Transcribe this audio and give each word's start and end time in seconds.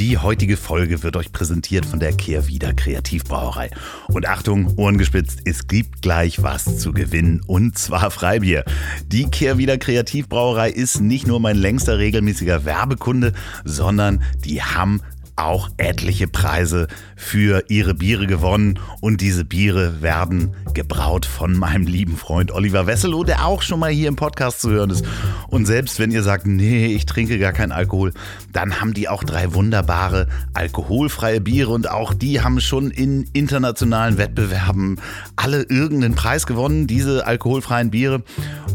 Die 0.00 0.16
heutige 0.16 0.56
Folge 0.56 1.02
wird 1.02 1.14
euch 1.18 1.30
präsentiert 1.30 1.84
von 1.84 2.00
der 2.00 2.14
Kehrwieder 2.14 2.72
Kreativbrauerei. 2.72 3.68
Und 4.08 4.26
Achtung, 4.26 4.78
Ohren 4.78 4.96
gespitzt, 4.96 5.42
es 5.44 5.68
gibt 5.68 6.00
gleich 6.00 6.42
was 6.42 6.78
zu 6.78 6.94
gewinnen 6.94 7.42
und 7.46 7.76
zwar 7.76 8.10
Freibier. 8.10 8.64
Die 9.08 9.28
Kehrwieder 9.28 9.76
Kreativbrauerei 9.76 10.70
ist 10.70 11.02
nicht 11.02 11.26
nur 11.26 11.38
mein 11.38 11.58
längster 11.58 11.98
regelmäßiger 11.98 12.64
Werbekunde, 12.64 13.34
sondern 13.66 14.22
die 14.42 14.62
haben 14.62 15.02
auch 15.40 15.68
etliche 15.76 16.28
Preise 16.28 16.86
für 17.16 17.64
ihre 17.68 17.94
Biere 17.94 18.26
gewonnen. 18.26 18.78
Und 19.00 19.20
diese 19.20 19.44
Biere 19.44 20.02
werden 20.02 20.54
gebraut 20.74 21.26
von 21.26 21.56
meinem 21.56 21.86
lieben 21.86 22.16
Freund 22.16 22.52
Oliver 22.52 22.86
Wesselow, 22.86 23.24
der 23.24 23.46
auch 23.46 23.62
schon 23.62 23.80
mal 23.80 23.90
hier 23.90 24.08
im 24.08 24.16
Podcast 24.16 24.60
zu 24.60 24.70
hören 24.70 24.90
ist. 24.90 25.04
Und 25.48 25.66
selbst 25.66 25.98
wenn 25.98 26.10
ihr 26.10 26.22
sagt, 26.22 26.46
nee, 26.46 26.86
ich 26.86 27.06
trinke 27.06 27.38
gar 27.38 27.52
keinen 27.52 27.72
Alkohol, 27.72 28.12
dann 28.52 28.80
haben 28.80 28.94
die 28.94 29.08
auch 29.08 29.24
drei 29.24 29.54
wunderbare 29.54 30.28
alkoholfreie 30.54 31.40
Biere 31.40 31.70
und 31.70 31.90
auch 31.90 32.14
die 32.14 32.40
haben 32.40 32.60
schon 32.60 32.90
in 32.90 33.24
internationalen 33.32 34.18
Wettbewerben 34.18 35.00
alle 35.36 35.62
irgendeinen 35.62 36.14
Preis 36.14 36.46
gewonnen, 36.46 36.86
diese 36.86 37.26
alkoholfreien 37.26 37.90
Biere. 37.90 38.22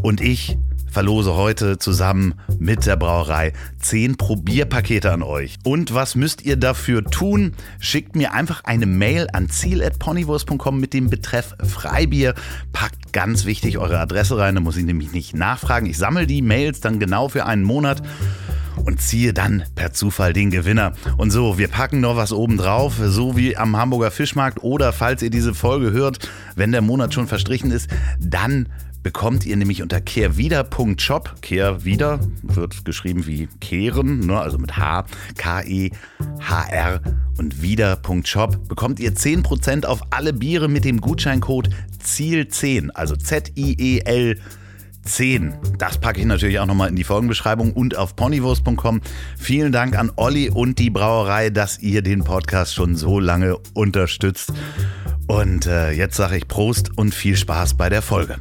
Und 0.01 0.21
ich 0.21 0.57
verlose 0.95 1.35
heute 1.35 1.77
zusammen 1.77 2.35
mit 2.57 2.85
der 2.85 2.95
Brauerei 2.95 3.51
10 3.81 4.15
Probierpakete 4.15 5.11
an 5.11 5.23
euch. 5.23 5.57
Und 5.65 5.93
was 5.93 6.15
müsst 6.15 6.43
ihr 6.43 6.55
dafür 6.55 7.03
tun? 7.03 7.51
Schickt 7.81 8.15
mir 8.15 8.31
einfach 8.31 8.63
eine 8.63 8.85
Mail 8.85 9.27
an 9.33 9.49
ziel.ponywurst.com 9.49 10.79
mit 10.79 10.93
dem 10.93 11.09
Betreff 11.09 11.53
Freibier. 11.61 12.33
Packt 12.71 13.11
ganz 13.11 13.43
wichtig 13.43 13.77
eure 13.77 13.99
Adresse 13.99 14.37
rein, 14.37 14.55
da 14.55 14.61
muss 14.61 14.77
ich 14.77 14.85
nämlich 14.85 15.11
nicht 15.11 15.35
nachfragen. 15.35 15.85
Ich 15.85 15.97
sammle 15.97 16.27
die 16.27 16.41
Mails 16.41 16.79
dann 16.79 16.97
genau 16.97 17.27
für 17.27 17.45
einen 17.45 17.63
Monat 17.63 18.01
und 18.85 19.01
ziehe 19.01 19.33
dann 19.33 19.65
per 19.75 19.91
Zufall 19.91 20.31
den 20.31 20.49
Gewinner. 20.49 20.93
Und 21.17 21.31
so, 21.31 21.57
wir 21.57 21.67
packen 21.67 21.99
noch 21.99 22.15
was 22.15 22.31
oben 22.31 22.55
drauf, 22.55 22.93
so 23.03 23.35
wie 23.35 23.57
am 23.57 23.75
Hamburger 23.75 24.11
Fischmarkt 24.11 24.63
oder 24.63 24.93
falls 24.93 25.21
ihr 25.21 25.29
diese 25.29 25.53
Folge 25.53 25.91
hört, 25.91 26.29
wenn 26.55 26.71
der 26.71 26.81
Monat 26.81 27.13
schon 27.13 27.27
verstrichen 27.27 27.71
ist, 27.71 27.89
dann 28.17 28.69
bekommt 29.05 29.45
ihr 29.45 29.55
nämlich 29.55 29.83
unter 29.83 30.01
kehrwieder.shop, 30.01 31.35
kehrwieder 31.43 32.19
wird 32.41 32.85
geschrieben 32.85 33.27
wie 33.27 33.47
kehren, 33.61 34.21
ne, 34.21 34.39
also 34.39 34.57
mit 34.57 34.77
H, 34.77 35.05
K-E-H-R 35.37 37.01
und 37.37 37.61
wieder.shop, 37.61 38.67
bekommt 38.67 38.99
ihr 38.99 39.13
10% 39.13 39.85
auf 39.85 40.01
alle 40.09 40.33
Biere 40.33 40.67
mit 40.69 40.85
dem 40.85 41.01
Gutscheincode 41.01 41.69
ZIEL10, 42.03 42.89
also 42.95 43.15
Z-I-E-L 43.15 44.39
10. 45.03 45.53
Das 45.77 45.99
packe 45.99 46.21
ich 46.21 46.25
natürlich 46.25 46.57
auch 46.57 46.65
nochmal 46.65 46.89
in 46.89 46.95
die 46.95 47.03
Folgenbeschreibung 47.03 47.73
und 47.73 47.95
auf 47.95 48.15
ponywurst.com. 48.15 49.01
Vielen 49.37 49.71
Dank 49.71 49.99
an 49.99 50.11
Olli 50.15 50.49
und 50.49 50.79
die 50.79 50.89
Brauerei, 50.89 51.51
dass 51.51 51.77
ihr 51.77 52.01
den 52.01 52.23
Podcast 52.23 52.73
schon 52.73 52.95
so 52.95 53.19
lange 53.19 53.57
unterstützt. 53.75 54.51
Und 55.27 55.67
äh, 55.67 55.91
jetzt 55.91 56.15
sage 56.15 56.37
ich 56.37 56.47
Prost 56.47 56.97
und 56.97 57.13
viel 57.13 57.37
Spaß 57.37 57.75
bei 57.75 57.89
der 57.89 58.01
Folge. 58.01 58.39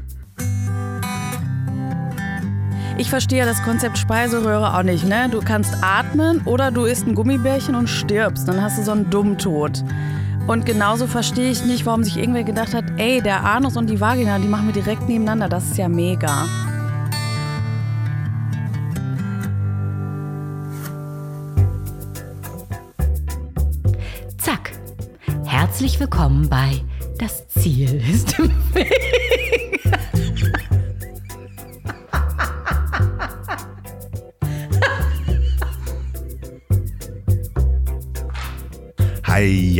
Ich 2.96 3.10
verstehe 3.10 3.44
das 3.44 3.60
Konzept 3.64 3.98
Speiseröhre 3.98 4.72
auch 4.72 4.84
nicht. 4.84 5.04
Ne? 5.04 5.28
Du 5.28 5.40
kannst 5.40 5.74
atmen 5.82 6.42
oder 6.44 6.70
du 6.70 6.84
isst 6.84 7.08
ein 7.08 7.16
Gummibärchen 7.16 7.74
und 7.74 7.88
stirbst. 7.88 8.46
Dann 8.46 8.62
hast 8.62 8.78
du 8.78 8.84
so 8.84 8.92
einen 8.92 9.10
Dummtod. 9.10 9.82
Und 10.46 10.64
genauso 10.64 11.08
verstehe 11.08 11.50
ich 11.50 11.64
nicht, 11.64 11.86
warum 11.86 12.04
sich 12.04 12.16
irgendwer 12.16 12.44
gedacht 12.44 12.72
hat, 12.72 12.84
ey, 12.96 13.20
der 13.20 13.44
Anus 13.44 13.76
und 13.76 13.90
die 13.90 14.00
Vagina, 14.00 14.38
die 14.38 14.46
machen 14.46 14.66
wir 14.66 14.72
direkt 14.72 15.08
nebeneinander. 15.08 15.48
Das 15.48 15.64
ist 15.64 15.76
ja 15.76 15.88
mega. 15.88 16.46
Zack. 24.38 24.70
Herzlich 25.44 25.98
willkommen 25.98 26.48
bei 26.48 26.80
Das 27.18 27.48
Ziel 27.48 28.00
ist 28.08 28.38
im 28.38 28.50
Weg. 28.72 29.73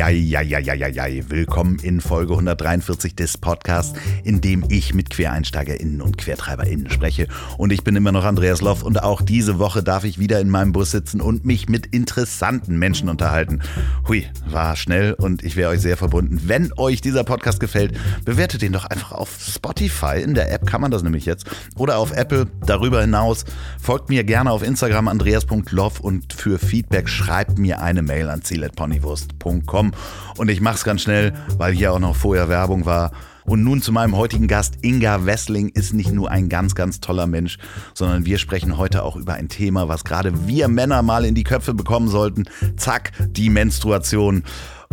Eieieiei. 0.03 1.23
Willkommen 1.29 1.79
in 1.79 2.01
Folge 2.01 2.33
143 2.33 3.15
des 3.15 3.39
Podcasts, 3.39 3.97
in 4.25 4.41
dem 4.41 4.65
ich 4.69 4.93
mit 4.93 5.11
QuereinsteigerInnen 5.11 6.01
und 6.01 6.19
QuertreiberInnen 6.19 6.91
spreche. 6.91 7.29
Und 7.59 7.73
ich 7.73 7.85
bin 7.85 7.95
immer 7.95 8.11
noch 8.11 8.25
Andreas 8.25 8.61
Loff 8.61 8.83
und 8.83 9.03
auch 9.03 9.23
diese 9.23 9.59
Woche 9.59 9.83
darf 9.83 10.05
ich 10.05 10.19
wieder 10.19 10.41
in 10.41 10.51
meinem 10.51 10.73
Bus 10.73 10.91
sitzen 10.91 11.21
und 11.21 11.45
mich 11.45 11.69
mit 11.69 11.87
interessanten 11.87 12.79
Menschen 12.79 13.09
unterhalten. 13.09 13.61
Hui, 14.09 14.27
war 14.47 14.75
schnell 14.75 15.13
und 15.15 15.45
ich 15.45 15.55
wäre 15.55 15.71
euch 15.71 15.81
sehr 15.81 15.97
verbunden. 15.97 16.41
Wenn 16.47 16.73
euch 16.77 17.01
dieser 17.01 17.23
Podcast 17.23 17.61
gefällt, 17.61 17.97
bewertet 18.25 18.63
ihn 18.63 18.73
doch 18.73 18.87
einfach 18.87 19.13
auf 19.13 19.39
Spotify. 19.41 20.21
In 20.21 20.35
der 20.35 20.51
App 20.53 20.67
kann 20.67 20.81
man 20.81 20.91
das 20.91 21.03
nämlich 21.03 21.25
jetzt. 21.25 21.47
Oder 21.77 21.99
auf 21.99 22.11
Apple. 22.11 22.47
Darüber 22.67 23.01
hinaus 23.01 23.45
folgt 23.81 24.09
mir 24.09 24.25
gerne 24.25 24.51
auf 24.51 24.63
Instagram 24.63 25.09
andreas.loff 25.09 26.01
und 26.01 26.33
für 26.33 26.59
Feedback 26.59 27.09
schreibt 27.09 27.59
mir 27.59 27.81
eine 27.81 28.03
Mail 28.03 28.29
an 28.29 28.43
ziel.ponywurst 28.43 29.39
www.podcast.com. 29.85 29.93
Und 30.37 30.51
ich 30.51 30.61
mache 30.61 30.77
es 30.77 30.85
ganz 30.85 31.03
schnell, 31.03 31.33
weil 31.59 31.73
hier 31.73 31.93
auch 31.93 31.99
noch 31.99 32.17
vorher 32.17 32.49
Werbung 32.49 32.87
war. 32.87 33.13
Und 33.45 33.63
nun 33.63 33.83
zu 33.83 33.93
meinem 33.93 34.17
heutigen 34.17 34.49
Gast. 34.49 34.79
Inga 34.83 35.27
Wessling 35.27 35.69
ist 35.69 35.93
nicht 35.93 36.11
nur 36.11 36.31
ein 36.31 36.49
ganz, 36.49 36.75
ganz 36.75 37.01
toller 37.01 37.27
Mensch, 37.27 37.59
sondern 37.93 38.25
wir 38.25 38.39
sprechen 38.39 38.79
heute 38.79 39.03
auch 39.03 39.17
über 39.17 39.35
ein 39.35 39.51
Thema, 39.51 39.87
was 39.87 40.05
gerade 40.05 40.49
wir 40.49 40.69
Männer 40.69 41.03
mal 41.03 41.27
in 41.27 41.35
die 41.35 41.45
Köpfe 41.45 41.75
bekommen 41.75 42.09
sollten. 42.09 42.45
Zack, 42.77 43.13
die 43.29 43.51
Menstruation. 43.51 44.45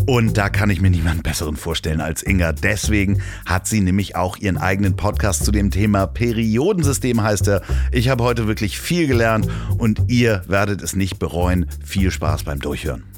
Und 0.06 0.38
da 0.38 0.50
kann 0.50 0.69
ich 0.69 0.81
mir 0.81 0.90
niemanden 0.90 1.24
besseren 1.24 1.56
vorstellen 1.56 2.01
als 2.01 2.24
Inga. 2.24 2.51
Deswegen 2.51 3.22
hat 3.46 3.68
sie 3.68 3.81
nämlich 3.81 4.16
auch 4.16 4.35
ihren 4.38 4.57
eigenen 4.57 4.97
Podcast 4.97 5.46
zu 5.46 5.51
dem 5.51 5.72
Thema 5.72 6.07
Periodensystem 6.07 7.22
heißt 7.22 7.47
er. 7.47 7.62
Ich 7.91 8.09
habe 8.09 8.24
heute 8.24 8.47
wirklich 8.47 8.80
viel 8.80 9.07
gelernt 9.07 9.47
und 9.78 10.01
ihr 10.07 10.41
werdet 10.47 10.81
es 10.81 10.96
nicht 10.96 11.19
bereuen. 11.19 11.68
Viel 11.85 12.12
Spaß 12.12 12.44
beim 12.44 12.59
Durchhören. 12.59 13.11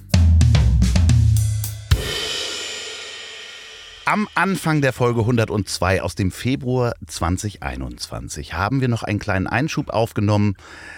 Am 4.05 4.27
Anfang 4.35 4.81
der 4.81 4.91
Folge 4.91 5.21
102 5.21 6.01
aus 6.01 6.13
dem 6.13 6.29
Februar 6.29 6.93
2021 7.07 8.53
haben 8.53 8.81
wir 8.81 8.89
noch 8.89 9.03
einen 9.03 9.17
kleinen 9.17 9.47
Einschub 9.47 9.91
aufgenommen, 9.91 10.57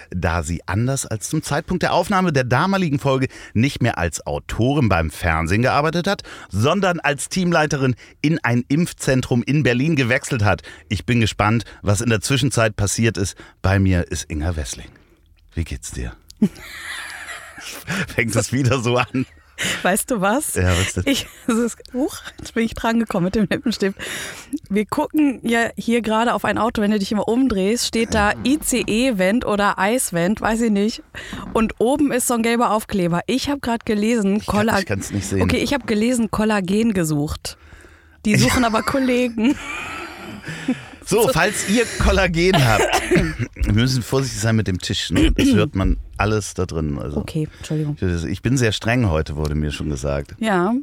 da 0.09 0.41
sie 0.41 0.63
anders 0.65 1.05
als 1.05 1.29
zum 1.29 1.43
Zeitpunkt 1.43 1.83
der 1.83 1.93
Aufnahme 1.93 2.33
der 2.33 2.45
damaligen 2.45 2.97
Folge 2.97 3.27
nicht 3.53 3.79
mehr 3.79 3.99
als 3.99 4.25
Autorin 4.25 4.89
beim 4.89 5.11
Fernsehen 5.11 5.61
gearbeitet 5.61 6.07
hat, 6.07 6.23
sondern 6.49 6.99
als 6.99 7.29
Teamleiterin 7.29 7.95
in 8.21 8.43
ein 8.43 8.65
Impfzentrum 8.69 9.43
in 9.43 9.61
Berlin 9.61 9.95
gewechselt 9.95 10.43
hat. 10.43 10.63
Ich 10.89 11.05
bin 11.05 11.19
gespannt, 11.21 11.63
was 11.83 12.01
in 12.01 12.09
der 12.09 12.21
Zwischenzeit 12.21 12.75
passiert 12.75 13.17
ist. 13.17 13.37
Bei 13.61 13.77
mir 13.77 14.11
ist 14.11 14.31
Inga 14.31 14.55
Wessling. 14.55 14.89
Wie 15.53 15.63
geht's 15.63 15.91
dir? 15.91 16.13
Fängt 18.15 18.35
es 18.35 18.51
wieder 18.51 18.79
so 18.79 18.97
an? 18.97 19.27
Weißt 19.83 20.11
du 20.11 20.21
was? 20.21 20.55
Ja, 20.55 20.69
was 20.77 20.93
denn? 20.93 21.03
Ich, 21.07 21.27
das 21.47 21.57
ist, 21.57 21.77
huch, 21.93 22.17
jetzt 22.39 22.53
bin 22.53 22.63
ich 22.63 22.73
dran 22.73 22.99
gekommen 22.99 23.25
mit 23.25 23.35
dem 23.35 23.47
Lippenstift. 23.49 23.97
Wir 24.69 24.85
gucken 24.85 25.39
ja 25.43 25.69
hier 25.77 26.01
gerade 26.01 26.33
auf 26.33 26.45
ein 26.45 26.57
Auto, 26.57 26.81
wenn 26.81 26.91
du 26.91 26.99
dich 26.99 27.11
immer 27.11 27.27
umdrehst, 27.27 27.87
steht 27.87 28.13
da 28.13 28.33
ICE-Vent 28.43 29.45
oder 29.45 29.79
Eisvent, 29.79 30.41
weiß 30.41 30.61
ich 30.61 30.71
nicht. 30.71 31.03
Und 31.53 31.75
oben 31.79 32.11
ist 32.11 32.27
so 32.27 32.33
ein 32.33 32.43
gelber 32.43 32.71
Aufkleber. 32.71 33.21
Ich 33.27 33.49
habe 33.49 33.59
gerade 33.59 33.85
gelesen, 33.85 34.37
ich 34.37 34.45
kann 34.47 34.69
es 34.99 35.11
nicht 35.11 35.27
sehen. 35.27 35.41
Okay, 35.41 35.57
ich 35.57 35.73
habe 35.73 35.85
gelesen, 35.85 36.31
Kollagen 36.31 36.93
gesucht. 36.93 37.57
Die 38.25 38.35
suchen 38.35 38.65
aber 38.65 38.81
Kollegen. 38.81 39.55
So, 41.05 41.27
falls 41.31 41.69
ihr 41.69 41.85
Kollagen 41.99 42.65
habt, 42.65 42.83
wir 43.55 43.73
müssen 43.73 44.01
vorsichtig 44.01 44.41
sein 44.41 44.55
mit 44.55 44.67
dem 44.67 44.79
Tisch. 44.79 45.11
Ne? 45.11 45.31
Das 45.35 45.47
hört 45.53 45.75
man 45.75 45.97
alles 46.17 46.55
da 46.55 46.65
drin. 46.65 46.97
Also, 46.97 47.17
okay, 47.17 47.47
Entschuldigung. 47.57 47.97
Ich 48.27 48.41
bin 48.41 48.57
sehr 48.57 48.71
streng 48.71 49.09
heute, 49.09 49.35
wurde 49.35 49.53
mir 49.53 49.71
schon 49.71 49.89
gesagt. 49.89 50.35
Ja. 50.39 50.73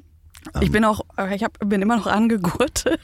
Ich 0.61 0.67
ähm. 0.67 0.73
bin 0.73 0.85
auch, 0.85 1.01
ich 1.35 1.43
hab, 1.43 1.59
bin 1.59 1.83
immer 1.83 1.97
noch 1.97 2.07
angegurtet. 2.07 3.01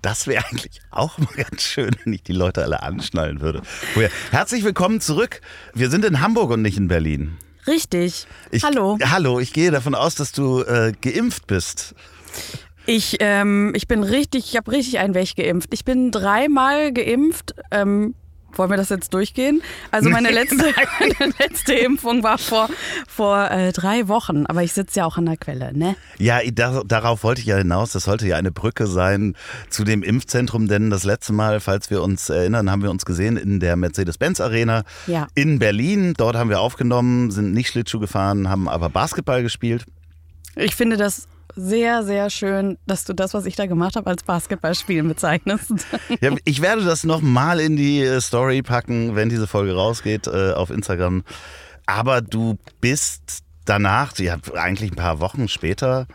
Das 0.00 0.26
wäre 0.26 0.44
eigentlich 0.44 0.80
auch 0.90 1.18
mal 1.18 1.34
ganz 1.36 1.62
schön, 1.62 1.90
wenn 2.02 2.12
ich 2.12 2.22
die 2.22 2.32
Leute 2.32 2.62
alle 2.62 2.82
anschnallen 2.82 3.40
würde. 3.40 3.62
Herzlich 4.30 4.64
willkommen 4.64 5.00
zurück. 5.00 5.40
Wir 5.74 5.90
sind 5.90 6.04
in 6.04 6.20
Hamburg 6.20 6.50
und 6.50 6.62
nicht 6.62 6.76
in 6.76 6.88
Berlin. 6.88 7.36
Richtig. 7.66 8.26
Ich, 8.50 8.64
hallo. 8.64 8.98
Hallo, 9.02 9.38
ich 9.38 9.52
gehe 9.52 9.70
davon 9.70 9.94
aus, 9.94 10.16
dass 10.16 10.32
du 10.32 10.62
äh, 10.62 10.92
geimpft 11.00 11.46
bist. 11.46 11.94
Ich, 12.86 13.16
ähm, 13.20 13.72
ich 13.74 13.86
bin 13.88 14.02
richtig, 14.02 14.46
ich 14.50 14.56
habe 14.56 14.70
richtig 14.72 14.98
einen 14.98 15.14
weggeimpft. 15.14 15.72
Ich 15.72 15.84
bin 15.84 16.10
dreimal 16.10 16.92
geimpft. 16.92 17.54
Ähm, 17.70 18.14
Wollen 18.54 18.68
wir 18.68 18.76
das 18.76 18.90
jetzt 18.90 19.14
durchgehen? 19.14 19.62
Also 19.92 20.10
meine 20.10 20.30
letzte, 20.30 20.56
meine 21.00 21.32
letzte 21.38 21.72
Impfung 21.72 22.22
war 22.22 22.36
vor, 22.36 22.68
vor 23.08 23.50
äh, 23.50 23.72
drei 23.72 24.08
Wochen, 24.08 24.44
aber 24.44 24.62
ich 24.62 24.74
sitze 24.74 24.98
ja 25.00 25.06
auch 25.06 25.16
an 25.16 25.24
der 25.24 25.38
Quelle, 25.38 25.72
ne? 25.74 25.96
Ja, 26.18 26.40
da, 26.52 26.82
darauf 26.84 27.24
wollte 27.24 27.40
ich 27.40 27.46
ja 27.46 27.56
hinaus. 27.56 27.92
Das 27.92 28.04
sollte 28.04 28.26
ja 28.26 28.36
eine 28.36 28.52
Brücke 28.52 28.86
sein 28.86 29.36
zu 29.70 29.84
dem 29.84 30.02
Impfzentrum, 30.02 30.68
denn 30.68 30.90
das 30.90 31.04
letzte 31.04 31.32
Mal, 31.32 31.60
falls 31.60 31.88
wir 31.88 32.02
uns 32.02 32.28
erinnern, 32.28 32.70
haben 32.70 32.82
wir 32.82 32.90
uns 32.90 33.06
gesehen 33.06 33.38
in 33.38 33.58
der 33.58 33.76
Mercedes-Benz 33.76 34.38
Arena 34.42 34.84
Ja. 35.06 35.28
in 35.34 35.58
Berlin. 35.58 36.12
Dort 36.18 36.36
haben 36.36 36.50
wir 36.50 36.60
aufgenommen, 36.60 37.30
sind 37.30 37.54
nicht 37.54 37.68
Schlittschuh 37.70 38.00
gefahren, 38.00 38.50
haben 38.50 38.68
aber 38.68 38.90
Basketball 38.90 39.42
gespielt. 39.42 39.86
Ich 40.56 40.76
finde 40.76 40.98
das 40.98 41.26
sehr, 41.54 42.02
sehr 42.04 42.30
schön, 42.30 42.78
dass 42.86 43.04
du 43.04 43.12
das, 43.12 43.34
was 43.34 43.46
ich 43.46 43.56
da 43.56 43.66
gemacht 43.66 43.96
habe, 43.96 44.08
als 44.08 44.22
Basketballspielen 44.22 45.06
bezeichnest. 45.08 45.72
Ja, 46.20 46.34
ich 46.44 46.62
werde 46.62 46.84
das 46.84 47.04
nochmal 47.04 47.60
in 47.60 47.76
die 47.76 48.00
äh, 48.02 48.20
Story 48.20 48.62
packen, 48.62 49.14
wenn 49.14 49.28
diese 49.28 49.46
Folge 49.46 49.74
rausgeht 49.74 50.26
äh, 50.26 50.52
auf 50.52 50.70
Instagram. 50.70 51.24
Aber 51.86 52.20
du 52.20 52.58
bist 52.80 53.40
danach, 53.64 54.16
ja, 54.18 54.36
eigentlich 54.54 54.92
ein 54.92 54.96
paar 54.96 55.20
Wochen 55.20 55.48
später, 55.48 56.06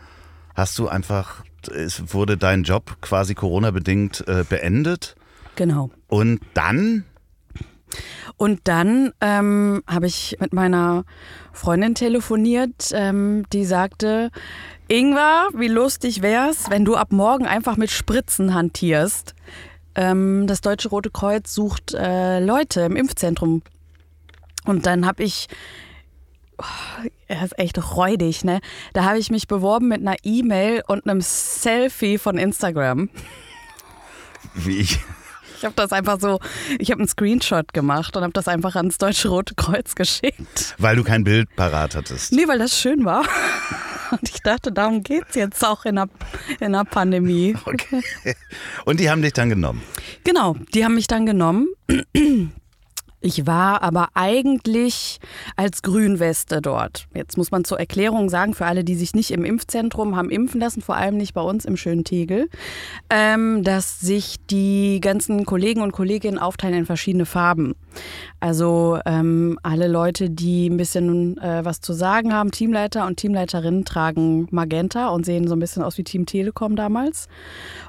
hast 0.54 0.78
du 0.78 0.88
einfach, 0.88 1.44
es 1.74 2.14
wurde 2.14 2.36
dein 2.36 2.62
Job 2.62 2.96
quasi 3.00 3.34
Corona-bedingt 3.34 4.26
äh, 4.28 4.44
beendet. 4.48 5.16
genau. 5.56 5.90
Und 6.08 6.40
dann, 6.54 7.04
Und 8.36 8.60
dann 8.64 9.12
ähm, 9.20 9.82
habe 9.86 10.06
ich 10.06 10.36
mit 10.40 10.52
meiner 10.52 11.04
Freundin 11.52 11.94
telefoniert, 11.94 12.90
ähm, 12.92 13.44
die 13.52 13.64
sagte, 13.64 14.30
Ingwer, 14.88 15.48
wie 15.54 15.68
lustig 15.68 16.22
wär's, 16.22 16.70
wenn 16.70 16.84
du 16.84 16.96
ab 16.96 17.12
morgen 17.12 17.46
einfach 17.46 17.76
mit 17.76 17.90
Spritzen 17.90 18.54
hantierst. 18.54 19.34
Ähm, 19.94 20.46
das 20.46 20.62
Deutsche 20.62 20.88
Rote 20.88 21.10
Kreuz 21.10 21.52
sucht 21.54 21.94
äh, 21.94 22.40
Leute 22.40 22.80
im 22.82 22.96
Impfzentrum. 22.96 23.62
Und 24.64 24.86
dann 24.86 25.06
habe 25.06 25.22
ich, 25.22 25.48
oh, 26.56 26.64
er 27.26 27.44
ist 27.44 27.58
echt 27.58 27.96
räudig, 27.96 28.44
ne? 28.44 28.60
Da 28.94 29.04
habe 29.04 29.18
ich 29.18 29.30
mich 29.30 29.46
beworben 29.46 29.88
mit 29.88 30.00
einer 30.00 30.16
E-Mail 30.22 30.82
und 30.86 31.06
einem 31.06 31.20
Selfie 31.20 32.16
von 32.16 32.38
Instagram. 32.38 33.10
wie 34.54 34.78
ich, 34.78 34.98
Ich 35.58 35.64
habe 35.64 35.74
das 35.74 35.92
einfach 35.92 36.20
so, 36.20 36.38
ich 36.78 36.90
habe 36.92 37.00
einen 37.00 37.08
Screenshot 37.08 37.74
gemacht 37.74 38.16
und 38.16 38.22
habe 38.22 38.32
das 38.32 38.46
einfach 38.46 38.76
ans 38.76 38.96
Deutsche 38.96 39.28
Rote 39.28 39.54
Kreuz 39.54 39.96
geschickt. 39.96 40.76
weil 40.78 40.96
du 40.96 41.04
kein 41.04 41.24
Bild 41.24 41.54
parat 41.56 41.94
hattest. 41.94 42.32
Nee, 42.32 42.46
weil 42.46 42.58
das 42.58 42.78
schön 42.78 43.04
war. 43.04 43.24
Und 44.10 44.28
ich 44.28 44.40
dachte, 44.42 44.72
darum 44.72 45.02
geht's 45.02 45.34
jetzt 45.34 45.64
auch 45.64 45.84
in 45.84 45.96
der, 45.96 46.08
in 46.60 46.72
der 46.72 46.84
Pandemie. 46.84 47.54
Okay. 47.64 48.02
Und 48.84 49.00
die 49.00 49.10
haben 49.10 49.22
dich 49.22 49.32
dann 49.32 49.48
genommen. 49.48 49.82
Genau, 50.24 50.56
die 50.74 50.84
haben 50.84 50.94
mich 50.94 51.06
dann 51.06 51.26
genommen. 51.26 51.68
Ich 53.20 53.46
war 53.48 53.82
aber 53.82 54.10
eigentlich 54.14 55.18
als 55.56 55.82
Grünweste 55.82 56.62
dort. 56.62 57.08
Jetzt 57.14 57.36
muss 57.36 57.50
man 57.50 57.64
zur 57.64 57.80
Erklärung 57.80 58.28
sagen, 58.28 58.54
für 58.54 58.66
alle, 58.66 58.84
die 58.84 58.94
sich 58.94 59.12
nicht 59.12 59.32
im 59.32 59.44
Impfzentrum 59.44 60.14
haben 60.14 60.30
impfen 60.30 60.60
lassen, 60.60 60.82
vor 60.82 60.96
allem 60.96 61.16
nicht 61.16 61.34
bei 61.34 61.40
uns 61.40 61.64
im 61.64 61.76
schönen 61.76 62.04
Tegel, 62.04 62.48
ähm, 63.10 63.64
dass 63.64 63.98
sich 63.98 64.36
die 64.50 65.00
ganzen 65.00 65.44
Kollegen 65.46 65.82
und 65.82 65.90
Kolleginnen 65.90 66.38
aufteilen 66.38 66.78
in 66.78 66.86
verschiedene 66.86 67.26
Farben. 67.26 67.74
Also 68.40 68.98
ähm, 69.04 69.58
alle 69.62 69.88
Leute, 69.88 70.30
die 70.30 70.68
ein 70.68 70.76
bisschen 70.76 71.38
äh, 71.38 71.64
was 71.64 71.80
zu 71.80 71.92
sagen 71.92 72.32
haben, 72.32 72.50
Teamleiter 72.50 73.06
und 73.06 73.16
Teamleiterinnen 73.16 73.84
tragen 73.84 74.46
Magenta 74.50 75.08
und 75.08 75.26
sehen 75.26 75.48
so 75.48 75.56
ein 75.56 75.60
bisschen 75.60 75.82
aus 75.82 75.98
wie 75.98 76.04
Team 76.04 76.26
Telekom 76.26 76.76
damals. 76.76 77.28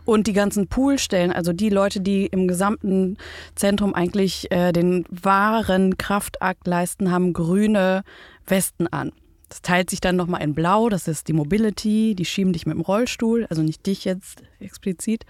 Und 0.06 0.27
die 0.27 0.33
ganzen 0.33 0.67
Poolstellen, 0.67 1.31
also 1.31 1.53
die 1.53 1.69
Leute, 1.69 2.01
die 2.01 2.25
im 2.25 2.47
gesamten 2.47 3.17
Zentrum 3.56 3.94
eigentlich 3.94 4.51
äh, 4.51 4.71
den 4.71 5.06
wahren 5.09 5.97
Kraftakt 5.97 6.65
leisten, 6.65 7.11
haben 7.11 7.33
grüne 7.33 8.03
Westen 8.47 8.88
an. 8.88 9.11
Das 9.50 9.63
teilt 9.63 9.89
sich 9.89 10.00
dann 10.00 10.15
nochmal 10.15 10.44
in 10.44 10.53
Blau, 10.53 10.89
das 10.89 11.07
ist 11.07 11.27
die 11.27 11.33
Mobility, 11.33 12.13
die 12.15 12.25
schieben 12.25 12.53
dich 12.53 12.67
mit 12.67 12.75
dem 12.75 12.81
Rollstuhl, 12.81 13.47
also 13.50 13.63
nicht 13.63 13.85
dich 13.88 14.06
jetzt 14.06 14.44
explizit. 14.59 15.25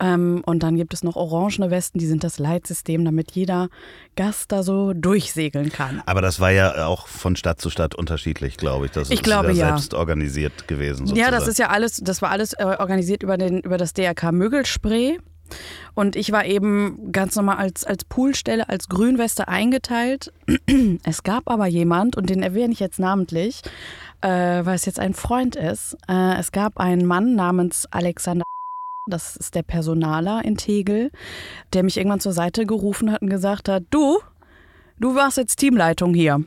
Ähm, 0.00 0.42
und 0.44 0.62
dann 0.62 0.76
gibt 0.76 0.92
es 0.92 1.04
noch 1.04 1.16
orangene 1.16 1.70
Westen, 1.70 1.98
die 1.98 2.06
sind 2.06 2.24
das 2.24 2.38
Leitsystem, 2.38 3.04
damit 3.04 3.32
jeder 3.32 3.68
Gast 4.16 4.50
da 4.50 4.62
so 4.62 4.92
durchsegeln 4.92 5.70
kann. 5.70 6.02
Aber 6.06 6.20
das 6.20 6.40
war 6.40 6.50
ja 6.50 6.86
auch 6.86 7.06
von 7.06 7.36
Stadt 7.36 7.60
zu 7.60 7.70
Stadt 7.70 7.94
unterschiedlich, 7.94 8.56
glaube 8.56 8.86
ich. 8.86 8.92
Das 8.92 9.10
Ich 9.10 9.20
ist 9.20 9.24
glaube, 9.24 9.52
ja. 9.52 9.68
selbst 9.68 9.94
organisiert 9.94 10.66
gewesen. 10.66 11.06
Sozusagen. 11.06 11.20
Ja, 11.20 11.30
das 11.30 11.48
ist 11.48 11.58
ja 11.58 11.68
alles, 11.68 12.00
das 12.02 12.22
war 12.22 12.30
alles 12.30 12.54
äh, 12.54 12.64
organisiert 12.64 13.22
über, 13.22 13.36
den, 13.36 13.60
über 13.60 13.78
das 13.78 13.92
DRK 13.92 14.32
Mögelspray. 14.32 15.18
Und 15.94 16.16
ich 16.16 16.32
war 16.32 16.44
eben 16.44 17.12
ganz 17.12 17.36
normal 17.36 17.58
als, 17.58 17.84
als 17.84 18.04
Poolstelle, 18.04 18.68
als 18.68 18.88
Grünweste 18.88 19.48
eingeteilt. 19.48 20.32
Es 21.04 21.22
gab 21.22 21.48
aber 21.48 21.66
jemand, 21.66 22.16
und 22.16 22.30
den 22.30 22.42
erwähne 22.42 22.72
ich 22.72 22.80
jetzt 22.80 22.98
namentlich, 22.98 23.62
äh, 24.22 24.28
weil 24.28 24.74
es 24.74 24.86
jetzt 24.86 24.98
ein 24.98 25.14
Freund 25.14 25.54
ist. 25.54 25.96
Äh, 26.08 26.38
es 26.38 26.50
gab 26.50 26.78
einen 26.78 27.06
Mann 27.06 27.34
namens 27.36 27.86
Alexander, 27.90 28.44
das 29.06 29.36
ist 29.36 29.54
der 29.54 29.62
Personaler 29.62 30.44
in 30.44 30.56
Tegel, 30.56 31.10
der 31.72 31.82
mich 31.82 31.96
irgendwann 31.96 32.20
zur 32.20 32.32
Seite 32.32 32.66
gerufen 32.66 33.12
hat 33.12 33.22
und 33.22 33.28
gesagt 33.28 33.68
hat, 33.68 33.84
du, 33.90 34.20
du 34.98 35.14
warst 35.14 35.36
jetzt 35.36 35.56
Teamleitung 35.56 36.14
hier. 36.14 36.42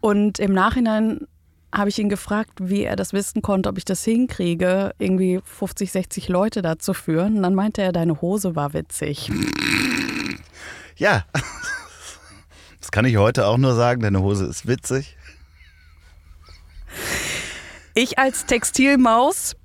Und 0.00 0.38
im 0.38 0.52
Nachhinein 0.52 1.26
habe 1.72 1.88
ich 1.88 1.98
ihn 1.98 2.08
gefragt, 2.08 2.52
wie 2.60 2.82
er 2.82 2.96
das 2.96 3.12
wissen 3.12 3.42
konnte, 3.42 3.68
ob 3.68 3.78
ich 3.78 3.84
das 3.84 4.04
hinkriege, 4.04 4.92
irgendwie 4.98 5.40
50, 5.44 5.92
60 5.92 6.28
Leute 6.28 6.62
da 6.62 6.78
zu 6.78 6.94
führen. 6.94 7.36
Und 7.36 7.42
dann 7.42 7.54
meinte 7.54 7.82
er, 7.82 7.92
deine 7.92 8.20
Hose 8.20 8.56
war 8.56 8.72
witzig. 8.72 9.30
Ja. 10.96 11.24
Das 12.78 12.90
kann 12.90 13.06
ich 13.06 13.16
heute 13.16 13.46
auch 13.46 13.56
nur 13.56 13.74
sagen, 13.74 14.02
deine 14.02 14.20
Hose 14.20 14.44
ist 14.44 14.66
witzig. 14.66 15.16
Ich 17.94 18.18
als 18.18 18.44
Textilmaus 18.44 19.56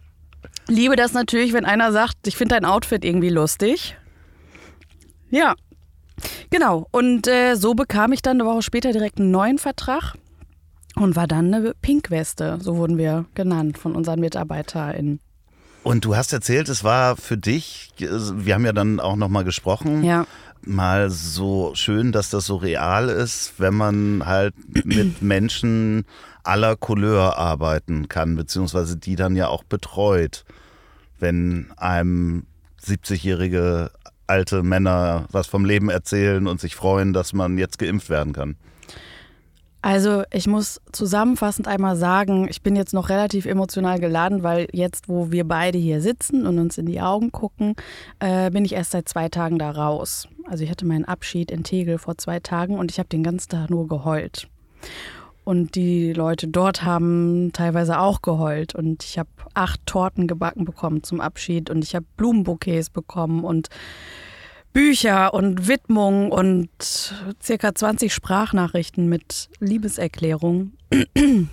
liebe 0.67 0.95
das 0.95 1.13
natürlich, 1.13 1.53
wenn 1.53 1.65
einer 1.65 1.91
sagt, 1.91 2.27
ich 2.27 2.37
finde 2.37 2.55
dein 2.55 2.65
Outfit 2.65 3.03
irgendwie 3.05 3.29
lustig. 3.29 3.97
Ja, 5.29 5.55
genau. 6.49 6.87
Und 6.91 7.27
äh, 7.27 7.55
so 7.55 7.73
bekam 7.73 8.11
ich 8.13 8.21
dann 8.21 8.39
eine 8.39 8.49
Woche 8.49 8.61
später 8.61 8.91
direkt 8.91 9.19
einen 9.19 9.31
neuen 9.31 9.57
Vertrag 9.57 10.13
und 10.95 11.15
war 11.15 11.27
dann 11.27 11.53
eine 11.53 11.73
Pinkweste. 11.81 12.57
So 12.61 12.77
wurden 12.77 12.97
wir 12.97 13.25
genannt 13.35 13.77
von 13.77 13.95
unseren 13.95 14.19
MitarbeiterInnen. 14.19 15.19
Und 15.83 16.03
du 16.05 16.15
hast 16.15 16.33
erzählt, 16.33 16.67
es 16.69 16.83
war 16.83 17.15
für 17.15 17.37
dich, 17.37 17.91
wir 17.99 18.55
haben 18.55 18.65
ja 18.65 18.73
dann 18.73 18.99
auch 18.99 19.15
nochmal 19.15 19.43
gesprochen, 19.43 20.03
Ja. 20.03 20.25
mal 20.63 21.11
so 21.11 21.73
schön, 21.75 22.11
dass 22.11 22.31
das 22.31 22.47
so 22.47 22.55
real 22.55 23.07
ist, 23.09 23.53
wenn 23.59 23.75
man 23.75 24.25
halt 24.25 24.55
mit 24.85 25.21
Menschen 25.21 26.05
aller 26.47 26.75
Couleur 26.75 27.37
arbeiten 27.37 28.07
kann, 28.07 28.35
beziehungsweise 28.35 28.97
die 28.97 29.15
dann 29.15 29.35
ja 29.35 29.47
auch 29.47 29.63
betreut, 29.63 30.45
wenn 31.19 31.71
einem 31.77 32.45
70-jährige 32.81 33.91
alte 34.27 34.63
Männer 34.63 35.25
was 35.31 35.47
vom 35.47 35.65
Leben 35.65 35.89
erzählen 35.89 36.47
und 36.47 36.59
sich 36.59 36.75
freuen, 36.75 37.13
dass 37.13 37.33
man 37.33 37.57
jetzt 37.57 37.79
geimpft 37.79 38.09
werden 38.09 38.33
kann. 38.33 38.55
Also 39.85 40.23
ich 40.33 40.47
muss 40.47 40.81
zusammenfassend 40.93 41.67
einmal 41.67 41.95
sagen, 41.95 42.47
ich 42.49 42.63
bin 42.63 42.75
jetzt 42.75 42.91
noch 42.91 43.09
relativ 43.09 43.45
emotional 43.45 43.99
geladen, 43.99 44.41
weil 44.41 44.67
jetzt, 44.71 45.07
wo 45.07 45.31
wir 45.31 45.47
beide 45.47 45.77
hier 45.77 46.01
sitzen 46.01 46.47
und 46.47 46.57
uns 46.57 46.79
in 46.79 46.87
die 46.87 47.01
Augen 47.01 47.31
gucken, 47.31 47.75
äh, 48.17 48.49
bin 48.49 48.65
ich 48.65 48.73
erst 48.73 48.91
seit 48.91 49.07
zwei 49.07 49.29
Tagen 49.29 49.59
da 49.59 49.69
raus. 49.69 50.27
Also 50.45 50.63
ich 50.63 50.71
hatte 50.71 50.87
meinen 50.87 51.05
Abschied 51.05 51.51
in 51.51 51.63
Tegel 51.63 51.99
vor 51.99 52.17
zwei 52.17 52.39
Tagen 52.39 52.79
und 52.79 52.89
ich 52.89 52.97
habe 52.97 53.09
den 53.09 53.21
ganzen 53.21 53.49
Tag 53.49 53.69
nur 53.69 53.87
geheult. 53.87 54.47
Und 55.45 55.75
die 55.75 56.11
Leute 56.11 56.47
dort 56.47 56.83
haben 56.83 57.51
teilweise 57.53 57.99
auch 57.99 58.21
geheult. 58.21 58.75
Und 58.75 59.03
ich 59.03 59.19
habe 59.19 59.29
acht 59.53 59.79
Torten 59.85 60.27
gebacken 60.27 60.65
bekommen 60.65 61.03
zum 61.03 61.21
Abschied 61.21 61.69
und 61.69 61.83
ich 61.83 61.95
habe 61.95 62.05
Blumenbouquets 62.17 62.89
bekommen 62.89 63.43
und 63.43 63.69
Bücher 64.73 65.33
und 65.33 65.69
Widmungen 65.69 66.31
und 66.31 66.67
circa 67.41 67.73
20 67.73 68.13
Sprachnachrichten 68.13 69.07
mit 69.07 69.49
Liebeserklärungen. 69.59 70.75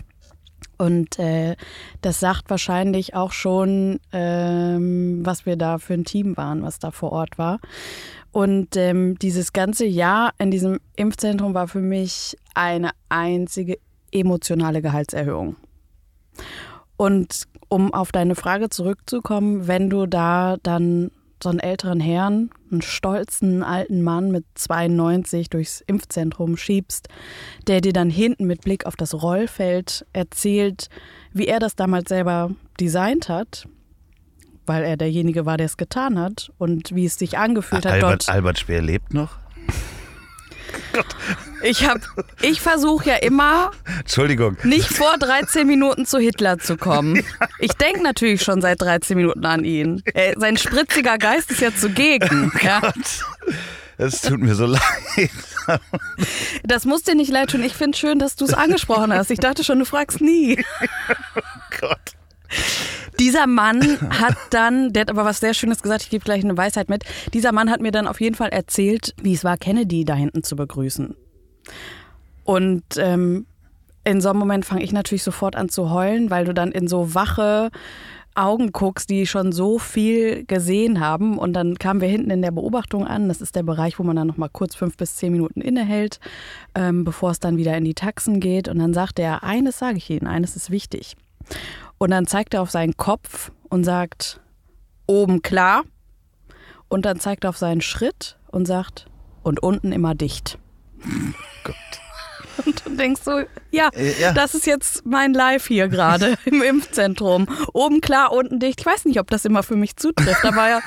Und 0.78 1.20
äh, 1.20 1.54
das 2.00 2.18
sagt 2.18 2.50
wahrscheinlich 2.50 3.14
auch 3.14 3.30
schon, 3.30 4.00
ähm, 4.12 5.20
was 5.24 5.46
wir 5.46 5.54
da 5.54 5.78
für 5.78 5.94
ein 5.94 6.04
Team 6.04 6.36
waren, 6.36 6.64
was 6.64 6.80
da 6.80 6.90
vor 6.90 7.12
Ort 7.12 7.38
war. 7.38 7.60
Und 8.32 8.76
ähm, 8.76 9.18
dieses 9.18 9.52
ganze 9.52 9.84
Jahr 9.84 10.32
in 10.38 10.50
diesem 10.50 10.80
Impfzentrum 10.96 11.54
war 11.54 11.68
für 11.68 11.80
mich 11.80 12.36
eine 12.54 12.90
einzige 13.10 13.78
emotionale 14.10 14.82
Gehaltserhöhung. 14.82 15.56
Und 16.96 17.44
um 17.68 17.92
auf 17.92 18.12
deine 18.12 18.34
Frage 18.34 18.70
zurückzukommen, 18.70 19.66
wenn 19.66 19.90
du 19.90 20.06
da 20.06 20.56
dann 20.62 21.10
so 21.42 21.48
einen 21.50 21.58
älteren 21.58 22.00
Herrn, 22.00 22.50
einen 22.70 22.82
stolzen 22.82 23.62
alten 23.62 24.02
Mann 24.02 24.30
mit 24.30 24.44
92 24.54 25.50
durchs 25.50 25.82
Impfzentrum 25.86 26.56
schiebst, 26.56 27.08
der 27.66 27.80
dir 27.80 27.92
dann 27.92 28.10
hinten 28.10 28.46
mit 28.46 28.62
Blick 28.62 28.86
auf 28.86 28.96
das 28.96 29.20
Rollfeld 29.20 30.06
erzählt, 30.12 30.88
wie 31.32 31.48
er 31.48 31.58
das 31.58 31.74
damals 31.74 32.08
selber 32.08 32.52
designt 32.78 33.28
hat, 33.28 33.66
weil 34.66 34.84
er 34.84 34.96
derjenige 34.96 35.46
war, 35.46 35.56
der 35.56 35.66
es 35.66 35.76
getan 35.76 36.18
hat 36.18 36.52
und 36.58 36.94
wie 36.94 37.06
es 37.06 37.18
sich 37.18 37.38
angefühlt 37.38 37.84
hat 37.84 37.92
Albert, 37.92 38.10
dort. 38.10 38.28
Albert 38.28 38.58
Speer 38.58 38.82
lebt 38.82 39.14
noch? 39.14 39.36
Ich 41.62 41.86
habe, 41.88 42.00
ich 42.40 42.60
versuche 42.60 43.10
ja 43.10 43.16
immer, 43.16 43.70
Entschuldigung. 44.00 44.56
nicht 44.64 44.88
vor 44.88 45.16
13 45.16 45.64
Minuten 45.64 46.06
zu 46.06 46.18
Hitler 46.18 46.58
zu 46.58 46.76
kommen. 46.76 47.22
Ich 47.60 47.72
denke 47.74 48.02
natürlich 48.02 48.42
schon 48.42 48.60
seit 48.60 48.80
13 48.80 49.16
Minuten 49.16 49.46
an 49.46 49.64
ihn. 49.64 50.02
Er, 50.12 50.34
sein 50.40 50.56
spritziger 50.56 51.18
Geist 51.18 51.52
ist 51.52 51.60
ja 51.60 51.72
zugegen. 51.72 52.50
Ja. 52.62 52.92
Es 53.96 54.22
tut 54.22 54.40
mir 54.40 54.56
so 54.56 54.66
leid. 54.66 55.30
Das 56.64 56.84
muss 56.84 57.02
dir 57.02 57.14
nicht 57.14 57.30
leid 57.30 57.50
tun. 57.50 57.62
Ich 57.62 57.74
finde 57.74 57.96
schön, 57.96 58.18
dass 58.18 58.34
du 58.34 58.44
es 58.44 58.54
angesprochen 58.54 59.12
hast. 59.14 59.30
Ich 59.30 59.38
dachte 59.38 59.62
schon, 59.62 59.78
du 59.78 59.84
fragst 59.84 60.20
nie. 60.20 60.64
Gott. 61.80 62.16
Dieser 63.18 63.46
Mann 63.46 63.98
hat 64.20 64.36
dann, 64.50 64.92
der 64.92 65.02
hat 65.02 65.10
aber 65.10 65.24
was 65.24 65.40
sehr 65.40 65.54
Schönes 65.54 65.82
gesagt, 65.82 66.02
ich 66.02 66.10
gebe 66.10 66.24
gleich 66.24 66.44
eine 66.44 66.56
Weisheit 66.56 66.88
mit. 66.88 67.04
Dieser 67.34 67.52
Mann 67.52 67.70
hat 67.70 67.80
mir 67.80 67.92
dann 67.92 68.06
auf 68.06 68.20
jeden 68.20 68.34
Fall 68.34 68.48
erzählt, 68.48 69.14
wie 69.22 69.34
es 69.34 69.44
war, 69.44 69.56
Kennedy 69.56 70.04
da 70.04 70.14
hinten 70.14 70.42
zu 70.42 70.56
begrüßen. 70.56 71.14
Und 72.44 72.84
ähm, 72.96 73.46
in 74.04 74.20
so 74.20 74.30
einem 74.30 74.38
Moment 74.38 74.64
fange 74.64 74.82
ich 74.82 74.92
natürlich 74.92 75.22
sofort 75.22 75.56
an 75.56 75.68
zu 75.68 75.90
heulen, 75.90 76.30
weil 76.30 76.44
du 76.44 76.54
dann 76.54 76.72
in 76.72 76.88
so 76.88 77.14
wache 77.14 77.70
Augen 78.34 78.72
guckst, 78.72 79.10
die 79.10 79.26
schon 79.26 79.52
so 79.52 79.78
viel 79.78 80.44
gesehen 80.46 81.00
haben. 81.00 81.38
Und 81.38 81.52
dann 81.52 81.78
kamen 81.78 82.00
wir 82.00 82.08
hinten 82.08 82.30
in 82.30 82.42
der 82.42 82.50
Beobachtung 82.50 83.06
an. 83.06 83.28
Das 83.28 83.40
ist 83.40 83.54
der 83.54 83.62
Bereich, 83.62 83.98
wo 83.98 84.02
man 84.02 84.16
dann 84.16 84.26
noch 84.26 84.38
mal 84.38 84.48
kurz 84.48 84.74
fünf 84.74 84.96
bis 84.96 85.16
zehn 85.16 85.32
Minuten 85.32 85.60
innehält, 85.60 86.18
ähm, 86.74 87.04
bevor 87.04 87.30
es 87.30 87.40
dann 87.40 87.58
wieder 87.58 87.76
in 87.76 87.84
die 87.84 87.94
Taxen 87.94 88.40
geht. 88.40 88.68
Und 88.68 88.78
dann 88.78 88.94
sagt 88.94 89.18
er, 89.18 89.42
eines 89.42 89.78
sage 89.78 89.98
ich 89.98 90.08
Ihnen, 90.08 90.26
eines 90.26 90.56
ist 90.56 90.70
wichtig. 90.70 91.14
Und 91.98 92.10
dann 92.10 92.26
zeigt 92.26 92.54
er 92.54 92.62
auf 92.62 92.70
seinen 92.70 92.96
Kopf 92.96 93.52
und 93.68 93.84
sagt, 93.84 94.40
oben 95.06 95.42
klar. 95.42 95.82
Und 96.88 97.04
dann 97.06 97.20
zeigt 97.20 97.44
er 97.44 97.50
auf 97.50 97.56
seinen 97.58 97.80
Schritt 97.80 98.38
und 98.48 98.66
sagt, 98.66 99.06
und 99.42 99.62
unten 99.62 99.92
immer 99.92 100.14
dicht. 100.14 100.58
Gott. 101.64 101.74
Und 102.66 102.84
du 102.84 102.90
denkst 102.96 103.22
so, 103.24 103.40
ja, 103.70 103.88
Äh, 103.94 104.20
ja. 104.20 104.32
das 104.34 104.54
ist 104.54 104.66
jetzt 104.66 105.06
mein 105.06 105.32
Live 105.32 105.66
hier 105.68 105.88
gerade 105.88 106.34
im 106.44 106.60
Impfzentrum. 106.60 107.46
Oben 107.72 108.02
klar, 108.02 108.30
unten 108.30 108.60
dicht. 108.60 108.80
Ich 108.80 108.86
weiß 108.86 109.06
nicht, 109.06 109.18
ob 109.18 109.30
das 109.30 109.46
immer 109.46 109.62
für 109.62 109.74
mich 109.74 109.96
zutrifft, 109.96 110.44
aber 110.44 110.68
ja, 110.68 110.80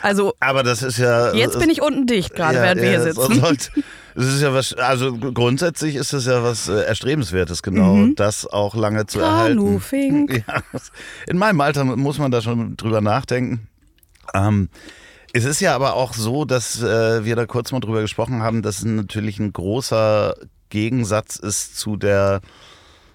also 0.00 0.34
Aber 0.38 0.62
das 0.62 0.82
ist 0.84 0.96
ja. 0.98 1.34
jetzt 1.34 1.58
bin 1.58 1.70
ich 1.70 1.82
unten 1.82 2.06
dicht, 2.06 2.34
gerade 2.36 2.58
ja, 2.58 2.62
während 2.62 2.80
wir 2.82 2.92
ja, 2.92 3.02
hier 3.02 3.12
so 3.12 3.22
sitzen. 3.26 3.40
sollte- 3.40 3.70
Das 4.18 4.26
ist 4.26 4.42
ja 4.42 4.52
was, 4.52 4.72
also 4.74 5.16
grundsätzlich 5.16 5.94
ist 5.94 6.12
es 6.12 6.26
ja 6.26 6.42
was 6.42 6.68
äh, 6.68 6.82
Erstrebenswertes, 6.82 7.62
genau, 7.62 7.94
Mhm. 7.94 8.14
das 8.16 8.46
auch 8.46 8.74
lange 8.74 9.06
zu 9.06 9.20
Kanu, 9.20 9.78
erhalten. 9.78 10.26
Ja, 10.48 10.62
in 11.28 11.38
meinem 11.38 11.60
Alter 11.60 11.84
muss 11.84 12.18
man 12.18 12.32
da 12.32 12.42
schon 12.42 12.76
drüber 12.76 13.00
nachdenken. 13.00 13.68
Ähm, 14.34 14.70
es 15.32 15.44
ist 15.44 15.60
ja 15.60 15.72
aber 15.76 15.94
auch 15.94 16.14
so, 16.14 16.44
dass 16.44 16.82
äh, 16.82 17.24
wir 17.24 17.36
da 17.36 17.46
kurz 17.46 17.70
mal 17.70 17.78
drüber 17.78 18.00
gesprochen 18.00 18.42
haben, 18.42 18.62
dass 18.62 18.78
es 18.80 18.84
natürlich 18.86 19.38
ein 19.38 19.52
großer 19.52 20.34
Gegensatz 20.68 21.36
ist 21.36 21.78
zu 21.78 21.96
der 21.96 22.40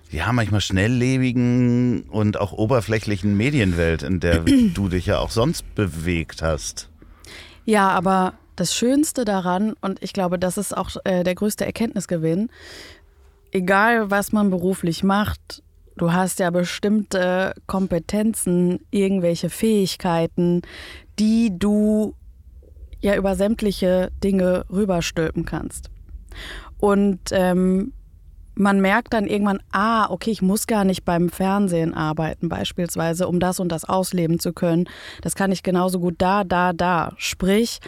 ja, 0.09 0.31
manchmal 0.31 0.61
schnelllebigen 0.61 2.03
und 2.03 2.39
auch 2.39 2.53
oberflächlichen 2.53 3.35
Medienwelt, 3.35 4.03
in 4.03 4.21
der 4.21 4.39
du 4.73 4.87
dich 4.87 5.07
ja 5.07 5.19
auch 5.19 5.31
sonst 5.31 5.75
bewegt 5.75 6.41
hast. 6.41 6.89
Ja, 7.65 7.89
aber 7.89 8.35
das 8.55 8.75
Schönste 8.75 9.25
daran, 9.25 9.73
und 9.81 10.01
ich 10.03 10.13
glaube, 10.13 10.39
das 10.39 10.57
ist 10.57 10.75
auch 10.75 10.89
äh, 11.03 11.23
der 11.23 11.35
größte 11.35 11.65
Erkenntnisgewinn, 11.65 12.49
egal 13.51 14.11
was 14.11 14.31
man 14.31 14.49
beruflich 14.49 15.03
macht, 15.03 15.63
du 15.97 16.11
hast 16.11 16.39
ja 16.39 16.49
bestimmte 16.49 17.53
Kompetenzen, 17.67 18.79
irgendwelche 18.91 19.49
Fähigkeiten, 19.49 20.61
die 21.19 21.57
du 21.57 22.15
ja 22.99 23.15
über 23.15 23.35
sämtliche 23.35 24.11
Dinge 24.23 24.65
rüberstülpen 24.71 25.45
kannst. 25.45 25.89
Und 26.79 27.19
ähm, 27.31 27.93
man 28.55 28.81
merkt 28.81 29.13
dann 29.13 29.25
irgendwann, 29.25 29.61
ah, 29.71 30.09
okay, 30.09 30.31
ich 30.31 30.41
muss 30.41 30.67
gar 30.67 30.83
nicht 30.83 31.05
beim 31.05 31.29
Fernsehen 31.29 31.93
arbeiten, 31.93 32.49
beispielsweise, 32.49 33.27
um 33.27 33.39
das 33.39 33.59
und 33.59 33.71
das 33.71 33.85
ausleben 33.85 34.39
zu 34.39 34.53
können. 34.53 34.85
Das 35.21 35.35
kann 35.35 35.51
ich 35.51 35.63
genauso 35.63 35.99
gut 35.99 36.15
da, 36.19 36.43
da, 36.43 36.73
da. 36.73 37.13
Sprich, 37.17 37.79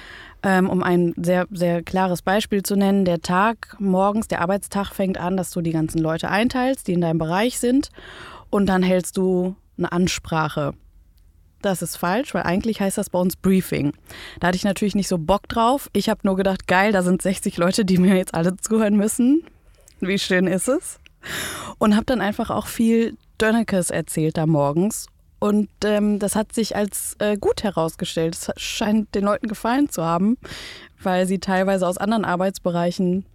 um 0.44 0.84
ein 0.84 1.14
sehr, 1.18 1.48
sehr 1.52 1.82
klares 1.82 2.22
Beispiel 2.22 2.62
zu 2.62 2.76
nennen, 2.76 3.04
der 3.04 3.22
Tag 3.22 3.76
morgens, 3.80 4.28
der 4.28 4.42
Arbeitstag 4.42 4.94
fängt 4.94 5.18
an, 5.18 5.38
dass 5.38 5.50
du 5.52 5.62
die 5.62 5.72
ganzen 5.72 6.00
Leute 6.00 6.30
einteilst, 6.30 6.88
die 6.88 6.94
in 6.94 7.02
deinem 7.02 7.18
Bereich 7.18 7.60
sind, 7.60 7.90
und 8.52 8.68
dann 8.68 8.84
hältst 8.84 9.18
du 9.18 9.56
eine 9.78 9.92
Ansprache. 9.92 10.74
Das 11.62 11.82
ist 11.82 11.98
falsch, 11.98 12.34
weil 12.36 12.44
eigentlich 12.44 12.80
heißt 12.80 12.98
das 12.98 13.10
bei 13.10 13.18
uns 13.18 13.36
Briefing. 13.36 13.94
Da 14.40 14.48
hatte 14.48 14.56
ich 14.56 14.64
natürlich 14.64 14.94
nicht 14.94 15.08
so 15.08 15.18
Bock 15.18 15.50
drauf. 15.50 15.90
Ich 15.94 16.10
habe 16.10 16.20
nur 16.24 16.36
gedacht, 16.36 16.68
geil, 16.68 16.92
da 16.92 17.02
sind 17.02 17.24
60 17.24 17.58
Leute, 17.58 17.86
die 17.86 17.98
mir 17.98 18.16
jetzt 18.16 18.36
alle 18.36 18.56
zuhören 18.56 18.96
müssen. 18.96 19.44
Wie 20.00 20.20
schön 20.20 20.46
ist 20.46 20.68
es? 20.68 21.00
Und 21.80 21.96
habe 21.96 22.06
dann 22.06 22.22
einfach 22.22 22.52
auch 22.52 22.68
viel 22.68 23.18
Dönnekes 23.42 23.90
erzählt 23.90 24.38
da 24.38 24.46
morgens. 24.46 25.08
Und 25.40 25.70
ähm, 25.84 26.20
das 26.20 26.36
hat 26.36 26.54
sich 26.54 26.76
als 26.76 27.16
äh, 27.20 27.38
gut 27.38 27.64
herausgestellt. 27.64 28.36
Es 28.36 28.52
scheint 28.58 29.14
den 29.16 29.26
Leuten 29.26 29.48
gefallen 29.48 29.90
zu 29.90 30.04
haben, 30.04 30.38
weil 31.02 31.28
sie 31.28 31.40
teilweise 31.40 31.88
aus 31.88 31.98
anderen 31.98 32.26
Arbeitsbereichen 32.26 33.26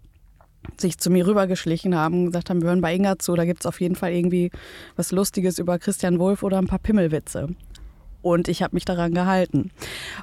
sich 0.78 0.98
zu 0.98 1.10
mir 1.10 1.26
rübergeschlichen 1.26 1.94
haben 1.94 2.20
und 2.20 2.26
gesagt 2.26 2.50
haben, 2.50 2.60
wir 2.62 2.68
hören 2.68 2.80
bei 2.80 2.94
Inga 2.94 3.18
zu, 3.18 3.34
da 3.34 3.44
gibt 3.44 3.60
es 3.60 3.66
auf 3.66 3.80
jeden 3.80 3.96
Fall 3.96 4.12
irgendwie 4.12 4.50
was 4.96 5.12
Lustiges 5.12 5.58
über 5.58 5.78
Christian 5.78 6.18
Wolf 6.18 6.42
oder 6.42 6.58
ein 6.58 6.66
paar 6.66 6.78
Pimmelwitze. 6.78 7.48
Und 8.22 8.48
ich 8.48 8.62
habe 8.62 8.76
mich 8.76 8.84
daran 8.84 9.14
gehalten. 9.14 9.70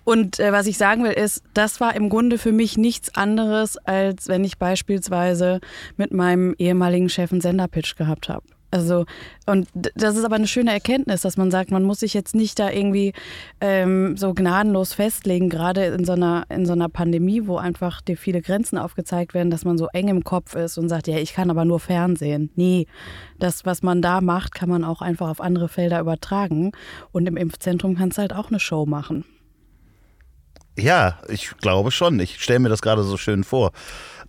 Und 0.03 0.39
äh, 0.39 0.51
was 0.51 0.67
ich 0.67 0.77
sagen 0.77 1.03
will, 1.03 1.13
ist, 1.13 1.43
das 1.55 1.79
war 1.79 1.95
im 1.95 2.09
Grunde 2.09 2.37
für 2.37 2.51
mich 2.51 2.77
nichts 2.77 3.15
anderes, 3.15 3.77
als 3.77 4.27
wenn 4.27 4.43
ich 4.43 4.59
beispielsweise 4.59 5.61
mit 5.95 6.13
meinem 6.13 6.53
ehemaligen 6.59 7.09
Chef 7.09 7.31
einen 7.31 7.41
Senderpitch 7.41 7.95
gehabt 7.95 8.29
habe. 8.29 8.43
Also, 8.69 9.05
und 9.45 9.69
das 9.73 10.17
ist 10.17 10.25
aber 10.25 10.35
eine 10.35 10.47
schöne 10.47 10.73
Erkenntnis, 10.73 11.21
dass 11.21 11.37
man 11.37 11.51
sagt, 11.51 11.71
man 11.71 11.83
muss 11.83 12.01
sich 12.01 12.13
jetzt 12.13 12.35
nicht 12.35 12.59
da 12.59 12.69
irgendwie 12.69 13.13
ähm, 13.61 14.17
so 14.17 14.33
gnadenlos 14.33 14.93
festlegen, 14.93 15.49
gerade 15.49 15.85
in 15.85 16.03
so, 16.03 16.11
einer, 16.11 16.45
in 16.49 16.65
so 16.65 16.73
einer 16.73 16.89
Pandemie, 16.89 17.47
wo 17.47 17.57
einfach 17.57 18.01
dir 18.01 18.17
viele 18.17 18.41
Grenzen 18.41 18.77
aufgezeigt 18.77 19.33
werden, 19.33 19.51
dass 19.51 19.63
man 19.63 19.77
so 19.77 19.87
eng 19.93 20.09
im 20.09 20.25
Kopf 20.25 20.55
ist 20.55 20.77
und 20.77 20.89
sagt, 20.89 21.07
ja, 21.07 21.17
ich 21.17 21.33
kann 21.33 21.49
aber 21.49 21.63
nur 21.63 21.79
Fernsehen. 21.79 22.51
Nee, 22.55 22.87
das, 23.39 23.65
was 23.65 23.83
man 23.83 24.01
da 24.01 24.19
macht, 24.19 24.53
kann 24.53 24.69
man 24.69 24.83
auch 24.83 25.01
einfach 25.01 25.29
auf 25.29 25.39
andere 25.39 25.69
Felder 25.69 26.01
übertragen. 26.01 26.73
Und 27.13 27.25
im 27.25 27.37
Impfzentrum 27.37 27.95
kannst 27.95 28.17
du 28.17 28.21
halt 28.21 28.33
auch 28.33 28.49
eine 28.49 28.59
Show 28.59 28.85
machen. 28.85 29.23
Ja, 30.77 31.19
ich 31.27 31.57
glaube 31.57 31.91
schon. 31.91 32.19
Ich 32.19 32.41
stelle 32.41 32.59
mir 32.59 32.69
das 32.69 32.81
gerade 32.81 33.03
so 33.03 33.17
schön 33.17 33.43
vor. 33.43 33.71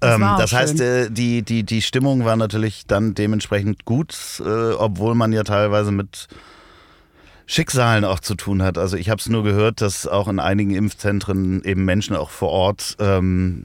Das 0.01 0.15
ähm, 0.15 0.21
das 0.39 0.53
heißt, 0.53 0.79
schön. 0.79 1.07
äh, 1.07 1.11
die, 1.11 1.43
die, 1.43 1.65
die 1.65 1.83
Stimmung 1.83 2.25
war 2.25 2.37
natürlich 2.37 2.85
dann 2.87 3.15
dementsprechend 3.15 3.85
gut, 3.85 4.15
äh, 4.45 4.73
obwohl 4.73 5.15
man 5.15 5.33
ja 5.33 5.43
teilweise 5.45 5.91
mit 5.93 6.29
Schicksalen 7.47 8.05
auch 8.05 8.21
zu 8.21 8.35
tun 8.35 8.63
hat. 8.63 8.77
Also 8.79 8.97
ich 8.97 9.09
habe 9.11 9.21
es 9.21 9.29
nur 9.29 9.43
gehört, 9.43 9.81
dass 9.81 10.07
auch 10.07 10.29
in 10.29 10.39
einigen 10.39 10.75
Impfzentren 10.75 11.63
eben 11.65 11.85
Menschen 11.85 12.15
auch 12.15 12.31
vor 12.31 12.51
Ort, 12.51 12.97
ähm, 13.01 13.65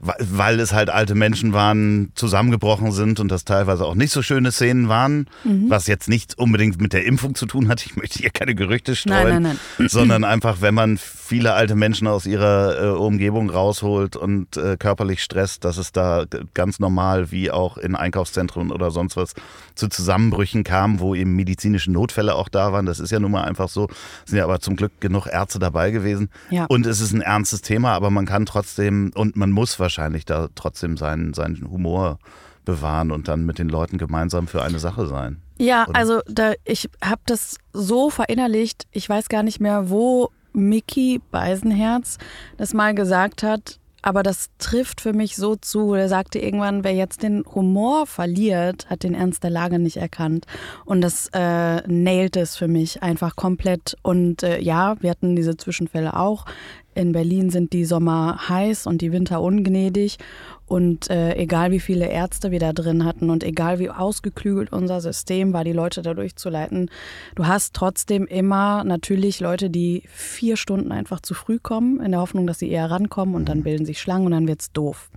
weil 0.00 0.60
es 0.60 0.72
halt 0.72 0.90
alte 0.90 1.14
Menschen 1.16 1.52
waren, 1.52 2.12
zusammengebrochen 2.14 2.92
sind 2.92 3.18
und 3.18 3.32
das 3.32 3.44
teilweise 3.44 3.84
auch 3.84 3.96
nicht 3.96 4.12
so 4.12 4.22
schöne 4.22 4.52
Szenen 4.52 4.88
waren, 4.88 5.26
Mhm. 5.42 5.70
was 5.70 5.86
jetzt 5.88 6.08
nicht 6.08 6.38
unbedingt 6.38 6.80
mit 6.80 6.92
der 6.92 7.04
Impfung 7.04 7.34
zu 7.34 7.46
tun 7.46 7.68
hat. 7.68 7.84
Ich 7.84 7.96
möchte 7.96 8.18
hier 8.20 8.30
keine 8.30 8.54
Gerüchte 8.54 8.94
streuen, 8.94 9.42
Nein, 9.42 9.58
nein, 9.78 9.88
sondern 9.88 10.22
einfach, 10.22 10.60
wenn 10.60 10.74
man 10.74 10.98
viele 11.28 11.52
alte 11.52 11.74
Menschen 11.74 12.06
aus 12.06 12.24
ihrer 12.24 12.82
äh, 12.82 12.88
Umgebung 12.96 13.50
rausholt 13.50 14.16
und 14.16 14.56
äh, 14.56 14.78
körperlich 14.78 15.22
stresst, 15.22 15.62
dass 15.62 15.76
es 15.76 15.92
da 15.92 16.24
ganz 16.54 16.80
normal 16.80 17.30
wie 17.30 17.50
auch 17.50 17.76
in 17.76 17.94
Einkaufszentren 17.94 18.72
oder 18.72 18.90
sonst 18.90 19.18
was 19.18 19.34
zu 19.74 19.88
Zusammenbrüchen 19.88 20.64
kam, 20.64 21.00
wo 21.00 21.14
eben 21.14 21.36
medizinische 21.36 21.92
Notfälle 21.92 22.34
auch 22.34 22.48
da 22.48 22.72
waren. 22.72 22.86
Das 22.86 22.98
ist 22.98 23.10
ja 23.10 23.20
nun 23.20 23.30
mal 23.30 23.44
einfach 23.44 23.68
so. 23.68 23.88
Es 24.24 24.30
sind 24.30 24.38
ja 24.38 24.44
aber 24.44 24.60
zum 24.60 24.76
Glück 24.76 25.00
genug 25.00 25.26
Ärzte 25.26 25.58
dabei 25.58 25.90
gewesen. 25.90 26.30
Ja. 26.48 26.64
Und 26.64 26.86
es 26.86 27.02
ist 27.02 27.12
ein 27.12 27.20
ernstes 27.20 27.60
Thema, 27.60 27.92
aber 27.92 28.08
man 28.08 28.24
kann 28.24 28.46
trotzdem 28.46 29.12
und 29.14 29.36
man 29.36 29.50
muss 29.50 29.78
wahrscheinlich 29.78 30.24
da 30.24 30.48
trotzdem 30.54 30.96
seinen, 30.96 31.34
seinen 31.34 31.70
Humor 31.70 32.18
bewahren 32.64 33.12
und 33.12 33.28
dann 33.28 33.44
mit 33.44 33.58
den 33.58 33.68
Leuten 33.68 33.98
gemeinsam 33.98 34.48
für 34.48 34.62
eine 34.62 34.78
Sache 34.78 35.06
sein. 35.06 35.42
Ja, 35.58 35.86
Oder? 35.88 35.98
also 35.98 36.20
da, 36.26 36.52
ich 36.64 36.88
habe 37.04 37.20
das 37.26 37.58
so 37.74 38.08
verinnerlicht, 38.08 38.86
ich 38.92 39.06
weiß 39.08 39.28
gar 39.28 39.42
nicht 39.42 39.60
mehr, 39.60 39.90
wo 39.90 40.30
Mickey 40.58 41.20
Beisenherz 41.30 42.18
das 42.56 42.74
mal 42.74 42.94
gesagt 42.94 43.42
hat, 43.42 43.78
aber 44.02 44.22
das 44.22 44.50
trifft 44.58 45.00
für 45.00 45.12
mich 45.12 45.36
so 45.36 45.56
zu. 45.56 45.94
Er 45.94 46.08
sagte 46.08 46.38
irgendwann, 46.38 46.84
wer 46.84 46.94
jetzt 46.94 47.22
den 47.22 47.44
Humor 47.54 48.06
verliert, 48.06 48.88
hat 48.88 49.02
den 49.02 49.14
Ernst 49.14 49.42
der 49.42 49.50
Lage 49.50 49.78
nicht 49.78 49.96
erkannt. 49.96 50.46
Und 50.84 51.00
das 51.00 51.28
äh, 51.32 51.82
nailt 51.86 52.36
es 52.36 52.56
für 52.56 52.68
mich 52.68 53.02
einfach 53.02 53.34
komplett. 53.34 53.96
Und 54.02 54.42
äh, 54.42 54.60
ja, 54.60 54.96
wir 55.00 55.10
hatten 55.10 55.34
diese 55.34 55.56
Zwischenfälle 55.56 56.16
auch. 56.16 56.46
In 56.94 57.12
Berlin 57.12 57.50
sind 57.50 57.72
die 57.72 57.84
Sommer 57.84 58.48
heiß 58.48 58.86
und 58.86 59.02
die 59.02 59.12
Winter 59.12 59.40
ungnädig. 59.40 60.18
Und 60.68 61.08
äh, 61.08 61.34
egal 61.36 61.70
wie 61.70 61.80
viele 61.80 62.08
Ärzte 62.08 62.50
wir 62.50 62.60
da 62.60 62.74
drin 62.74 63.06
hatten 63.06 63.30
und 63.30 63.42
egal 63.42 63.78
wie 63.78 63.88
ausgeklügelt 63.88 64.70
unser 64.70 65.00
System 65.00 65.54
war, 65.54 65.64
die 65.64 65.72
Leute 65.72 66.02
da 66.02 66.12
durchzuleiten, 66.12 66.90
du 67.34 67.46
hast 67.46 67.74
trotzdem 67.74 68.26
immer 68.26 68.84
natürlich 68.84 69.40
Leute, 69.40 69.70
die 69.70 70.02
vier 70.08 70.58
Stunden 70.58 70.92
einfach 70.92 71.20
zu 71.20 71.32
früh 71.32 71.58
kommen, 71.58 72.00
in 72.00 72.10
der 72.10 72.20
Hoffnung, 72.20 72.46
dass 72.46 72.58
sie 72.58 72.68
eher 72.68 72.90
rankommen 72.90 73.34
und 73.34 73.48
dann 73.48 73.62
bilden 73.62 73.86
sich 73.86 73.98
Schlangen 73.98 74.26
und 74.26 74.32
dann 74.32 74.46
wird's 74.46 74.70
doof. 74.70 75.10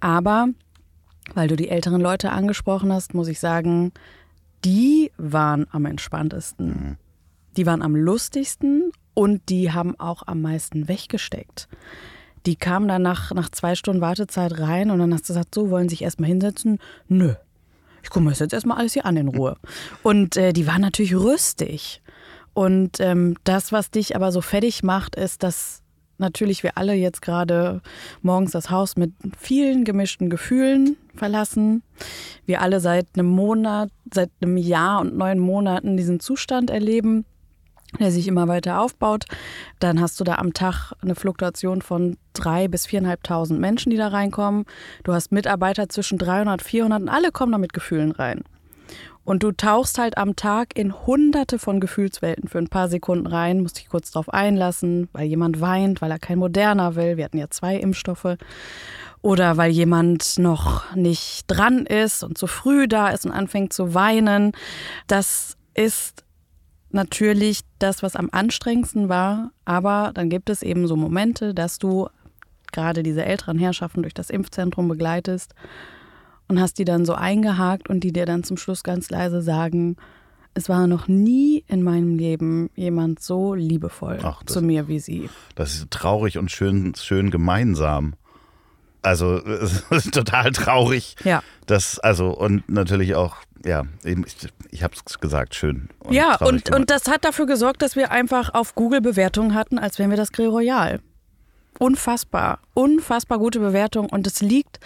Aber, 0.00 0.48
weil 1.34 1.48
du 1.48 1.56
die 1.56 1.70
älteren 1.70 2.02
Leute 2.02 2.30
angesprochen 2.30 2.92
hast, 2.92 3.14
muss 3.14 3.28
ich 3.28 3.40
sagen, 3.40 3.92
die 4.62 5.10
waren 5.16 5.66
am 5.70 5.86
entspanntesten. 5.86 6.98
Die 7.56 7.64
waren 7.64 7.80
am 7.80 7.96
lustigsten 7.96 8.92
und 9.14 9.48
die 9.48 9.72
haben 9.72 9.98
auch 9.98 10.22
am 10.26 10.42
meisten 10.42 10.86
weggesteckt. 10.86 11.68
Die 12.46 12.56
kamen 12.56 12.88
dann 12.88 13.02
nach, 13.02 13.32
nach 13.32 13.50
zwei 13.50 13.74
Stunden 13.74 14.00
Wartezeit 14.00 14.58
rein 14.58 14.90
und 14.90 14.98
dann 14.98 15.12
hast 15.12 15.28
du 15.28 15.34
gesagt, 15.34 15.54
so, 15.54 15.70
wollen 15.70 15.88
Sie 15.88 15.94
sich 15.94 16.02
erstmal 16.02 16.28
hinsetzen? 16.28 16.78
Nö. 17.08 17.34
Ich 18.02 18.10
gucke 18.10 18.24
mir 18.24 18.30
das 18.30 18.40
jetzt 18.40 18.52
erstmal 18.52 18.78
alles 18.78 18.94
hier 18.94 19.06
an 19.06 19.16
in 19.16 19.28
Ruhe. 19.28 19.56
Und 20.02 20.36
äh, 20.36 20.52
die 20.52 20.66
waren 20.66 20.80
natürlich 20.80 21.14
rüstig. 21.14 22.02
Und 22.52 23.00
ähm, 23.00 23.36
das, 23.44 23.72
was 23.72 23.90
dich 23.90 24.16
aber 24.16 24.32
so 24.32 24.40
fertig 24.40 24.82
macht, 24.82 25.14
ist, 25.14 25.42
dass 25.42 25.82
natürlich 26.18 26.62
wir 26.62 26.76
alle 26.76 26.94
jetzt 26.94 27.22
gerade 27.22 27.80
morgens 28.20 28.52
das 28.52 28.70
Haus 28.70 28.96
mit 28.96 29.12
vielen 29.38 29.84
gemischten 29.84 30.30
Gefühlen 30.30 30.96
verlassen. 31.14 31.82
Wir 32.44 32.60
alle 32.60 32.80
seit 32.80 33.06
einem 33.14 33.26
Monat, 33.26 33.90
seit 34.12 34.30
einem 34.40 34.56
Jahr 34.56 35.00
und 35.00 35.16
neun 35.16 35.38
Monaten 35.38 35.96
diesen 35.96 36.20
Zustand 36.20 36.70
erleben 36.70 37.24
der 38.00 38.10
sich 38.10 38.28
immer 38.28 38.48
weiter 38.48 38.80
aufbaut. 38.80 39.24
Dann 39.78 40.00
hast 40.00 40.18
du 40.20 40.24
da 40.24 40.36
am 40.36 40.54
Tag 40.54 40.92
eine 41.02 41.14
Fluktuation 41.14 41.82
von 41.82 42.16
drei 42.32 42.68
bis 42.68 42.86
viereinhalbtausend 42.86 43.60
Menschen, 43.60 43.90
die 43.90 43.96
da 43.96 44.08
reinkommen. 44.08 44.64
Du 45.04 45.12
hast 45.12 45.32
Mitarbeiter 45.32 45.88
zwischen 45.88 46.18
300, 46.18 46.62
400 46.62 47.02
und 47.02 47.08
alle 47.08 47.32
kommen 47.32 47.52
da 47.52 47.58
mit 47.58 47.72
Gefühlen 47.72 48.12
rein. 48.12 48.42
Und 49.24 49.44
du 49.44 49.52
tauchst 49.52 49.98
halt 49.98 50.18
am 50.18 50.34
Tag 50.34 50.76
in 50.76 51.06
hunderte 51.06 51.58
von 51.58 51.78
Gefühlswelten 51.78 52.48
für 52.48 52.58
ein 52.58 52.68
paar 52.68 52.88
Sekunden 52.88 53.28
rein, 53.28 53.60
musst 53.60 53.78
dich 53.78 53.88
kurz 53.88 54.10
drauf 54.10 54.28
einlassen, 54.28 55.08
weil 55.12 55.26
jemand 55.26 55.60
weint, 55.60 56.02
weil 56.02 56.10
er 56.10 56.18
kein 56.18 56.38
Moderner 56.38 56.96
will. 56.96 57.16
Wir 57.16 57.24
hatten 57.24 57.38
ja 57.38 57.48
zwei 57.48 57.76
Impfstoffe. 57.76 58.36
Oder 59.20 59.56
weil 59.56 59.70
jemand 59.70 60.38
noch 60.38 60.92
nicht 60.96 61.44
dran 61.46 61.86
ist 61.86 62.24
und 62.24 62.36
zu 62.36 62.48
früh 62.48 62.88
da 62.88 63.10
ist 63.10 63.24
und 63.24 63.30
anfängt 63.30 63.72
zu 63.72 63.94
weinen. 63.94 64.50
Das 65.06 65.56
ist 65.74 66.24
natürlich 66.94 67.60
das, 67.78 68.02
was 68.02 68.16
am 68.16 68.28
anstrengendsten 68.32 69.08
war. 69.08 69.50
Aber 69.64 70.12
dann 70.14 70.28
gibt 70.30 70.50
es 70.50 70.62
eben 70.62 70.86
so 70.86 70.96
Momente, 70.96 71.54
dass 71.54 71.78
du 71.78 72.08
gerade 72.72 73.02
diese 73.02 73.24
älteren 73.24 73.58
Herrschaften 73.58 74.02
durch 74.02 74.14
das 74.14 74.30
Impfzentrum 74.30 74.88
begleitest 74.88 75.54
und 76.48 76.60
hast 76.60 76.78
die 76.78 76.84
dann 76.84 77.04
so 77.04 77.14
eingehakt 77.14 77.88
und 77.88 78.00
die 78.00 78.12
dir 78.12 78.26
dann 78.26 78.44
zum 78.44 78.56
Schluss 78.56 78.82
ganz 78.82 79.10
leise 79.10 79.42
sagen, 79.42 79.96
es 80.54 80.68
war 80.68 80.86
noch 80.86 81.08
nie 81.08 81.64
in 81.66 81.82
meinem 81.82 82.16
Leben 82.16 82.68
jemand 82.74 83.20
so 83.20 83.54
liebevoll 83.54 84.18
Ach, 84.22 84.42
das- 84.42 84.54
zu 84.54 84.62
mir 84.62 84.88
wie 84.88 84.98
sie. 85.00 85.30
Das 85.54 85.74
ist 85.74 85.90
traurig 85.90 86.38
und 86.38 86.50
schön, 86.50 86.94
schön 86.94 87.30
gemeinsam. 87.30 88.14
Also 89.02 89.40
total 90.12 90.52
traurig. 90.52 91.16
Ja. 91.24 91.42
Das, 91.66 91.98
also, 91.98 92.30
und 92.36 92.68
natürlich 92.68 93.14
auch, 93.14 93.36
ja, 93.64 93.84
ich, 94.04 94.16
ich 94.70 94.82
habe 94.82 94.94
es 94.94 95.18
gesagt, 95.18 95.54
schön. 95.54 95.88
Und 96.00 96.12
ja, 96.12 96.36
und, 96.36 96.64
gemacht. 96.64 96.74
und 96.74 96.90
das 96.90 97.08
hat 97.08 97.24
dafür 97.24 97.46
gesorgt, 97.46 97.82
dass 97.82 97.96
wir 97.96 98.10
einfach 98.10 98.54
auf 98.54 98.74
Google 98.74 99.00
Bewertungen 99.00 99.54
hatten, 99.54 99.78
als 99.78 99.98
wären 99.98 100.10
wir 100.10 100.16
das 100.16 100.32
Grill 100.32 100.48
Royal. 100.48 101.00
Unfassbar, 101.78 102.60
unfassbar 102.74 103.38
gute 103.38 103.58
Bewertung 103.58 104.08
und 104.08 104.26
es 104.26 104.40
liegt, 104.40 104.78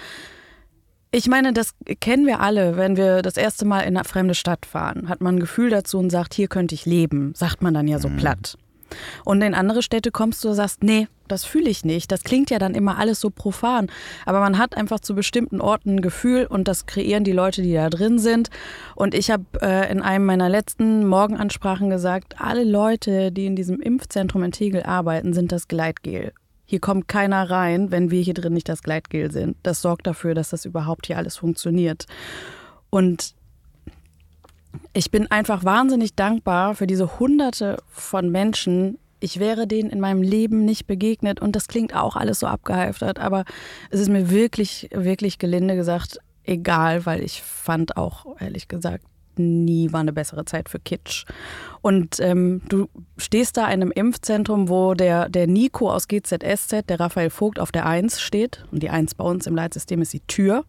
ich 1.11 1.28
meine, 1.28 1.52
das 1.52 1.75
kennen 2.00 2.26
wir 2.26 2.40
alle, 2.40 2.76
wenn 2.76 2.97
wir 2.97 3.23
das 3.23 3.37
erste 3.37 3.64
Mal 3.64 3.80
in 3.80 3.97
eine 3.97 4.04
fremde 4.04 4.35
Stadt 4.35 4.66
fahren, 4.66 5.09
hat 5.09 5.21
man 5.21 5.37
ein 5.37 5.40
Gefühl 5.40 5.71
dazu 5.71 5.99
und 5.99 6.11
sagt, 6.11 6.35
hier 6.35 6.49
könnte 6.49 6.75
ich 6.75 6.87
leben, 6.87 7.33
sagt 7.35 7.62
man 7.62 7.75
dann 7.75 7.88
ja 7.88 7.99
so 7.99 8.09
platt. 8.09 8.56
Und 9.25 9.43
in 9.43 9.55
andere 9.55 9.83
Städte 9.83 10.11
kommst 10.11 10.45
du 10.45 10.49
und 10.49 10.55
sagst, 10.55 10.83
nee, 10.83 11.09
das 11.28 11.45
fühle 11.45 11.69
ich 11.69 11.85
nicht. 11.85 12.12
Das 12.12 12.23
klingt 12.23 12.50
ja 12.50 12.59
dann 12.59 12.75
immer 12.75 12.99
alles 12.99 13.21
so 13.21 13.31
profan. 13.31 13.88
Aber 14.25 14.40
man 14.40 14.59
hat 14.59 14.76
einfach 14.76 15.00
zu 15.00 15.14
bestimmten 15.14 15.61
Orten 15.61 15.97
ein 15.97 16.00
Gefühl 16.02 16.47
und 16.47 16.69
das 16.69 16.87
kreieren 16.87 17.25
die 17.25 17.33
Leute, 17.33 17.62
die 17.62 17.75
da 17.75 17.90
drin 17.90 18.19
sind. 18.19 18.50
Und 18.95 19.14
ich 19.14 19.31
habe 19.31 19.45
äh, 19.61 19.90
in 19.90 20.02
einem 20.02 20.26
meiner 20.26 20.49
letzten 20.49 21.07
Morgenansprachen 21.07 21.90
gesagt, 21.90 22.40
alle 22.40 22.64
Leute, 22.64 23.33
die 23.33 23.47
in 23.47 23.57
diesem 23.57 23.81
Impfzentrum 23.81 24.43
in 24.45 24.52
Tegel 24.52 24.83
arbeiten, 24.83 25.33
sind 25.33 25.52
das 25.52 25.69
Gleitgel. 25.69 26.33
Hier 26.64 26.81
kommt 26.81 27.07
keiner 27.07 27.49
rein, 27.49 27.93
wenn 27.93 28.11
wir 28.11 28.23
hier 28.23 28.35
drin 28.35 28.52
nicht 28.52 28.69
das 28.69 28.83
Gleitgel 28.83 29.31
sind. 29.31 29.57
Das 29.62 29.83
sorgt 29.83 30.07
dafür, 30.07 30.34
dass 30.34 30.50
das 30.50 30.65
überhaupt 30.65 31.06
hier 31.06 31.17
alles 31.17 31.37
funktioniert. 31.37 32.06
Und 32.91 33.35
ich 34.93 35.10
bin 35.10 35.30
einfach 35.30 35.65
wahnsinnig 35.65 36.15
dankbar 36.15 36.75
für 36.75 36.86
diese 36.86 37.19
Hunderte 37.19 37.78
von 37.89 38.30
Menschen. 38.30 38.99
Ich 39.21 39.39
wäre 39.41 39.67
denen 39.67 39.91
in 39.91 40.00
meinem 40.00 40.23
Leben 40.23 40.65
nicht 40.65 40.86
begegnet 40.86 41.41
und 41.41 41.56
das 41.56 41.69
klingt 41.69 41.95
auch 41.95 42.17
alles 42.17 42.41
so 42.41 42.47
abgehalftert, 42.47 43.19
aber 43.19 43.45
es 43.91 44.00
ist 44.00 44.08
mir 44.08 44.30
wirklich, 44.30 44.89
wirklich 44.93 45.39
gelinde 45.39 45.76
gesagt, 45.76 46.19
egal, 46.45 47.06
weil 47.06 47.23
ich 47.23 47.43
fand 47.43 47.97
auch, 47.97 48.41
ehrlich 48.41 48.69
gesagt, 48.69 49.04
nie 49.39 49.93
war 49.93 50.00
eine 50.00 50.12
bessere 50.12 50.45
Zeit 50.45 50.69
für 50.69 50.78
Kitsch. 50.78 51.25
Und 51.82 52.21
ähm, 52.21 52.62
du 52.69 52.89
stehst 53.17 53.56
da 53.56 53.67
in 53.67 53.82
einem 53.82 53.93
Impfzentrum, 53.93 54.69
wo 54.69 54.95
der, 54.95 55.28
der 55.28 55.47
Nico 55.47 55.91
aus 55.91 56.08
GZSZ, 56.08 56.89
der 56.89 57.00
Raphael 57.00 57.30
Vogt, 57.30 57.60
auf 57.60 57.73
der 57.73 57.86
1 57.86 58.21
steht. 58.21 58.65
Und 58.73 58.82
die 58.82 58.91
1 58.91 59.15
bei 59.15 59.25
uns 59.25 59.47
im 59.47 59.54
Leitsystem 59.54 60.02
ist 60.02 60.12
die 60.12 60.21
Tür. 60.21 60.65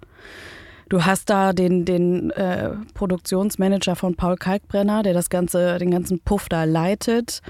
Du 0.89 1.03
hast 1.03 1.29
da 1.29 1.51
den, 1.51 1.83
den 1.83 2.31
äh, 2.31 2.71
Produktionsmanager 2.93 3.95
von 3.95 4.15
Paul 4.15 4.37
Kalkbrenner, 4.37 5.03
der 5.03 5.13
das 5.13 5.29
ganze, 5.29 5.77
den 5.79 5.91
ganzen 5.91 6.19
Puff 6.19 6.47
da 6.47 6.63
leitet. 6.63 7.41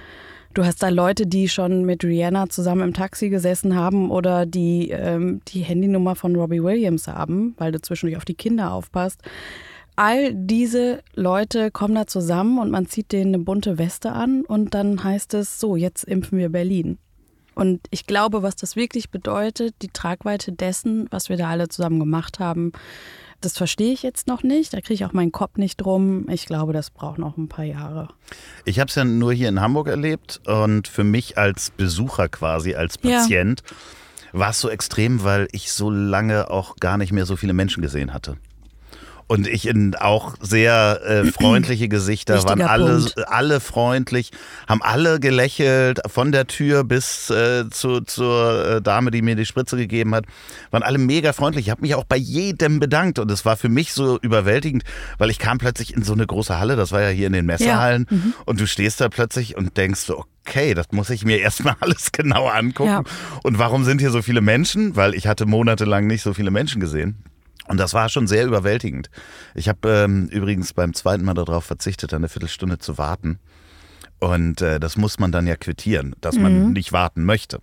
Du 0.55 0.65
hast 0.65 0.81
da 0.81 0.89
Leute, 0.89 1.27
die 1.27 1.49
schon 1.49 1.85
mit 1.85 2.03
Rihanna 2.03 2.49
zusammen 2.49 2.81
im 2.81 2.93
Taxi 2.93 3.29
gesessen 3.29 3.75
haben 3.75 4.09
oder 4.09 4.47
die 4.47 4.89
ähm, 4.89 5.41
die 5.49 5.59
Handynummer 5.59 6.15
von 6.15 6.35
Robbie 6.35 6.63
Williams 6.63 7.07
haben, 7.07 7.53
weil 7.59 7.71
du 7.71 7.79
zwischendurch 7.79 8.17
auf 8.17 8.25
die 8.25 8.33
Kinder 8.33 8.71
aufpasst. 8.73 9.21
All 9.95 10.33
diese 10.33 11.03
Leute 11.13 11.69
kommen 11.69 11.93
da 11.93 12.07
zusammen 12.07 12.57
und 12.57 12.71
man 12.71 12.87
zieht 12.87 13.11
denen 13.11 13.35
eine 13.35 13.43
bunte 13.43 13.77
Weste 13.77 14.13
an 14.13 14.45
und 14.45 14.73
dann 14.73 15.03
heißt 15.03 15.35
es, 15.35 15.59
so, 15.59 15.75
jetzt 15.75 16.03
impfen 16.03 16.39
wir 16.39 16.49
Berlin. 16.49 16.97
Und 17.53 17.81
ich 17.89 18.05
glaube, 18.05 18.43
was 18.43 18.55
das 18.55 18.75
wirklich 18.75 19.09
bedeutet, 19.09 19.75
die 19.81 19.89
Tragweite 19.89 20.51
dessen, 20.51 21.07
was 21.09 21.29
wir 21.29 21.37
da 21.37 21.49
alle 21.49 21.67
zusammen 21.67 21.99
gemacht 21.99 22.39
haben, 22.39 22.71
das 23.41 23.57
verstehe 23.57 23.93
ich 23.93 24.03
jetzt 24.03 24.27
noch 24.27 24.43
nicht. 24.43 24.73
Da 24.73 24.81
kriege 24.81 24.93
ich 24.95 25.05
auch 25.05 25.13
meinen 25.13 25.31
Kopf 25.31 25.57
nicht 25.57 25.77
drum. 25.77 26.27
Ich 26.29 26.45
glaube, 26.45 26.73
das 26.73 26.89
braucht 26.89 27.19
noch 27.19 27.37
ein 27.37 27.47
paar 27.47 27.65
Jahre. 27.65 28.09
Ich 28.65 28.79
habe 28.79 28.89
es 28.89 28.95
ja 28.95 29.03
nur 29.05 29.33
hier 29.33 29.49
in 29.49 29.61
Hamburg 29.61 29.87
erlebt 29.87 30.41
und 30.45 30.87
für 30.87 31.03
mich 31.03 31.37
als 31.37 31.69
Besucher 31.71 32.29
quasi, 32.29 32.75
als 32.75 32.95
Ja. 33.01 33.19
Patient, 33.19 33.63
war 34.33 34.49
es 34.49 34.59
so 34.59 34.69
extrem, 34.69 35.23
weil 35.23 35.47
ich 35.51 35.71
so 35.71 35.89
lange 35.89 36.49
auch 36.49 36.75
gar 36.77 36.97
nicht 36.97 37.11
mehr 37.11 37.25
so 37.25 37.35
viele 37.35 37.53
Menschen 37.53 37.81
gesehen 37.81 38.13
hatte. 38.13 38.37
Und 39.29 39.45
ich 39.45 39.67
in 39.67 39.93
auch 39.95 40.35
sehr 40.39 41.01
äh, 41.05 41.25
freundliche 41.31 41.89
Gesichter, 41.89 42.41
waren 42.45 42.61
alle, 42.61 42.97
Punkt. 42.99 43.27
alle 43.27 43.59
freundlich, 43.59 44.31
haben 44.69 44.81
alle 44.81 45.19
gelächelt, 45.19 45.99
von 46.07 46.31
der 46.31 46.47
Tür 46.47 46.85
bis 46.85 47.29
äh, 47.29 47.69
zu, 47.69 47.99
zur 48.01 48.65
äh, 48.77 48.81
Dame, 48.81 49.11
die 49.11 49.21
mir 49.21 49.35
die 49.35 49.45
Spritze 49.45 49.75
gegeben 49.75 50.15
hat, 50.15 50.25
waren 50.71 50.81
alle 50.83 50.97
mega 50.97 51.33
freundlich. 51.33 51.65
Ich 51.65 51.71
habe 51.71 51.81
mich 51.81 51.93
auch 51.95 52.05
bei 52.05 52.15
jedem 52.15 52.79
bedankt 52.79 53.19
und 53.19 53.29
es 53.29 53.43
war 53.43 53.57
für 53.57 53.67
mich 53.69 53.91
so 53.93 54.17
überwältigend, 54.21 54.83
weil 55.17 55.29
ich 55.29 55.39
kam 55.39 55.57
plötzlich 55.57 55.93
in 55.93 56.03
so 56.03 56.13
eine 56.13 56.25
große 56.25 56.57
Halle, 56.57 56.77
das 56.77 56.93
war 56.93 57.01
ja 57.01 57.09
hier 57.09 57.27
in 57.27 57.33
den 57.33 57.45
Messehallen, 57.45 58.07
Mhm. 58.09 58.33
und 58.45 58.59
du 58.61 58.65
stehst 58.67 59.01
da 59.01 59.09
plötzlich 59.09 59.57
und 59.57 59.75
denkst 59.75 59.99
so, 60.01 60.23
okay, 60.47 60.73
das 60.73 60.87
muss 60.91 61.09
ich 61.09 61.25
mir 61.25 61.39
erstmal 61.41 61.75
alles 61.81 62.13
genau 62.13 62.47
angucken. 62.47 62.89
Ja. 62.89 63.03
Und 63.43 63.59
warum 63.59 63.83
sind 63.83 63.99
hier 63.99 64.11
so 64.11 64.21
viele 64.21 64.39
Menschen? 64.39 64.95
Weil 64.95 65.13
ich 65.15 65.27
hatte 65.27 65.45
monatelang 65.45 66.07
nicht 66.07 66.21
so 66.21 66.33
viele 66.33 66.51
Menschen 66.51 66.79
gesehen. 66.79 67.17
Und 67.67 67.77
das 67.77 67.93
war 67.93 68.09
schon 68.09 68.27
sehr 68.27 68.45
überwältigend. 68.45 69.09
Ich 69.55 69.67
habe 69.69 69.89
ähm, 69.89 70.27
übrigens 70.27 70.73
beim 70.73 70.93
zweiten 70.93 71.25
Mal 71.25 71.33
darauf 71.33 71.65
verzichtet, 71.65 72.13
eine 72.13 72.29
Viertelstunde 72.29 72.77
zu 72.79 72.97
warten. 72.97 73.39
Und 74.19 74.61
äh, 74.61 74.79
das 74.79 74.97
muss 74.97 75.19
man 75.19 75.31
dann 75.31 75.45
ja 75.45 75.55
quittieren, 75.55 76.15
dass 76.21 76.35
Mhm. 76.37 76.41
man 76.41 76.73
nicht 76.73 76.91
warten 76.91 77.23
möchte. 77.23 77.59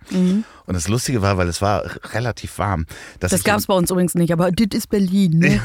Und 0.65 0.73
das 0.73 0.87
Lustige 0.87 1.21
war, 1.21 1.37
weil 1.37 1.47
es 1.47 1.61
war 1.61 1.83
relativ 2.13 2.57
warm. 2.57 2.85
Das 3.19 3.43
gab 3.43 3.59
es 3.59 3.67
bei 3.67 3.73
uns 3.73 3.91
übrigens 3.91 4.15
nicht, 4.15 4.33
aber 4.33 4.51
das 4.51 4.67
ist 4.73 4.89
Berlin. 4.89 5.39
Ne? 5.39 5.61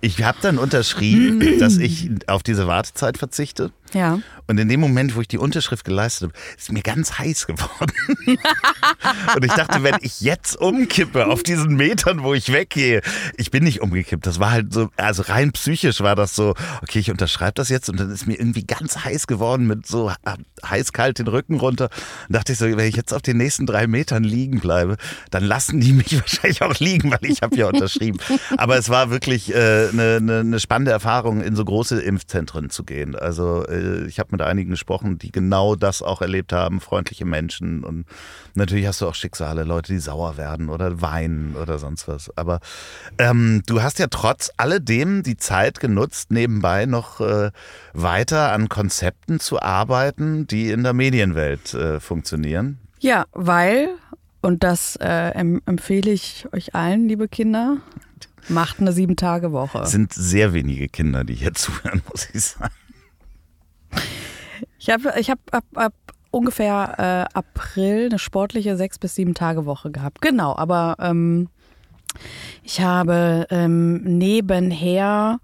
Ich 0.00 0.22
habe 0.22 0.38
dann 0.40 0.58
unterschrieben, 0.58 1.58
dass 1.58 1.78
ich 1.78 2.10
auf 2.26 2.42
diese 2.42 2.66
Wartezeit 2.66 3.18
verzichte. 3.18 3.72
Ja. 3.92 4.20
Und 4.46 4.58
in 4.58 4.68
dem 4.68 4.80
Moment, 4.80 5.16
wo 5.16 5.20
ich 5.20 5.28
die 5.28 5.38
Unterschrift 5.38 5.84
geleistet 5.84 6.30
habe, 6.30 6.38
ist 6.56 6.70
mir 6.72 6.82
ganz 6.82 7.18
heiß 7.18 7.46
geworden. 7.46 7.92
und 9.36 9.44
ich 9.44 9.52
dachte, 9.52 9.82
wenn 9.82 9.96
ich 10.00 10.20
jetzt 10.20 10.56
umkippe 10.56 11.26
auf 11.26 11.42
diesen 11.42 11.74
Metern, 11.76 12.22
wo 12.22 12.34
ich 12.34 12.52
weggehe, 12.52 13.02
ich 13.36 13.50
bin 13.50 13.64
nicht 13.64 13.80
umgekippt. 13.80 14.26
Das 14.26 14.38
war 14.38 14.52
halt 14.52 14.72
so, 14.72 14.88
also 14.96 15.22
rein 15.22 15.52
psychisch 15.52 16.00
war 16.00 16.14
das 16.14 16.36
so, 16.36 16.54
okay, 16.82 17.00
ich 17.00 17.10
unterschreibe 17.10 17.54
das 17.54 17.68
jetzt 17.68 17.88
und 17.88 17.98
dann 17.98 18.10
ist 18.10 18.26
mir 18.26 18.34
irgendwie 18.34 18.64
ganz 18.64 19.04
heiß 19.04 19.26
geworden 19.26 19.66
mit 19.66 19.86
so 19.86 20.12
heiß-kalt 20.64 21.18
den 21.18 21.28
Rücken 21.28 21.58
runter. 21.58 21.88
Und 22.28 22.36
dachte 22.36 22.52
ich 22.52 22.58
so, 22.58 22.66
wenn 22.66 22.88
ich 22.88 22.96
jetzt 22.96 23.12
auf 23.12 23.22
den 23.22 23.38
nächsten 23.38 23.66
drei 23.66 23.86
Metern 23.86 24.22
liegen 24.36 24.60
bleibe, 24.60 24.96
dann 25.30 25.44
lassen 25.44 25.80
die 25.80 25.92
mich 25.92 26.18
wahrscheinlich 26.20 26.62
auch 26.62 26.78
liegen, 26.78 27.10
weil 27.10 27.24
ich 27.30 27.42
habe 27.42 27.56
ja 27.56 27.68
unterschrieben. 27.68 28.18
Aber 28.56 28.76
es 28.76 28.88
war 28.88 29.10
wirklich 29.10 29.54
äh, 29.54 29.88
eine, 29.92 30.16
eine, 30.16 30.40
eine 30.40 30.60
spannende 30.60 30.92
Erfahrung, 30.92 31.40
in 31.40 31.56
so 31.56 31.64
große 31.64 32.00
Impfzentren 32.00 32.70
zu 32.70 32.84
gehen. 32.84 33.16
Also 33.16 33.64
äh, 33.66 34.06
ich 34.06 34.18
habe 34.18 34.28
mit 34.32 34.42
einigen 34.42 34.70
gesprochen, 34.70 35.18
die 35.18 35.32
genau 35.32 35.74
das 35.74 36.02
auch 36.02 36.20
erlebt 36.20 36.52
haben, 36.52 36.80
freundliche 36.80 37.24
Menschen. 37.24 37.84
Und 37.84 38.04
natürlich 38.54 38.86
hast 38.86 39.00
du 39.00 39.06
auch 39.06 39.14
Schicksale, 39.14 39.64
Leute, 39.64 39.92
die 39.92 39.98
sauer 39.98 40.36
werden 40.36 40.68
oder 40.68 41.00
weinen 41.00 41.56
oder 41.56 41.78
sonst 41.78 42.08
was. 42.08 42.30
Aber 42.36 42.60
ähm, 43.18 43.62
du 43.66 43.82
hast 43.82 43.98
ja 43.98 44.06
trotz 44.08 44.50
alledem 44.56 45.22
die 45.22 45.36
Zeit 45.36 45.80
genutzt, 45.80 46.30
nebenbei 46.30 46.86
noch 46.86 47.20
äh, 47.20 47.50
weiter 47.92 48.52
an 48.52 48.68
Konzepten 48.68 49.40
zu 49.40 49.60
arbeiten, 49.60 50.46
die 50.46 50.70
in 50.70 50.82
der 50.82 50.92
Medienwelt 50.92 51.74
äh, 51.74 52.00
funktionieren. 52.00 52.78
Ja, 52.98 53.26
weil, 53.32 53.90
und 54.46 54.62
das 54.62 54.94
äh, 54.96 55.30
empfehle 55.30 56.12
ich 56.12 56.46
euch 56.52 56.72
allen, 56.72 57.08
liebe 57.08 57.26
Kinder, 57.26 57.78
macht 58.48 58.78
eine 58.78 58.92
Sieben-Tage-Woche. 58.92 59.80
Es 59.80 59.90
sind 59.90 60.12
sehr 60.12 60.52
wenige 60.52 60.86
Kinder, 60.86 61.24
die 61.24 61.34
hier 61.34 61.52
zuhören, 61.54 62.00
muss 62.08 62.28
ich 62.32 62.42
sagen. 62.42 62.74
Ich 64.78 64.88
habe 64.88 65.14
ich 65.18 65.30
hab 65.30 65.40
ab, 65.50 65.64
ab 65.74 65.94
ungefähr 66.30 67.28
äh, 67.32 67.36
April 67.36 68.06
eine 68.06 68.20
sportliche 68.20 68.76
sechs 68.76 69.00
bis 69.00 69.16
sieben 69.16 69.34
Tage 69.34 69.66
Woche 69.66 69.90
gehabt. 69.90 70.20
Genau, 70.20 70.54
aber 70.54 70.94
ähm, 71.00 71.48
ich 72.62 72.80
habe 72.80 73.48
ähm, 73.50 74.00
nebenher 74.04 75.40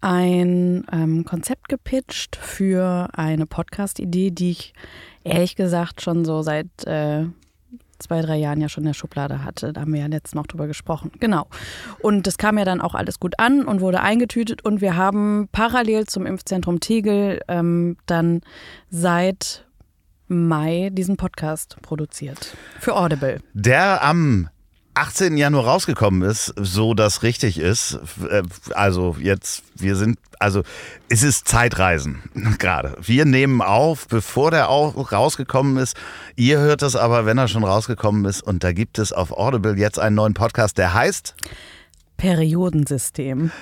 ein 0.00 0.86
ähm, 0.90 1.26
Konzept 1.26 1.68
gepitcht 1.68 2.36
für 2.36 3.10
eine 3.12 3.44
Podcast-Idee, 3.44 4.30
die 4.30 4.52
ich 4.52 4.72
ehrlich 5.24 5.56
gesagt 5.56 6.00
schon 6.00 6.24
so 6.24 6.40
seit 6.40 6.86
äh, 6.86 7.26
zwei, 8.00 8.22
drei 8.22 8.36
Jahren 8.36 8.60
ja 8.60 8.68
schon 8.68 8.84
in 8.84 8.88
der 8.88 8.94
Schublade 8.94 9.44
hatte. 9.44 9.72
Da 9.72 9.82
haben 9.82 9.92
wir 9.92 10.00
ja 10.00 10.06
letztens 10.06 10.34
noch 10.34 10.46
drüber 10.46 10.66
gesprochen. 10.66 11.12
Genau. 11.20 11.46
Und 12.00 12.26
das 12.26 12.38
kam 12.38 12.58
ja 12.58 12.64
dann 12.64 12.80
auch 12.80 12.94
alles 12.94 13.20
gut 13.20 13.38
an 13.38 13.64
und 13.64 13.80
wurde 13.80 14.00
eingetütet. 14.00 14.64
Und 14.64 14.80
wir 14.80 14.96
haben 14.96 15.48
parallel 15.52 16.06
zum 16.06 16.26
Impfzentrum 16.26 16.80
Tegel 16.80 17.40
ähm, 17.48 17.96
dann 18.06 18.40
seit 18.88 19.66
Mai 20.28 20.90
diesen 20.92 21.16
Podcast 21.16 21.76
produziert. 21.82 22.56
Für 22.78 22.96
Audible. 22.96 23.40
Der 23.52 24.04
am 24.04 24.48
18. 25.00 25.38
Januar 25.38 25.64
rausgekommen 25.64 26.28
ist, 26.28 26.52
so 26.58 26.92
das 26.92 27.22
richtig 27.22 27.58
ist. 27.58 27.98
Äh, 28.28 28.42
also 28.74 29.16
jetzt, 29.18 29.62
wir 29.74 29.96
sind, 29.96 30.18
also 30.38 30.62
es 31.08 31.22
ist 31.22 31.48
Zeitreisen 31.48 32.22
gerade. 32.58 32.98
Wir 33.00 33.24
nehmen 33.24 33.62
auf, 33.62 34.06
bevor 34.08 34.50
der 34.50 34.68
auch 34.68 35.10
rausgekommen 35.10 35.78
ist. 35.78 35.96
Ihr 36.36 36.58
hört 36.58 36.82
es 36.82 36.96
aber, 36.96 37.24
wenn 37.24 37.38
er 37.38 37.48
schon 37.48 37.64
rausgekommen 37.64 38.26
ist. 38.26 38.42
Und 38.42 38.62
da 38.62 38.72
gibt 38.72 38.98
es 38.98 39.14
auf 39.14 39.32
Audible 39.32 39.74
jetzt 39.78 39.98
einen 39.98 40.16
neuen 40.16 40.34
Podcast, 40.34 40.76
der 40.76 40.92
heißt 40.92 41.34
Periodensystem. 42.18 43.52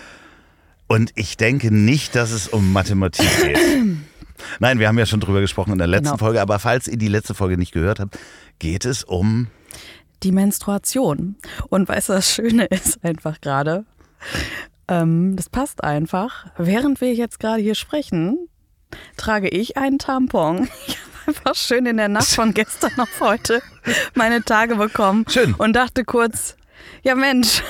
Und 0.89 1.13
ich 1.15 1.37
denke 1.37 1.73
nicht, 1.73 2.17
dass 2.17 2.33
es 2.33 2.49
um 2.49 2.73
Mathematik 2.73 3.29
geht. 3.43 3.59
Nein, 4.59 4.81
wir 4.81 4.89
haben 4.89 4.99
ja 4.99 5.07
schon 5.07 5.21
drüber 5.21 5.41
gesprochen 5.41 5.73
in 5.73 5.79
der 5.79 5.87
letzten 5.87 6.07
genau. 6.07 6.17
Folge, 6.17 6.41
aber 6.41 6.59
falls 6.59 6.89
ihr 6.89 6.97
die 6.99 7.07
letzte 7.07 7.35
Folge 7.35 7.57
nicht 7.57 7.71
gehört 7.71 8.01
habt, 8.01 8.19
geht 8.59 8.85
es 8.85 9.05
um 9.05 9.47
die 10.23 10.33
Menstruation. 10.33 11.37
Und 11.69 11.89
weißt 11.89 12.09
du, 12.11 12.13
das 12.15 12.33
Schöne 12.33 12.67
ist 12.71 13.05
einfach 13.05 13.41
gerade, 13.41 13.85
ähm, 14.89 15.37
das 15.37 15.49
passt 15.49 15.85
einfach. 15.85 16.47
Während 16.57 17.01
wir 17.01 17.15
jetzt 17.15 17.41
gerade 17.41 17.63
hier 17.63 17.75
sprechen, 17.75 18.49
trage 19.17 19.49
ich 19.49 19.77
einen 19.77 19.99
Tampon. 19.99 20.69
Ich 20.87 21.37
habe 21.37 21.47
einfach 21.47 21.57
schön 21.57 21.85
in 21.85 21.99
der 21.99 22.09
Nacht 22.09 22.29
von 22.29 22.55
gestern 22.55 22.99
auf 22.99 23.21
heute 23.21 23.61
meine 24.15 24.43
Tage 24.43 24.77
bekommen. 24.77 25.27
Schön. 25.29 25.53
Und 25.53 25.75
dachte 25.75 26.07
kurz, 26.07 26.57
ja 27.03 27.15
Mensch. 27.15 27.63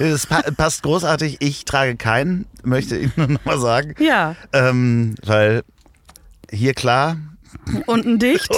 Es 0.00 0.26
passt 0.26 0.82
großartig. 0.82 1.36
Ich 1.38 1.64
trage 1.66 1.94
keinen, 1.94 2.46
möchte 2.64 2.96
ich 2.96 3.16
nur 3.16 3.28
noch 3.28 3.44
mal 3.44 3.60
sagen. 3.60 3.94
Ja. 4.00 4.34
Ähm, 4.52 5.14
weil 5.22 5.62
hier 6.50 6.74
klar, 6.74 7.16
Unten 7.86 8.18
dicht. 8.18 8.48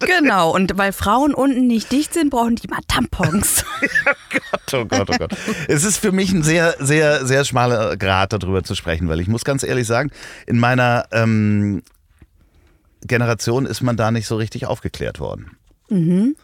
Genau. 0.00 0.54
Und 0.54 0.76
weil 0.76 0.92
Frauen 0.92 1.34
unten 1.34 1.66
nicht 1.66 1.92
dicht 1.92 2.14
sind, 2.14 2.30
brauchen 2.30 2.56
die 2.56 2.68
mal 2.68 2.80
Tampons. 2.88 3.64
oh 3.82 4.12
Gott, 4.30 4.74
oh 4.74 4.84
Gott, 4.84 5.10
oh 5.10 5.16
Gott. 5.18 5.36
Es 5.68 5.84
ist 5.84 5.98
für 5.98 6.12
mich 6.12 6.32
ein 6.32 6.42
sehr, 6.42 6.76
sehr, 6.78 7.26
sehr 7.26 7.44
schmaler 7.44 7.96
Grad, 7.96 8.32
darüber 8.32 8.62
zu 8.62 8.74
sprechen, 8.74 9.08
weil 9.08 9.20
ich 9.20 9.28
muss 9.28 9.44
ganz 9.44 9.62
ehrlich 9.62 9.86
sagen, 9.86 10.10
in 10.46 10.58
meiner 10.58 11.06
ähm, 11.12 11.82
Generation 13.04 13.66
ist 13.66 13.82
man 13.82 13.96
da 13.96 14.10
nicht 14.10 14.26
so 14.26 14.36
richtig 14.36 14.66
aufgeklärt 14.66 15.20
worden. 15.20 15.56
Mhm. 15.88 16.36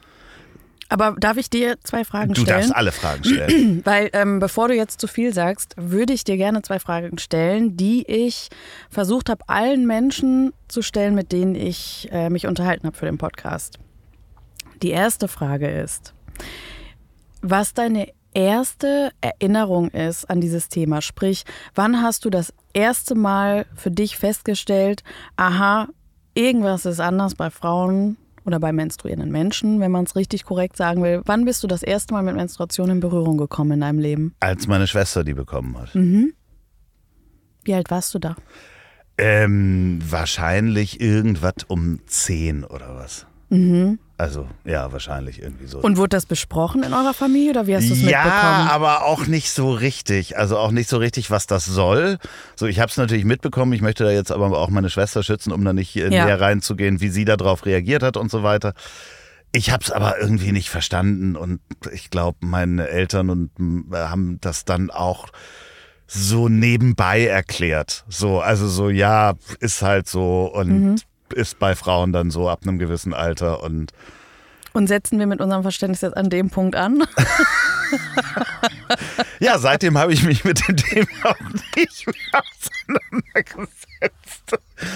Aber 0.88 1.14
darf 1.18 1.36
ich 1.36 1.50
dir 1.50 1.76
zwei 1.82 2.04
Fragen 2.04 2.32
du 2.32 2.40
stellen? 2.40 2.62
Du 2.62 2.68
darfst 2.68 2.76
alle 2.76 2.92
Fragen 2.92 3.24
stellen. 3.24 3.80
Weil 3.84 4.10
ähm, 4.14 4.38
bevor 4.38 4.68
du 4.68 4.74
jetzt 4.74 5.00
zu 5.00 5.06
viel 5.06 5.34
sagst, 5.34 5.74
würde 5.76 6.12
ich 6.12 6.24
dir 6.24 6.36
gerne 6.36 6.62
zwei 6.62 6.78
Fragen 6.78 7.18
stellen, 7.18 7.76
die 7.76 8.06
ich 8.10 8.48
versucht 8.88 9.28
habe, 9.28 9.44
allen 9.48 9.86
Menschen 9.86 10.52
zu 10.68 10.80
stellen, 10.80 11.14
mit 11.14 11.32
denen 11.32 11.54
ich 11.54 12.08
äh, 12.10 12.30
mich 12.30 12.46
unterhalten 12.46 12.86
habe 12.86 12.96
für 12.96 13.06
den 13.06 13.18
Podcast. 13.18 13.78
Die 14.82 14.92
ersteAge 14.92 15.68
ist, 15.68 16.14
was 17.42 17.74
deine 17.74 18.08
erste 18.32 19.10
Erinnerung 19.20 19.90
ist 19.90 20.30
an 20.30 20.40
dieses 20.40 20.68
Thema. 20.68 21.02
Sprich, 21.02 21.44
wann 21.74 22.02
hast 22.02 22.24
du 22.24 22.30
das 22.30 22.54
erste 22.72 23.14
Mal 23.14 23.66
für 23.74 23.90
dich 23.90 24.16
festgestellt, 24.16 25.02
aha, 25.36 25.88
irgendwas 26.34 26.86
ist 26.86 27.00
anders 27.00 27.34
bei 27.34 27.50
Frauen 27.50 28.16
oder 28.48 28.58
bei 28.58 28.72
menstruierenden 28.72 29.30
Menschen, 29.30 29.78
wenn 29.78 29.92
man 29.92 30.04
es 30.04 30.16
richtig 30.16 30.44
korrekt 30.44 30.76
sagen 30.76 31.02
will. 31.02 31.20
Wann 31.26 31.44
bist 31.44 31.62
du 31.62 31.66
das 31.66 31.82
erste 31.82 32.14
Mal 32.14 32.22
mit 32.22 32.34
Menstruation 32.34 32.90
in 32.90 33.00
Berührung 33.00 33.36
gekommen 33.36 33.72
in 33.72 33.80
deinem 33.80 33.98
Leben? 33.98 34.34
Als 34.40 34.66
meine 34.66 34.86
Schwester 34.86 35.22
die 35.22 35.34
bekommen 35.34 35.78
hat. 35.78 35.94
Mhm. 35.94 36.32
Wie 37.64 37.74
alt 37.74 37.90
warst 37.90 38.14
du 38.14 38.18
da? 38.18 38.36
Ähm, 39.18 39.98
wahrscheinlich 40.02 41.00
irgendwas 41.00 41.64
um 41.68 42.00
zehn 42.06 42.64
oder 42.64 42.96
was. 42.96 43.26
Mhm. 43.50 43.98
Also 44.18 44.48
ja, 44.64 44.90
wahrscheinlich 44.90 45.40
irgendwie 45.40 45.68
so. 45.68 45.78
Und 45.78 45.96
wurde 45.96 46.08
das 46.08 46.26
besprochen 46.26 46.82
in 46.82 46.92
eurer 46.92 47.14
Familie 47.14 47.50
oder 47.50 47.68
wie 47.68 47.76
hast 47.76 47.88
du 47.88 47.92
es 47.92 48.00
ja, 48.00 48.24
mitbekommen? 48.24 48.66
Ja, 48.66 48.68
aber 48.70 49.04
auch 49.04 49.28
nicht 49.28 49.52
so 49.52 49.70
richtig. 49.70 50.36
Also 50.36 50.58
auch 50.58 50.72
nicht 50.72 50.90
so 50.90 50.96
richtig, 50.96 51.30
was 51.30 51.46
das 51.46 51.64
soll. 51.64 52.18
So, 52.56 52.66
ich 52.66 52.80
habe 52.80 52.90
es 52.90 52.96
natürlich 52.96 53.24
mitbekommen. 53.24 53.72
Ich 53.74 53.80
möchte 53.80 54.02
da 54.02 54.10
jetzt 54.10 54.32
aber 54.32 54.46
auch 54.58 54.70
meine 54.70 54.90
Schwester 54.90 55.22
schützen, 55.22 55.52
um 55.52 55.64
da 55.64 55.72
nicht 55.72 55.94
ja. 55.94 56.08
näher 56.08 56.40
reinzugehen, 56.40 57.00
wie 57.00 57.10
sie 57.10 57.24
darauf 57.24 57.64
reagiert 57.64 58.02
hat 58.02 58.16
und 58.16 58.28
so 58.28 58.42
weiter. 58.42 58.74
Ich 59.52 59.70
habe 59.70 59.84
es 59.84 59.92
aber 59.92 60.18
irgendwie 60.18 60.50
nicht 60.50 60.68
verstanden 60.68 61.36
und 61.36 61.60
ich 61.92 62.10
glaube, 62.10 62.38
meine 62.40 62.88
Eltern 62.88 63.30
und 63.30 63.50
haben 63.94 64.38
das 64.40 64.64
dann 64.64 64.90
auch 64.90 65.28
so 66.08 66.48
nebenbei 66.48 67.24
erklärt. 67.24 68.04
So, 68.08 68.40
also 68.40 68.66
so, 68.66 68.90
ja, 68.90 69.34
ist 69.60 69.82
halt 69.82 70.08
so 70.08 70.52
und 70.52 70.68
mhm 70.68 70.96
ist 71.38 71.58
bei 71.58 71.74
Frauen 71.74 72.12
dann 72.12 72.30
so 72.30 72.48
ab 72.48 72.60
einem 72.64 72.78
gewissen 72.78 73.14
Alter 73.14 73.62
und 73.62 73.92
und 74.74 74.86
setzen 74.86 75.18
wir 75.18 75.26
mit 75.26 75.40
unserem 75.40 75.62
Verständnis 75.62 76.02
jetzt 76.02 76.16
an 76.16 76.28
dem 76.28 76.50
Punkt 76.50 76.76
an? 76.76 77.00
ja, 79.40 79.58
seitdem 79.58 79.96
habe 79.96 80.12
ich 80.12 80.22
mich 80.22 80.44
mit 80.44 80.68
dem 80.68 80.76
Thema 80.76 81.08
auch 81.24 81.40
nicht 81.74 82.06
mehr 82.06 82.44
auseinandergesetzt. 82.44 83.77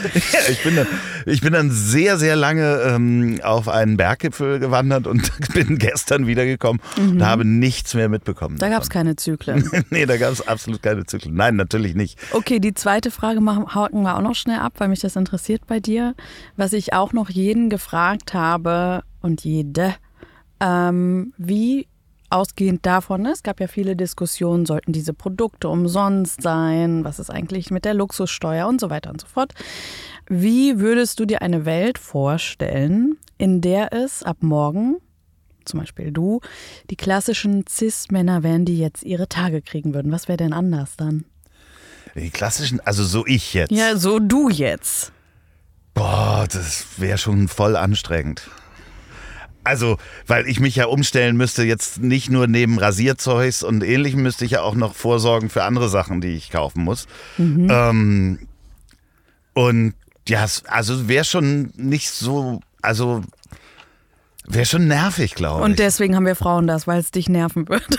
Ja, 0.03 0.41
ich, 0.49 0.63
bin 0.63 0.77
dann, 0.77 0.87
ich 1.27 1.41
bin 1.41 1.53
dann 1.53 1.71
sehr, 1.71 2.19
sehr 2.19 2.37
lange 2.37 2.81
ähm, 2.83 3.41
auf 3.43 3.69
einen 3.69 3.97
Berggipfel 3.97 4.59
gewandert 4.59 5.07
und 5.07 5.31
bin 5.55 5.79
gestern 5.79 6.27
wiedergekommen 6.27 6.81
mhm. 6.97 7.11
und 7.11 7.27
habe 7.27 7.45
nichts 7.45 7.95
mehr 7.95 8.09
mitbekommen. 8.09 8.59
Da 8.59 8.69
gab 8.69 8.83
es 8.83 8.91
keine 8.91 9.17
Zyklen. 9.17 9.69
nee, 9.91 10.07
da 10.07 10.17
gab 10.17 10.33
es 10.33 10.47
absolut 10.47 10.83
keine 10.83 11.07
Zyklen. 11.07 11.35
Nein, 11.35 11.57
natürlich 11.57 11.95
nicht. 11.95 12.19
Okay, 12.33 12.59
die 12.59 12.75
zweite 12.75 13.11
Frage 13.11 13.41
machen, 13.41 13.75
haken 13.75 14.03
wir 14.03 14.17
auch 14.17 14.23
noch 14.23 14.35
schnell 14.35 14.59
ab, 14.59 14.75
weil 14.79 14.89
mich 14.89 15.01
das 15.01 15.17
interessiert 15.17 15.67
bei 15.67 15.81
dir. 15.81 16.15
Was 16.57 16.73
ich 16.73 16.93
auch 16.93 17.13
noch 17.13 17.31
jeden 17.31 17.71
gefragt 17.71 18.35
habe 18.35 19.03
und 19.21 19.45
jede, 19.45 19.95
ähm, 20.61 21.33
wie 21.37 21.87
ausgehend 22.33 22.85
davon, 22.87 23.27
es 23.27 23.43
gab 23.43 23.61
ja 23.61 23.67
viele 23.67 23.97
Diskussionen, 23.97 24.67
sollten 24.67 24.93
diese 24.93 25.13
Produkte 25.13 25.69
umsonst 25.69 26.43
sein, 26.43 27.05
was 27.05 27.19
ist 27.19 27.31
eigentlich 27.31 27.71
mit 27.71 27.85
der 27.85 27.95
Luxussteuer 27.95 28.67
und 28.67 28.81
so 28.81 28.91
weiter 28.91 29.11
und 29.11 29.21
so 29.21 29.27
fort. 29.27 29.53
Wie 30.29 30.79
würdest 30.79 31.21
du 31.21 31.27
dir 31.27 31.43
eine 31.43 31.65
Welt 31.65 31.99
vorstellen, 31.99 33.19
in 33.39 33.61
der 33.61 33.93
es 33.93 34.23
ab 34.23 34.39
morgen, 34.41 34.97
zum 35.65 35.81
Beispiel 35.81 36.11
du, 36.11 36.41
die 36.91 36.97
klassischen 36.97 37.65
Cis-Männer 37.69 38.43
wären, 38.43 38.65
die 38.65 38.79
jetzt 38.79 39.03
ihre 39.05 39.29
Tage 39.29 39.63
kriegen 39.63 39.95
würden? 39.95 40.13
Was 40.13 40.29
wäre 40.29 40.39
denn 40.39 40.53
anders 40.53 40.97
dann? 40.97 41.25
Die 42.15 42.31
klassischen, 42.31 42.81
also 42.81 43.05
so 43.05 43.27
ich 43.27 43.55
jetzt. 43.55 43.71
Ja, 43.71 43.97
so 43.97 44.19
du 44.19 44.49
jetzt. 44.49 45.13
Boah, 45.95 46.47
das 46.51 46.87
wäre 46.99 47.19
schon 47.19 47.49
voll 47.49 47.77
anstrengend. 47.77 48.51
Also, 49.65 49.99
weil 50.27 50.49
ich 50.49 50.59
mich 50.59 50.77
ja 50.77 50.87
umstellen 50.87 51.37
müsste, 51.37 51.63
jetzt 51.63 52.01
nicht 52.01 52.31
nur 52.31 52.47
neben 52.47 52.79
Rasierzeugs 52.79 53.63
und 53.63 53.85
ähnlichem, 53.85 54.23
müsste 54.23 54.45
ich 54.45 54.53
ja 54.53 54.63
auch 54.63 54.75
noch 54.75 54.95
vorsorgen 54.95 55.51
für 55.51 55.63
andere 55.63 55.89
Sachen, 55.89 56.21
die 56.21 56.35
ich 56.35 56.51
kaufen 56.51 56.83
muss. 56.83 57.07
Mhm. 57.39 57.69
Ähm, 57.71 58.39
und 59.55 59.95
ja, 60.29 60.45
also 60.67 61.09
wäre 61.09 61.25
schon 61.25 61.73
nicht 61.77 62.11
so, 62.11 62.61
also 62.81 63.23
Wäre 64.49 64.67
schon 64.67 64.89
nervig, 64.89 65.37
glaube 65.37 65.61
ich. 65.61 65.65
Und 65.65 65.79
deswegen 65.79 66.17
haben 66.17 66.27
wir 66.27 66.35
Frauen 66.35 66.67
das, 66.67 66.89
weil 66.89 66.99
es 66.99 67.13
dich 67.13 67.29
nerven 67.29 67.69
wird. 67.69 67.87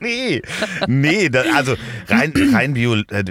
nee, 0.00 0.42
nee, 0.86 1.28
da, 1.28 1.42
also 1.54 1.74
rein, 2.08 2.32
rein 2.52 2.74
Bio, 2.74 2.94
äh, 3.10 3.24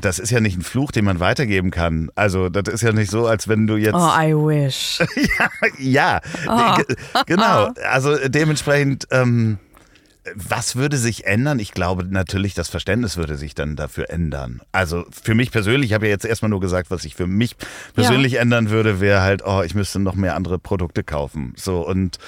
das 0.00 0.18
ist 0.18 0.30
ja 0.30 0.40
nicht 0.40 0.56
ein 0.58 0.62
Fluch, 0.62 0.92
den 0.92 1.04
man 1.04 1.20
weitergeben 1.20 1.70
kann. 1.70 2.10
Also 2.14 2.48
das 2.48 2.72
ist 2.72 2.82
ja 2.82 2.92
nicht 2.92 3.10
so, 3.10 3.26
als 3.26 3.48
wenn 3.48 3.66
du 3.66 3.76
jetzt... 3.76 3.94
Oh, 3.94 4.10
I 4.18 4.32
wish. 4.34 4.98
ja, 5.38 5.50
ja 5.78 6.20
Oh. 6.46 6.76
ge- 6.76 6.96
genau. 7.26 7.70
Also 7.90 8.16
dementsprechend, 8.28 9.06
ähm, 9.10 9.58
was 10.34 10.76
würde 10.76 10.96
sich 10.96 11.26
ändern? 11.26 11.58
Ich 11.58 11.72
glaube 11.72 12.04
natürlich, 12.04 12.54
das 12.54 12.68
Verständnis 12.68 13.16
würde 13.16 13.36
sich 13.36 13.54
dann 13.54 13.76
dafür 13.76 14.10
ändern. 14.10 14.60
Also 14.72 15.04
für 15.10 15.34
mich 15.34 15.50
persönlich, 15.50 15.90
ich 15.90 15.94
habe 15.94 16.06
ja 16.06 16.12
jetzt 16.12 16.24
erstmal 16.24 16.48
nur 16.50 16.60
gesagt, 16.60 16.90
was 16.90 17.04
ich 17.04 17.14
für 17.14 17.26
mich 17.26 17.56
persönlich 17.94 18.34
ändern 18.34 18.70
würde, 18.70 19.00
wäre 19.00 19.22
halt, 19.22 19.42
oh, 19.44 19.62
ich 19.62 19.74
müsste 19.74 19.98
noch 19.98 20.14
mehr 20.14 20.34
andere 20.34 20.58
Produkte 20.58 21.02
kaufen. 21.04 21.52
So 21.56 21.86
und 21.86 22.18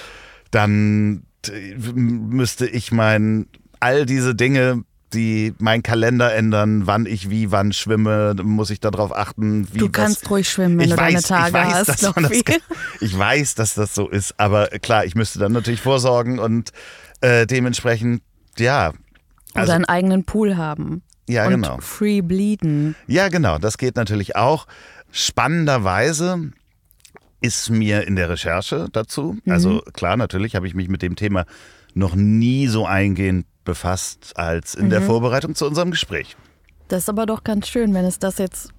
dann 0.51 1.23
äh, 1.49 1.75
müsste 1.95 2.67
ich 2.67 2.93
mein, 2.93 3.47
all 3.81 4.07
diese 4.07 4.35
Dinge 4.35 4.85
die 5.13 5.55
meinen 5.59 5.83
Kalender 5.83 6.33
ändern, 6.33 6.87
wann 6.87 7.05
ich 7.05 7.31
wie 7.31 7.51
wann 7.51 7.73
schwimme, 7.73 8.37
muss 8.45 8.71
ich 8.71 8.79
darauf 8.79 9.13
achten, 9.13 9.67
wie 9.73 9.79
Du 9.79 9.87
was- 9.87 9.93
kannst 9.93 10.31
ruhig 10.31 10.49
schwimmen, 10.49 10.79
wenn 10.79 10.85
ich 10.89 10.95
du 10.95 10.99
weiß, 11.01 11.23
deine 11.25 11.43
Tage 11.43 11.49
ich 11.49 11.55
weiß, 11.55 11.89
hast. 11.89 11.89
dass 11.89 12.15
das, 12.15 12.31
ich 13.01 13.19
weiß, 13.19 13.55
dass 13.57 13.75
das 13.75 13.93
so 13.93 14.09
ist, 14.09 14.39
aber 14.39 14.69
klar, 14.69 15.05
ich 15.05 15.17
müsste 15.17 15.41
dann 15.41 15.51
natürlich 15.51 15.81
vorsorgen 15.81 16.39
und 16.39 16.71
äh, 17.21 17.47
dementsprechend, 17.47 18.23
ja. 18.59 18.89
Oder 18.91 19.61
Also, 19.61 19.73
einen 19.73 19.85
eigenen 19.87 20.25
Pool 20.25 20.57
haben. 20.57 21.03
ja, 21.29 21.45
und 21.47 21.51
genau. 21.53 21.79
free 21.81 22.21
bleeden. 22.23 22.95
Ja, 23.07 23.29
genau, 23.29 23.59
das 23.59 23.79
geht 23.79 23.97
natürlich 23.97 24.37
auch. 24.37 24.67
Spannenderweise 25.41 26.51
ist 27.41 27.71
mir 27.71 28.07
in 28.07 28.17
der 28.17 28.29
Recherche 28.29 28.89
dazu, 28.93 29.37
Mhm. 29.45 29.53
also 29.53 29.81
klar, 29.95 30.17
natürlich 30.17 30.55
habe 30.55 30.67
ich 30.67 30.75
mich 30.75 30.89
mit 30.89 31.01
dem 31.03 31.17
Thema 31.17 31.47
noch 31.95 32.15
nie 32.15 32.67
so 32.67 32.85
eingehend 32.87 33.47
befasst 33.65 34.33
als 34.37 34.75
in 34.75 34.87
Mhm. 34.87 34.91
der 34.91 35.03
Vorbereitung 35.03 35.55
zu 35.55 35.67
unserem 35.67 35.91
Gespräch. 35.91 36.37
Das 36.89 37.05
ist 37.05 37.09
aber 37.09 37.25
doch 37.27 37.43
ganz 37.45 37.69
schön, 37.69 37.95
wenn 37.95 38.05
es 38.05 38.19
das 38.19 38.39
jetzt 38.39 38.71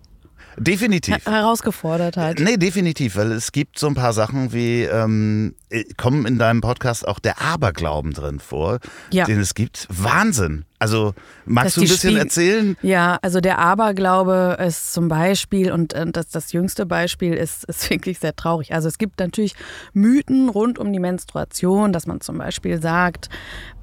Definitiv. 0.58 1.26
her- 1.26 1.34
herausgefordert 1.34 2.18
hat. 2.18 2.40
Nee, 2.40 2.58
definitiv, 2.58 3.16
weil 3.16 3.32
es 3.32 3.52
gibt 3.52 3.80
so 3.80 3.88
ein 3.88 3.96
paar 3.96 4.14
Sachen 4.14 4.54
wie, 4.54 4.84
ähm, 4.84 5.56
äh, 5.56 5.61
kommen 5.98 6.26
in 6.26 6.38
deinem 6.38 6.62
Podcast 6.62 7.08
auch 7.08 7.20
der 7.20 7.42
Aberglauben 7.42 8.14
drin 8.14 8.40
vor, 8.40 8.80
Ja. 9.12 9.26
den 9.26 9.40
es 9.40 9.54
gibt. 9.56 9.88
Wahnsinn. 9.90 10.66
Also 10.80 11.14
magst 11.46 11.68
Dass 11.68 11.74
du 11.76 11.82
ein 11.82 11.84
bisschen 11.84 11.98
Spiegel- 12.12 12.18
erzählen? 12.18 12.78
Ja, 12.82 13.20
also 13.22 13.40
der 13.40 13.60
Aberglaube 13.60 14.58
ist 14.66 14.94
zum 14.94 15.08
Beispiel, 15.08 15.72
und 15.72 15.94
äh, 15.94 16.06
das, 16.12 16.30
das 16.30 16.52
jüngste 16.52 16.86
Beispiel 16.86 17.34
ist, 17.34 17.64
ist 17.70 17.90
wirklich 17.90 18.20
sehr 18.20 18.36
traurig. 18.36 18.74
Also 18.74 18.88
es 18.88 18.98
gibt 18.98 19.20
natürlich 19.20 19.56
Mythen 19.94 20.50
rund 20.50 20.80
um 20.80 20.92
die 20.92 21.00
Menstruation, 21.00 21.94
dass 21.94 22.08
man 22.08 22.20
zum 22.22 22.38
Beispiel 22.38 22.82
sagt, 22.82 23.30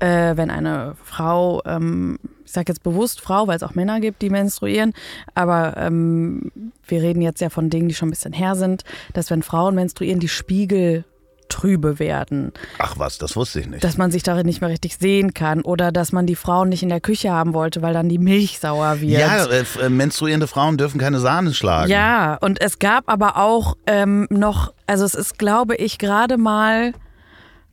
äh, 0.01 0.37
wenn 0.37 0.51
eine 0.51 0.97
Frau, 1.05 1.63
ähm, 1.65 2.19
ich 2.45 2.53
sage 2.53 2.67
jetzt 2.73 2.83
bewusst 2.83 3.21
Frau, 3.21 3.47
weil 3.47 3.57
es 3.57 3.63
auch 3.63 3.75
Männer 3.75 4.01
gibt, 4.01 4.21
die 4.23 4.31
menstruieren, 4.31 4.93
aber 5.35 5.77
ähm, 5.77 6.51
wir 6.87 7.03
reden 7.03 7.21
jetzt 7.23 7.41
ja 7.41 7.51
von 7.51 7.71
Dingen, 7.71 7.89
die 7.89 7.95
schon 7.95 8.09
ein 8.09 8.13
bisschen 8.13 8.33
her 8.33 8.57
sind, 8.57 8.85
dass 9.15 9.31
wenn 9.31 9.43
Frauen 9.43 9.75
menstruieren, 9.75 10.19
die 10.21 10.29
Spiegel 10.29 11.05
trübe 11.49 11.99
werden. 11.99 12.53
Ach 12.79 12.99
was, 12.99 13.19
das 13.19 13.37
wusste 13.37 13.61
ich 13.61 13.67
nicht. 13.67 13.85
dass 13.85 13.97
man 13.97 14.11
sich 14.11 14.23
darin 14.23 14.47
nicht 14.47 14.61
mehr 14.61 14.71
richtig 14.71 14.97
sehen 14.99 15.35
kann 15.35 15.63
oder 15.63 15.93
dass 15.93 16.13
man 16.13 16.27
die 16.27 16.37
Frauen 16.37 16.69
nicht 16.69 16.83
in 16.83 16.89
der 16.89 17.01
Küche 17.01 17.31
haben 17.31 17.55
wollte, 17.55 17.83
weil 17.83 17.95
dann 17.95 18.09
die 18.09 18.19
Milch 18.19 18.59
sauer 18.59 19.01
wird. 19.01 19.13
ja, 19.13 19.47
äh, 19.47 19.65
äh, 19.81 19.89
menstruierende 19.89 20.47
Frauen 20.47 20.79
dürfen 20.79 20.99
keine 20.99 21.21
Sahne 21.21 21.55
schlagen. 21.55 21.91
Ja, 21.91 22.37
und 22.41 22.61
es 22.61 22.79
gab 22.79 23.09
aber 23.09 23.37
auch 23.37 23.77
ähm, 23.87 24.27
noch, 24.31 24.73
also 24.87 25.05
es 25.05 25.15
ist, 25.15 25.39
glaube 25.39 25.77
ich, 25.77 25.99
gerade 25.99 26.37
mal 26.37 26.93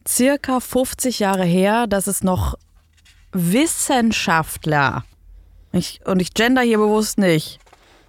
circa 0.07 0.59
50 0.59 1.19
Jahre 1.19 1.45
her, 1.45 1.88
dass 1.88 2.07
es 2.07 2.23
noch 2.23 2.55
Wissenschaftler, 3.31 5.03
ich, 5.71 5.99
und 6.05 6.21
ich 6.21 6.33
gender 6.33 6.61
hier 6.61 6.77
bewusst 6.77 7.17
nicht, 7.17 7.59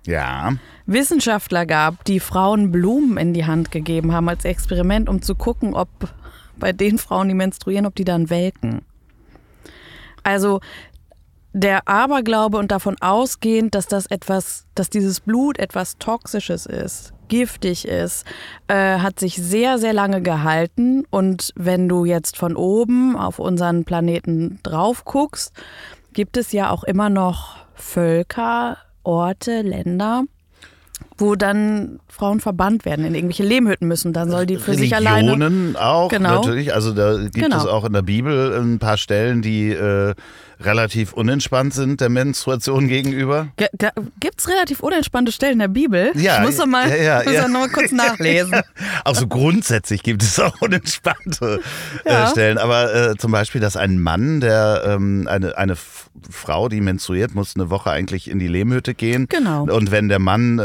Ja. 0.06 0.54
Wissenschaftler 0.86 1.66
gab, 1.66 2.04
die 2.04 2.20
Frauen 2.20 2.70
Blumen 2.70 3.16
in 3.18 3.34
die 3.34 3.44
Hand 3.44 3.70
gegeben 3.70 4.12
haben 4.12 4.28
als 4.28 4.44
Experiment, 4.44 5.08
um 5.08 5.20
zu 5.20 5.34
gucken, 5.34 5.74
ob 5.74 5.88
bei 6.58 6.72
den 6.72 6.98
Frauen, 6.98 7.28
die 7.28 7.34
menstruieren, 7.34 7.86
ob 7.86 7.94
die 7.94 8.04
dann 8.04 8.30
welken. 8.30 8.82
Also 10.22 10.60
der 11.52 11.88
Aberglaube 11.88 12.58
und 12.58 12.70
davon 12.70 12.96
ausgehend, 13.00 13.74
dass 13.74 13.86
das 13.88 14.06
etwas, 14.06 14.66
dass 14.74 14.90
dieses 14.90 15.20
Blut 15.20 15.58
etwas 15.58 15.96
Toxisches 15.98 16.66
ist, 16.66 17.12
giftig 17.28 17.88
ist, 17.88 18.26
äh, 18.68 18.98
hat 18.98 19.18
sich 19.18 19.36
sehr, 19.36 19.78
sehr 19.78 19.92
lange 19.92 20.22
gehalten. 20.22 21.04
Und 21.10 21.52
wenn 21.56 21.88
du 21.88 22.04
jetzt 22.04 22.36
von 22.36 22.56
oben 22.56 23.16
auf 23.16 23.38
unseren 23.38 23.84
Planeten 23.84 24.60
drauf 24.62 25.04
guckst, 25.04 25.52
gibt 26.12 26.36
es 26.36 26.52
ja 26.52 26.70
auch 26.70 26.84
immer 26.84 27.08
noch 27.08 27.56
Völker, 27.74 28.78
Orte, 29.06 29.62
Länder, 29.62 30.24
wo 31.18 31.34
dann 31.34 32.00
Frauen 32.08 32.40
verbannt 32.40 32.84
werden, 32.84 33.04
in 33.04 33.14
irgendwelche 33.14 33.42
Lehmhütten 33.44 33.86
müssen. 33.88 34.12
Dann 34.12 34.30
soll 34.30 34.46
die 34.46 34.56
für 34.56 34.74
sich 34.74 34.94
alleine. 34.94 35.32
Religionen 35.32 35.76
auch, 35.76 36.08
Genau. 36.10 36.36
natürlich. 36.36 36.74
Also 36.74 36.92
da 36.92 37.16
gibt 37.16 37.34
Genau. 37.34 37.56
es 37.58 37.66
auch 37.66 37.84
in 37.84 37.92
der 37.92 38.02
Bibel 38.02 38.54
ein 38.58 38.78
paar 38.78 38.96
Stellen, 38.96 39.42
die 39.42 39.70
äh, 39.70 40.14
relativ 40.60 41.12
unentspannt 41.12 41.74
sind 41.74 42.00
der 42.00 42.08
Menstruation 42.08 42.88
gegenüber. 42.88 43.48
Ge- 43.56 43.68
Da 43.72 43.90
gibt 44.20 44.40
es 44.40 44.48
relativ 44.48 44.80
unentspannte 44.80 45.32
Stellen 45.32 45.54
in 45.54 45.58
der 45.60 45.68
Bibel. 45.68 46.12
Ja, 46.14 46.38
ich 46.38 46.46
muss 46.46 46.56
doch 46.56 46.66
mal, 46.66 46.88
ja, 46.88 46.96
ja, 47.20 47.22
muss 47.24 47.32
ja. 47.34 47.48
noch 47.48 47.60
mal 47.60 47.68
kurz 47.68 47.92
nachlesen. 47.92 48.60
Auch 49.04 49.14
so 49.16 49.26
grundsätzlich 49.26 50.02
gibt 50.02 50.22
es 50.22 50.38
auch 50.40 50.60
unentspannte 50.60 51.60
Ja. 52.04 52.24
äh, 52.24 52.30
Stellen. 52.30 52.58
Aber 52.58 52.94
äh, 52.94 53.16
zum 53.16 53.32
Beispiel, 53.32 53.60
dass 53.60 53.76
ein 53.76 53.98
Mann, 54.00 54.40
der 54.40 54.82
ähm, 54.86 55.26
eine, 55.30 55.56
eine 55.58 55.76
Frau, 56.30 56.68
die 56.68 56.80
menstruiert, 56.80 57.34
muss 57.34 57.54
eine 57.54 57.68
Woche 57.70 57.90
eigentlich 57.90 58.30
in 58.30 58.38
die 58.38 58.48
Lehmhütte 58.48 58.94
gehen. 58.94 59.26
Genau. 59.28 59.64
Und 59.64 59.90
wenn 59.90 60.08
der 60.08 60.18
Mann 60.18 60.58
äh, 60.58 60.64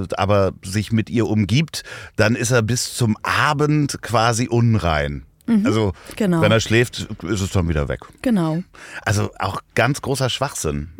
äh, 0.00 0.06
aber 0.16 0.52
sich 0.64 0.90
mit 0.92 1.08
ihr 1.10 1.26
umgibt, 1.26 1.84
dann 2.16 2.34
ist 2.34 2.50
er 2.50 2.62
bis 2.62 2.94
zum 2.94 3.16
Abend 3.22 4.02
quasi 4.02 4.48
unrein. 4.48 5.24
Also 5.64 5.92
genau. 6.16 6.40
wenn 6.40 6.52
er 6.52 6.60
schläft, 6.60 7.08
ist 7.22 7.40
es 7.40 7.50
dann 7.50 7.68
wieder 7.68 7.88
weg. 7.88 8.00
Genau. 8.22 8.62
Also 9.04 9.30
auch 9.38 9.60
ganz 9.74 10.00
großer 10.00 10.30
Schwachsinn. 10.30 10.90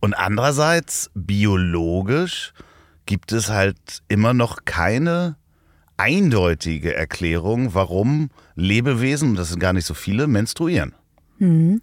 Und 0.00 0.14
andererseits, 0.14 1.10
biologisch 1.14 2.52
gibt 3.06 3.32
es 3.32 3.48
halt 3.48 4.02
immer 4.08 4.34
noch 4.34 4.64
keine 4.64 5.36
eindeutige 5.96 6.94
Erklärung, 6.94 7.74
warum 7.74 8.30
Lebewesen, 8.56 9.30
und 9.30 9.36
das 9.36 9.50
sind 9.50 9.60
gar 9.60 9.72
nicht 9.72 9.86
so 9.86 9.94
viele, 9.94 10.26
menstruieren. 10.26 10.94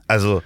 Also, 0.07 0.43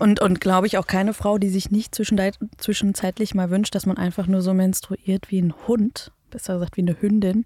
Und, 0.00 0.20
und 0.20 0.40
glaube 0.40 0.66
ich 0.66 0.78
auch 0.78 0.86
keine 0.86 1.14
Frau, 1.14 1.38
die 1.38 1.48
sich 1.48 1.70
nicht 1.70 1.94
zwischenzeitlich 1.94 3.34
mal 3.34 3.50
wünscht, 3.50 3.74
dass 3.74 3.86
man 3.86 3.96
einfach 3.96 4.26
nur 4.26 4.42
so 4.42 4.54
menstruiert 4.54 5.30
wie 5.30 5.40
ein 5.40 5.54
Hund, 5.66 6.12
besser 6.30 6.54
gesagt 6.54 6.76
wie 6.76 6.82
eine 6.82 7.00
Hündin. 7.00 7.44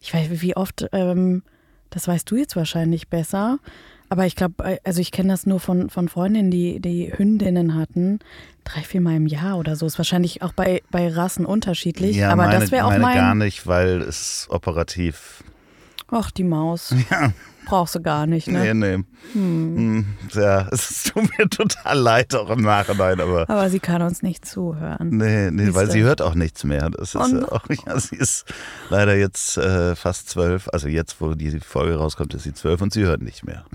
Ich 0.00 0.14
weiß, 0.14 0.28
wie 0.40 0.56
oft, 0.56 0.86
ähm, 0.92 1.42
das 1.90 2.08
weißt 2.08 2.30
du 2.30 2.36
jetzt 2.36 2.56
wahrscheinlich 2.56 3.08
besser, 3.08 3.58
aber 4.08 4.26
ich 4.26 4.36
glaube, 4.36 4.78
also 4.84 5.00
ich 5.00 5.12
kenne 5.12 5.28
das 5.28 5.46
nur 5.46 5.60
von, 5.60 5.90
von 5.90 6.08
Freundinnen, 6.08 6.50
die, 6.50 6.80
die 6.80 7.12
Hündinnen 7.14 7.74
hatten, 7.74 8.20
drei, 8.64 8.80
viermal 8.80 9.16
im 9.16 9.26
Jahr 9.26 9.58
oder 9.58 9.76
so. 9.76 9.86
Ist 9.86 9.98
wahrscheinlich 9.98 10.42
auch 10.42 10.52
bei, 10.52 10.82
bei 10.90 11.08
Rassen 11.08 11.44
unterschiedlich, 11.44 12.16
ja, 12.16 12.30
aber 12.30 12.46
meine, 12.46 12.60
das 12.60 12.70
wäre 12.70 12.86
auch 12.86 12.90
meine 12.90 13.02
mein. 13.02 13.16
gar 13.16 13.34
nicht, 13.34 13.66
weil 13.66 14.00
es 14.00 14.46
operativ. 14.50 15.44
Ach, 16.10 16.30
die 16.30 16.44
Maus. 16.44 16.94
Brauchst 17.66 17.94
du 17.96 18.00
gar 18.00 18.26
nicht, 18.26 18.48
ne? 18.48 18.74
Nee, 18.74 18.96
nee. 18.96 19.04
Hm, 19.34 20.06
Ja, 20.32 20.66
es 20.72 21.04
tut 21.12 21.24
mir 21.38 21.48
total 21.50 21.98
leid, 21.98 22.34
auch 22.34 22.48
im 22.48 22.62
Nachhinein, 22.62 23.20
aber. 23.20 23.42
Aber 23.50 23.68
sie 23.68 23.78
kann 23.78 24.00
uns 24.00 24.22
nicht 24.22 24.46
zuhören. 24.46 25.10
Nee, 25.10 25.50
nee, 25.50 25.74
weil 25.74 25.90
sie 25.90 26.02
hört 26.02 26.22
auch 26.22 26.34
nichts 26.34 26.64
mehr. 26.64 26.88
Das 26.88 27.14
ist 27.14 27.30
ja 27.32 27.48
auch, 27.52 27.64
ja, 27.86 28.00
sie 28.00 28.16
ist 28.16 28.46
leider 28.88 29.14
jetzt 29.16 29.58
äh, 29.58 29.94
fast 29.96 30.30
zwölf. 30.30 30.68
Also 30.72 30.88
jetzt, 30.88 31.20
wo 31.20 31.34
die 31.34 31.60
Folge 31.60 31.96
rauskommt, 31.96 32.32
ist 32.32 32.44
sie 32.44 32.54
zwölf 32.54 32.80
und 32.80 32.92
sie 32.94 33.04
hört 33.04 33.20
nicht 33.20 33.44
mehr. 33.44 33.66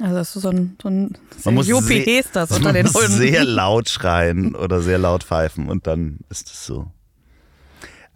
Also 0.00 0.14
das 0.16 0.34
ist 0.34 0.42
so 0.42 0.50
ein, 0.50 0.76
so 0.82 0.88
ein 0.88 1.16
Man 1.44 1.54
muss 1.54 1.68
Juppie 1.68 2.04
sehr- 2.04 2.20
ist 2.20 2.34
das 2.34 2.50
man 2.50 2.58
unter 2.60 2.72
den 2.72 2.86
muss 2.86 3.06
sehr 3.06 3.44
laut 3.44 3.88
schreien 3.88 4.54
oder 4.56 4.80
sehr 4.80 4.98
laut 4.98 5.22
pfeifen 5.24 5.68
und 5.68 5.86
dann 5.86 6.18
ist 6.28 6.48
es 6.48 6.66
so. 6.66 6.90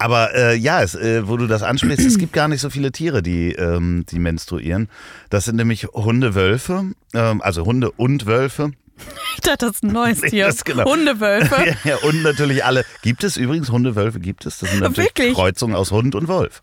Aber 0.03 0.35
äh, 0.35 0.57
ja, 0.57 0.81
es, 0.81 0.95
äh, 0.95 1.29
wo 1.29 1.37
du 1.37 1.47
das 1.47 1.63
ansprichst, 1.63 2.05
es 2.05 2.17
gibt 2.17 2.33
gar 2.33 2.49
nicht 2.49 2.59
so 2.59 2.69
viele 2.69 2.91
Tiere, 2.91 3.23
die, 3.23 3.53
ähm, 3.53 4.05
die 4.09 4.19
menstruieren. 4.19 4.89
Das 5.29 5.45
sind 5.45 5.55
nämlich 5.55 5.85
Hunde, 5.93 6.35
Wölfe, 6.35 6.91
ähm, 7.13 7.41
also 7.41 7.65
Hunde 7.65 7.89
und 7.89 8.25
Wölfe. 8.25 8.71
Ich 9.35 9.41
dachte, 9.43 9.67
das 9.67 9.75
ist 9.77 9.83
ein 9.83 9.93
neues 9.93 10.19
Tier. 10.29 10.47
Das 10.47 10.65
genau. 10.65 10.83
Hundewölfe. 10.83 11.55
Ja, 11.85 11.91
ja, 11.91 11.95
und 12.05 12.21
natürlich 12.21 12.65
alle. 12.65 12.83
Gibt 13.01 13.23
es 13.23 13.37
übrigens 13.37 13.71
Hunde, 13.71 13.95
Wölfe? 13.95 14.19
Gibt 14.19 14.45
es? 14.45 14.59
Das 14.59 14.71
sind 14.71 14.79
natürlich 14.81 15.11
Wirklich? 15.11 15.35
Kreuzungen 15.35 15.73
aus 15.73 15.91
Hund 15.91 16.15
und 16.15 16.27
Wolf. 16.27 16.61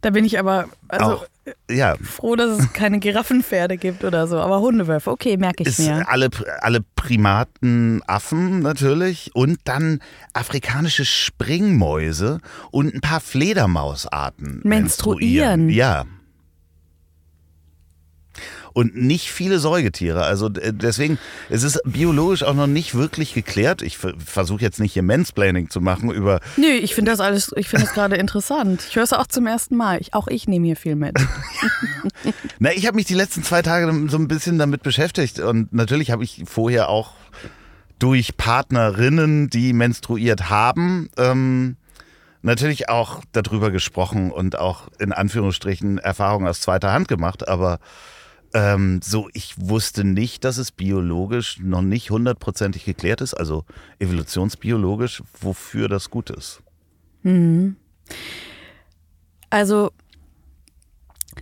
Da 0.00 0.10
bin 0.10 0.24
ich 0.24 0.38
aber 0.38 0.68
also 0.88 1.04
Auch, 1.06 1.26
ja, 1.70 1.96
froh, 2.02 2.36
dass 2.36 2.58
es 2.58 2.72
keine 2.72 2.98
Giraffenpferde 2.98 3.76
gibt 3.76 4.04
oder 4.04 4.26
so. 4.26 4.38
Aber 4.38 4.60
Hundewölfe, 4.60 5.10
okay, 5.10 5.36
merke 5.36 5.62
ich 5.62 5.68
ist 5.68 5.80
mir. 5.80 6.08
alle, 6.08 6.30
alle 6.60 6.80
Primaten 6.96 8.02
Affen 8.06 8.60
natürlich 8.60 9.30
und 9.34 9.58
dann 9.64 10.00
afrikanische 10.32 11.04
Springmäuse 11.04 12.40
und 12.70 12.94
ein 12.94 13.00
paar 13.00 13.20
Fledermausarten 13.20 14.60
Menstruieren. 14.64 15.68
Ja. 15.68 16.04
Und 18.72 18.96
nicht 18.96 19.30
viele 19.30 19.58
Säugetiere. 19.58 20.24
Also 20.24 20.48
deswegen, 20.48 21.18
es 21.48 21.62
ist 21.62 21.80
biologisch 21.84 22.42
auch 22.42 22.54
noch 22.54 22.66
nicht 22.66 22.94
wirklich 22.94 23.34
geklärt. 23.34 23.82
Ich 23.82 23.98
versuche 23.98 24.60
jetzt 24.62 24.80
nicht 24.80 24.92
hier 24.92 25.02
Mansplaining 25.02 25.70
zu 25.70 25.80
machen 25.80 26.10
über. 26.10 26.40
Nö, 26.56 26.66
ich 26.66 26.94
finde 26.94 27.10
das 27.10 27.20
alles, 27.20 27.52
ich 27.56 27.68
finde 27.68 27.86
das 27.86 27.94
gerade 27.94 28.16
interessant. 28.16 28.84
Ich 28.88 28.96
höre 28.96 29.04
es 29.04 29.12
auch 29.12 29.26
zum 29.26 29.46
ersten 29.46 29.76
Mal. 29.76 30.00
Ich, 30.00 30.14
auch 30.14 30.28
ich 30.28 30.46
nehme 30.48 30.66
hier 30.66 30.76
viel 30.76 30.96
mit. 30.96 31.16
Na, 32.58 32.72
ich 32.72 32.86
habe 32.86 32.96
mich 32.96 33.06
die 33.06 33.14
letzten 33.14 33.42
zwei 33.42 33.62
Tage 33.62 33.92
so 34.08 34.16
ein 34.16 34.28
bisschen 34.28 34.58
damit 34.58 34.82
beschäftigt 34.82 35.40
und 35.40 35.72
natürlich 35.72 36.10
habe 36.10 36.24
ich 36.24 36.42
vorher 36.46 36.88
auch 36.88 37.12
durch 37.98 38.36
Partnerinnen, 38.36 39.50
die 39.50 39.72
menstruiert 39.72 40.48
haben, 40.48 41.10
ähm, 41.16 41.76
natürlich 42.42 42.88
auch 42.88 43.22
darüber 43.32 43.70
gesprochen 43.70 44.32
und 44.32 44.58
auch 44.58 44.88
in 44.98 45.12
Anführungsstrichen 45.12 45.98
Erfahrungen 45.98 46.48
aus 46.48 46.60
zweiter 46.60 46.92
Hand 46.92 47.08
gemacht, 47.08 47.46
aber 47.48 47.78
ähm, 48.54 49.00
so, 49.02 49.28
ich 49.32 49.54
wusste 49.58 50.04
nicht, 50.04 50.44
dass 50.44 50.58
es 50.58 50.72
biologisch 50.72 51.58
noch 51.60 51.82
nicht 51.82 52.10
hundertprozentig 52.10 52.84
geklärt 52.84 53.20
ist, 53.20 53.34
also 53.34 53.64
evolutionsbiologisch, 53.98 55.22
wofür 55.40 55.88
das 55.88 56.10
gut 56.10 56.30
ist. 56.30 56.62
Also 59.50 59.90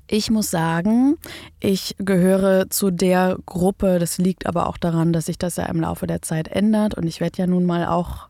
ich 0.07 0.31
muss 0.31 0.51
sagen, 0.51 1.17
ich 1.61 1.97
gehöre 1.99 2.71
zu 2.71 2.91
der 2.91 3.39
Gruppe, 3.47 3.99
das 3.99 4.19
liegt 4.19 4.47
aber 4.47 4.67
auch 4.67 4.77
daran, 4.77 5.13
dass 5.13 5.27
sich 5.27 5.39
das 5.39 5.57
ja 5.57 5.67
im 5.67 5.81
Laufe 5.81 6.07
der 6.07 6.23
Zeit 6.23 6.49
ändert 6.49 6.95
und 6.95 7.07
ich 7.07 7.21
werde 7.21 7.39
ja 7.39 7.47
nun 7.47 7.65
mal 7.65 7.87
auch, 7.87 8.29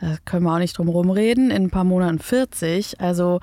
da 0.00 0.16
können 0.24 0.44
wir 0.44 0.54
auch 0.54 0.58
nicht 0.58 0.78
drum 0.78 0.88
rumreden, 0.88 1.50
in 1.50 1.64
ein 1.64 1.70
paar 1.70 1.84
Monaten 1.84 2.18
40. 2.18 3.00
Also 3.00 3.40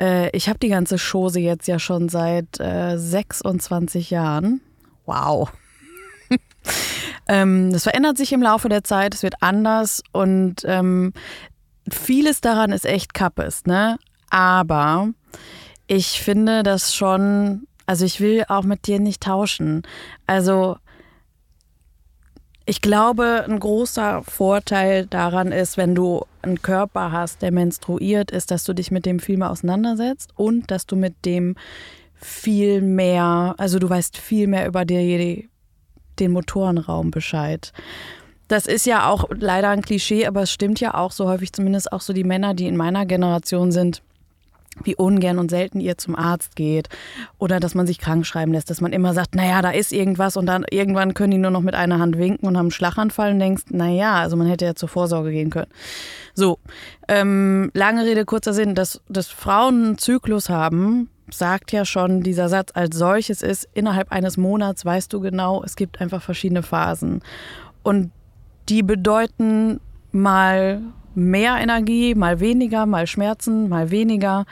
äh, 0.00 0.34
ich 0.36 0.48
habe 0.48 0.58
die 0.58 0.68
ganze 0.68 0.96
Chose 0.96 1.40
jetzt 1.40 1.68
ja 1.68 1.78
schon 1.78 2.08
seit 2.08 2.58
äh, 2.58 2.96
26 2.96 4.10
Jahren. 4.10 4.60
Wow. 5.04 5.52
ähm, 7.28 7.72
das 7.72 7.82
verändert 7.82 8.16
sich 8.16 8.32
im 8.32 8.42
Laufe 8.42 8.68
der 8.68 8.84
Zeit, 8.84 9.14
es 9.14 9.22
wird 9.22 9.34
anders 9.40 10.02
und 10.12 10.62
ähm, 10.64 11.12
vieles 11.90 12.40
daran 12.40 12.72
ist 12.72 12.86
echt 12.86 13.14
Kappes, 13.14 13.66
ne? 13.66 13.98
Aber 14.30 15.08
ich 15.86 16.22
finde 16.22 16.62
das 16.62 16.94
schon, 16.94 17.66
also 17.84 18.04
ich 18.04 18.20
will 18.20 18.44
auch 18.48 18.62
mit 18.62 18.86
dir 18.86 19.00
nicht 19.00 19.22
tauschen. 19.22 19.82
Also 20.26 20.76
ich 22.70 22.80
glaube, 22.80 23.44
ein 23.48 23.58
großer 23.58 24.22
Vorteil 24.22 25.04
daran 25.06 25.50
ist, 25.50 25.76
wenn 25.76 25.96
du 25.96 26.24
einen 26.40 26.62
Körper 26.62 27.10
hast, 27.10 27.42
der 27.42 27.50
menstruiert, 27.50 28.30
ist, 28.30 28.52
dass 28.52 28.62
du 28.62 28.74
dich 28.74 28.92
mit 28.92 29.06
dem 29.06 29.18
viel 29.18 29.38
mehr 29.38 29.50
auseinandersetzt 29.50 30.30
und 30.36 30.70
dass 30.70 30.86
du 30.86 30.94
mit 30.94 31.24
dem 31.24 31.56
viel 32.14 32.80
mehr, 32.80 33.56
also 33.58 33.80
du 33.80 33.90
weißt 33.90 34.16
viel 34.16 34.46
mehr 34.46 34.68
über 34.68 34.84
die, 34.84 35.48
den 36.20 36.30
Motorenraum 36.30 37.10
Bescheid. 37.10 37.72
Das 38.46 38.66
ist 38.66 38.86
ja 38.86 39.08
auch 39.08 39.24
leider 39.36 39.70
ein 39.70 39.82
Klischee, 39.82 40.28
aber 40.28 40.42
es 40.42 40.52
stimmt 40.52 40.78
ja 40.78 40.94
auch 40.94 41.10
so 41.10 41.26
häufig, 41.26 41.52
zumindest 41.52 41.92
auch 41.92 42.00
so 42.00 42.12
die 42.12 42.22
Männer, 42.22 42.54
die 42.54 42.68
in 42.68 42.76
meiner 42.76 43.04
Generation 43.04 43.72
sind, 43.72 44.00
wie 44.84 44.94
ungern 44.94 45.38
und 45.38 45.50
selten 45.50 45.80
ihr 45.80 45.98
zum 45.98 46.16
Arzt 46.16 46.56
geht 46.56 46.88
oder 47.38 47.60
dass 47.60 47.74
man 47.74 47.86
sich 47.86 47.98
krank 47.98 48.24
schreiben 48.24 48.52
lässt, 48.52 48.70
dass 48.70 48.80
man 48.80 48.92
immer 48.92 49.14
sagt, 49.14 49.34
naja, 49.34 49.62
da 49.62 49.70
ist 49.70 49.92
irgendwas 49.92 50.36
und 50.36 50.46
dann 50.46 50.64
irgendwann 50.70 51.14
können 51.14 51.32
die 51.32 51.38
nur 51.38 51.50
noch 51.50 51.60
mit 51.60 51.74
einer 51.74 51.98
Hand 51.98 52.18
winken 52.18 52.46
und 52.46 52.56
haben 52.56 52.66
einen 52.66 52.70
Schlaganfall 52.70 53.32
und 53.32 53.40
denkst, 53.40 53.64
naja, 53.70 54.14
also 54.14 54.36
man 54.36 54.46
hätte 54.46 54.64
ja 54.64 54.74
zur 54.74 54.88
Vorsorge 54.88 55.32
gehen 55.32 55.50
können. 55.50 55.70
So, 56.34 56.58
ähm, 57.08 57.70
lange 57.74 58.04
Rede, 58.04 58.24
kurzer 58.24 58.54
Sinn, 58.54 58.74
dass, 58.74 59.02
dass 59.08 59.28
Frauen 59.28 59.84
einen 59.84 59.98
Zyklus 59.98 60.48
haben, 60.48 61.10
sagt 61.32 61.72
ja 61.72 61.84
schon 61.84 62.22
dieser 62.22 62.48
Satz 62.48 62.70
als 62.74 62.96
solches 62.96 63.42
ist, 63.42 63.68
innerhalb 63.74 64.12
eines 64.12 64.36
Monats 64.36 64.84
weißt 64.84 65.12
du 65.12 65.20
genau, 65.20 65.62
es 65.64 65.76
gibt 65.76 66.00
einfach 66.00 66.22
verschiedene 66.22 66.62
Phasen. 66.62 67.22
Und 67.82 68.10
die 68.68 68.82
bedeuten 68.82 69.80
mal 70.12 70.80
mehr 71.14 71.56
Energie, 71.56 72.14
mal 72.14 72.40
weniger, 72.40 72.86
mal 72.86 73.06
Schmerzen, 73.06 73.68
mal 73.68 73.90
weniger. 73.90 74.44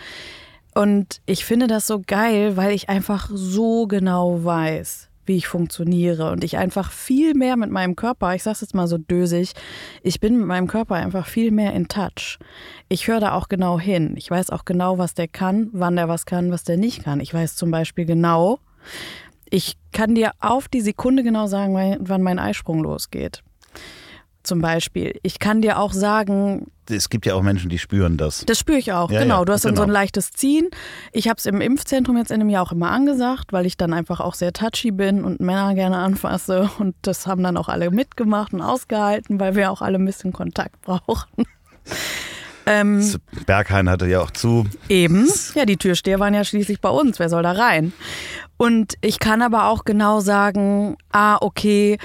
Und 0.74 1.20
ich 1.26 1.44
finde 1.44 1.66
das 1.66 1.86
so 1.86 2.00
geil, 2.06 2.56
weil 2.56 2.72
ich 2.72 2.88
einfach 2.88 3.30
so 3.32 3.86
genau 3.86 4.44
weiß, 4.44 5.08
wie 5.26 5.36
ich 5.36 5.48
funktioniere 5.48 6.30
und 6.30 6.44
ich 6.44 6.56
einfach 6.56 6.92
viel 6.92 7.34
mehr 7.34 7.56
mit 7.56 7.70
meinem 7.70 7.96
Körper, 7.96 8.34
ich 8.34 8.42
sag's 8.42 8.60
jetzt 8.60 8.74
mal 8.74 8.86
so 8.86 8.96
dösig, 8.96 9.52
ich 10.02 10.20
bin 10.20 10.38
mit 10.38 10.46
meinem 10.46 10.68
Körper 10.68 10.94
einfach 10.94 11.26
viel 11.26 11.50
mehr 11.50 11.72
in 11.72 11.88
Touch. 11.88 12.38
Ich 12.88 13.08
höre 13.08 13.20
da 13.20 13.32
auch 13.32 13.48
genau 13.48 13.78
hin. 13.78 14.14
Ich 14.16 14.30
weiß 14.30 14.50
auch 14.50 14.64
genau, 14.64 14.98
was 14.98 15.14
der 15.14 15.28
kann, 15.28 15.68
wann 15.72 15.96
der 15.96 16.08
was 16.08 16.26
kann, 16.26 16.52
was 16.52 16.64
der 16.64 16.76
nicht 16.76 17.04
kann. 17.04 17.20
Ich 17.20 17.34
weiß 17.34 17.56
zum 17.56 17.70
Beispiel 17.70 18.04
genau, 18.04 18.60
ich 19.50 19.76
kann 19.92 20.14
dir 20.14 20.32
auf 20.40 20.68
die 20.68 20.80
Sekunde 20.80 21.22
genau 21.22 21.46
sagen, 21.46 21.96
wann 22.00 22.22
mein 22.22 22.38
Eisprung 22.38 22.82
losgeht 22.82 23.42
zum 24.48 24.60
Beispiel. 24.60 25.18
Ich 25.22 25.38
kann 25.38 25.62
dir 25.62 25.78
auch 25.78 25.92
sagen, 25.92 26.66
Es 26.90 27.08
gibt 27.10 27.26
ja 27.26 27.34
auch 27.34 27.42
Menschen, 27.42 27.68
die 27.70 27.78
spüren 27.78 28.16
das. 28.16 28.44
das 28.46 28.58
spüre 28.58 28.78
ich 28.78 28.92
auch, 28.92 29.10
Ja, 29.10 29.20
genau. 29.22 29.40
ja, 29.40 29.44
Du 29.44 29.52
hast 29.52 29.64
dann 29.64 29.76
so 29.76 29.82
ein 29.82 29.88
genau. 29.88 30.00
leichtes 30.00 30.32
Ziehen. 30.32 30.68
Ich 31.12 31.28
habe 31.28 31.38
es 31.38 31.46
im 31.46 31.60
Impfzentrum 31.60 32.16
jetzt 32.16 32.30
in 32.32 32.40
einem 32.40 32.50
Jahr 32.50 32.64
auch 32.64 32.72
immer 32.72 32.90
angesagt, 32.90 33.52
weil 33.52 33.66
ich 33.66 33.76
dann 33.76 33.92
einfach 33.92 34.18
auch 34.20 34.34
sehr 34.34 34.52
touchy 34.52 34.90
bin 34.90 35.22
und 35.22 35.38
Männer 35.40 35.74
gerne 35.74 35.98
anfasse. 35.98 36.70
Und 36.78 36.96
das 37.02 37.26
haben 37.26 37.42
dann 37.44 37.56
auch 37.56 37.68
alle 37.68 37.90
mitgemacht 37.90 38.52
und 38.52 38.62
ausgehalten, 38.62 39.38
weil 39.38 39.54
wir 39.54 39.70
auch 39.70 39.82
alle 39.82 39.98
ein 39.98 40.04
bisschen 40.04 40.32
Kontakt 40.32 40.80
brauchen. 40.82 41.44
ähm, 42.66 43.14
Berghain 43.46 43.88
hatte 43.88 44.06
ja 44.06 44.20
auch 44.20 44.30
zu. 44.30 44.66
Eben. 44.88 45.28
Ja, 45.54 45.64
die 45.64 45.76
Türsteher 45.76 46.18
waren 46.20 46.34
ja 46.34 46.44
schließlich 46.44 46.80
bei 46.80 46.90
uns. 46.90 47.18
Wer 47.18 47.28
soll 47.28 47.42
da 47.42 47.52
rein? 47.52 47.92
Und 48.56 48.94
ich 49.02 49.20
kann 49.20 49.40
aber 49.40 49.68
auch 49.68 49.84
genau 49.84 50.18
sagen, 50.20 50.96
ah, 51.12 51.38
okay, 51.40 51.96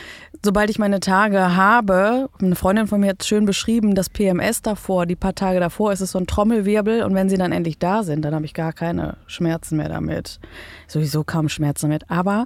sobald 0.43 0.69
ich 0.69 0.77
meine 0.77 0.99
Tage 0.99 1.55
habe, 1.55 2.29
eine 2.41 2.55
Freundin 2.55 2.87
von 2.87 2.99
mir 2.99 3.09
hat 3.09 3.21
es 3.21 3.27
schön 3.27 3.45
beschrieben, 3.45 3.95
das 3.95 4.09
PMS 4.09 4.61
davor, 4.61 5.05
die 5.05 5.15
paar 5.15 5.35
Tage 5.35 5.59
davor, 5.59 5.93
ist 5.93 6.01
es 6.01 6.11
so 6.11 6.19
ein 6.19 6.27
Trommelwirbel 6.27 7.03
und 7.03 7.15
wenn 7.15 7.29
sie 7.29 7.37
dann 7.37 7.51
endlich 7.51 7.79
da 7.79 8.03
sind, 8.03 8.23
dann 8.23 8.35
habe 8.35 8.45
ich 8.45 8.53
gar 8.53 8.73
keine 8.73 9.17
Schmerzen 9.25 9.77
mehr 9.77 9.89
damit. 9.89 10.39
Sowieso 10.87 11.23
kaum 11.23 11.49
Schmerzen 11.49 11.87
damit. 11.87 12.09
Aber 12.09 12.45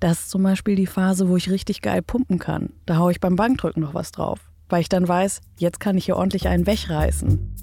das 0.00 0.20
ist 0.20 0.30
zum 0.30 0.42
Beispiel 0.42 0.76
die 0.76 0.86
Phase, 0.86 1.28
wo 1.28 1.36
ich 1.36 1.50
richtig 1.50 1.80
geil 1.80 2.02
pumpen 2.02 2.38
kann. 2.38 2.70
Da 2.86 2.96
haue 2.96 3.12
ich 3.12 3.20
beim 3.20 3.36
Bankdrücken 3.36 3.82
noch 3.82 3.94
was 3.94 4.12
drauf, 4.12 4.40
weil 4.68 4.82
ich 4.82 4.88
dann 4.88 5.08
weiß, 5.08 5.40
jetzt 5.56 5.80
kann 5.80 5.96
ich 5.96 6.04
hier 6.04 6.16
ordentlich 6.16 6.48
einen 6.48 6.66
wegreißen. 6.66 7.57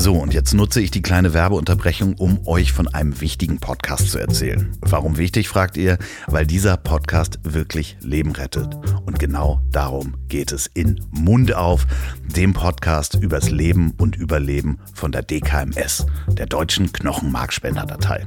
So, 0.00 0.14
und 0.14 0.32
jetzt 0.32 0.54
nutze 0.54 0.80
ich 0.80 0.90
die 0.90 1.02
kleine 1.02 1.34
Werbeunterbrechung, 1.34 2.14
um 2.14 2.46
euch 2.46 2.72
von 2.72 2.88
einem 2.88 3.20
wichtigen 3.20 3.58
Podcast 3.58 4.08
zu 4.08 4.18
erzählen. 4.18 4.74
Warum 4.80 5.18
wichtig, 5.18 5.46
fragt 5.46 5.76
ihr? 5.76 5.98
Weil 6.26 6.46
dieser 6.46 6.78
Podcast 6.78 7.38
wirklich 7.42 7.98
Leben 8.00 8.32
rettet. 8.32 8.78
Und 9.04 9.18
genau 9.18 9.60
darum 9.70 10.16
geht 10.28 10.52
es 10.52 10.68
in 10.68 11.04
Mund 11.10 11.54
auf, 11.54 11.86
dem 12.34 12.54
Podcast 12.54 13.18
übers 13.20 13.50
Leben 13.50 13.92
und 13.98 14.16
Überleben 14.16 14.78
von 14.94 15.12
der 15.12 15.20
DKMS, 15.20 16.06
der 16.28 16.46
Deutschen 16.46 16.92
Knochenmarkspenderdatei. 16.92 18.24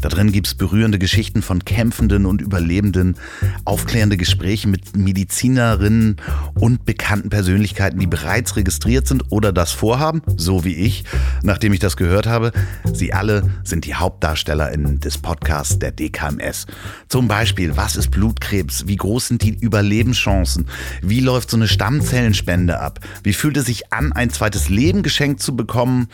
Da 0.00 0.08
drin 0.08 0.32
gibt 0.32 0.48
es 0.48 0.54
berührende 0.56 0.98
Geschichten 0.98 1.42
von 1.42 1.64
Kämpfenden 1.64 2.26
und 2.26 2.40
Überlebenden, 2.40 3.16
aufklärende 3.64 4.16
Gespräche 4.16 4.66
mit 4.66 4.96
Medizinerinnen 4.96 6.16
und 6.54 6.84
bekannten 6.84 7.30
Persönlichkeiten, 7.30 8.00
die 8.00 8.08
bereits 8.08 8.56
registriert 8.56 9.06
sind 9.06 9.30
oder 9.30 9.52
das 9.52 9.70
vorhaben, 9.70 10.22
so 10.36 10.64
wie 10.64 10.74
ich, 10.74 11.03
nachdem 11.42 11.72
ich 11.72 11.80
das 11.80 11.96
gehört 11.96 12.26
habe. 12.26 12.52
Sie 12.92 13.12
alle 13.12 13.42
sind 13.64 13.84
die 13.84 13.94
HauptdarstellerInnen 13.94 15.00
des 15.00 15.18
Podcasts 15.18 15.78
der 15.78 15.92
DKMS. 15.92 16.66
Zum 17.08 17.28
Beispiel, 17.28 17.76
was 17.76 17.96
ist 17.96 18.10
Blutkrebs? 18.10 18.86
Wie 18.86 18.96
groß 18.96 19.28
sind 19.28 19.42
die 19.42 19.54
Überlebenschancen? 19.54 20.66
Wie 21.02 21.20
läuft 21.20 21.50
so 21.50 21.56
eine 21.56 21.68
Stammzellenspende 21.68 22.80
ab? 22.80 23.00
Wie 23.22 23.32
fühlt 23.32 23.56
es 23.56 23.66
sich 23.66 23.92
an, 23.92 24.12
ein 24.12 24.30
zweites 24.30 24.68
Leben 24.68 25.02
geschenkt 25.02 25.40
zu 25.40 25.56
bekommen? 25.56 26.08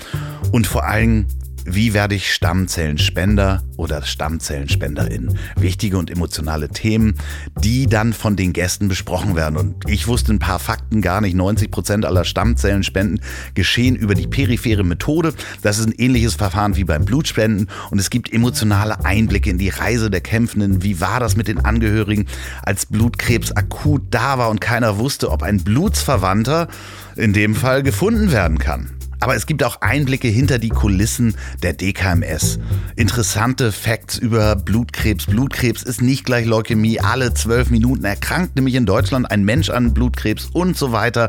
Und 0.53 0.67
vor 0.67 0.85
allem, 0.85 1.27
wie 1.65 1.95
werde 1.95 2.15
ich 2.15 2.33
Stammzellenspender 2.33 3.63
oder 3.77 4.03
Stammzellenspenderin? 4.03 5.39
Wichtige 5.57 5.99
und 5.99 6.11
emotionale 6.11 6.69
Themen, 6.69 7.15
die 7.63 7.87
dann 7.87 8.13
von 8.13 8.37
den 8.37 8.53
Gästen 8.53 8.89
besprochen 8.89 9.37
werden. 9.37 9.57
Und 9.57 9.89
ich 9.89 10.07
wusste 10.07 10.33
ein 10.33 10.39
paar 10.39 10.59
Fakten 10.59 11.03
gar 11.03 11.21
nicht. 11.21 11.35
90 11.35 11.71
Prozent 11.71 12.05
aller 12.05 12.25
Stammzellenspenden 12.25 13.21
geschehen 13.55 13.97
über 13.97 14.15
die 14.15 14.27
periphere 14.27 14.85
Methode. 14.85 15.35
Das 15.63 15.79
ist 15.79 15.87
ein 15.87 15.95
ähnliches 15.99 16.35
Verfahren 16.35 16.77
wie 16.77 16.85
beim 16.85 17.05
Blutspenden. 17.05 17.69
Und 17.91 17.99
es 17.99 18.11
gibt 18.11 18.33
emotionale 18.33 19.05
Einblicke 19.05 19.51
in 19.51 19.59
die 19.59 19.69
Reise 19.69 20.11
der 20.11 20.21
Kämpfenden. 20.21 20.83
Wie 20.83 21.01
war 21.01 21.21
das 21.21 21.37
mit 21.37 21.49
den 21.49 21.65
Angehörigen, 21.65 22.27
als 22.63 22.87
Blutkrebs 22.87 23.53
akut 23.53 24.03
da 24.11 24.39
war 24.39 24.51
und 24.51 24.61
keiner 24.61 24.99
wusste, 24.99 25.31
ob 25.31 25.43
ein 25.43 25.63
Blutsverwandter 25.63 26.69
in 27.17 27.33
dem 27.33 27.55
Fall 27.55 27.83
gefunden 27.83 28.33
werden 28.33 28.59
kann? 28.59 29.00
Aber 29.21 29.37
es 29.37 29.47
gibt 29.47 29.63
auch 29.63 29.83
Einblicke 29.83 30.29
hinter 30.29 30.59
die 30.59 30.71
Kulissen 30.71 31.35
der 31.63 31.75
DKMS. 31.75 32.59
Interessante 32.97 33.71
Facts 33.71 34.17
über 34.17 34.57
Blutkrebs. 34.57 35.27
Blutkrebs 35.27 35.83
ist 35.83 36.01
nicht 36.01 36.25
gleich 36.25 36.47
Leukämie. 36.47 37.01
Alle 37.01 37.35
zwölf 37.35 37.71
Minuten 37.71 38.05
erkrankt 38.05 38.57
nämlich 38.57 38.75
in 38.75 38.87
Deutschland 38.87 39.31
ein 39.31 39.45
Mensch 39.45 39.69
an 39.69 39.93
Blutkrebs 39.93 40.47
und 40.53 40.77
so 40.77 40.93
weiter. 40.93 41.29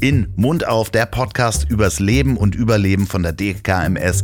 In 0.00 0.28
Mund 0.36 0.66
auf, 0.66 0.90
der 0.90 1.06
Podcast 1.06 1.66
übers 1.68 1.98
Leben 1.98 2.36
und 2.36 2.54
Überleben 2.54 3.08
von 3.08 3.24
der 3.24 3.32
DKMS. 3.32 4.22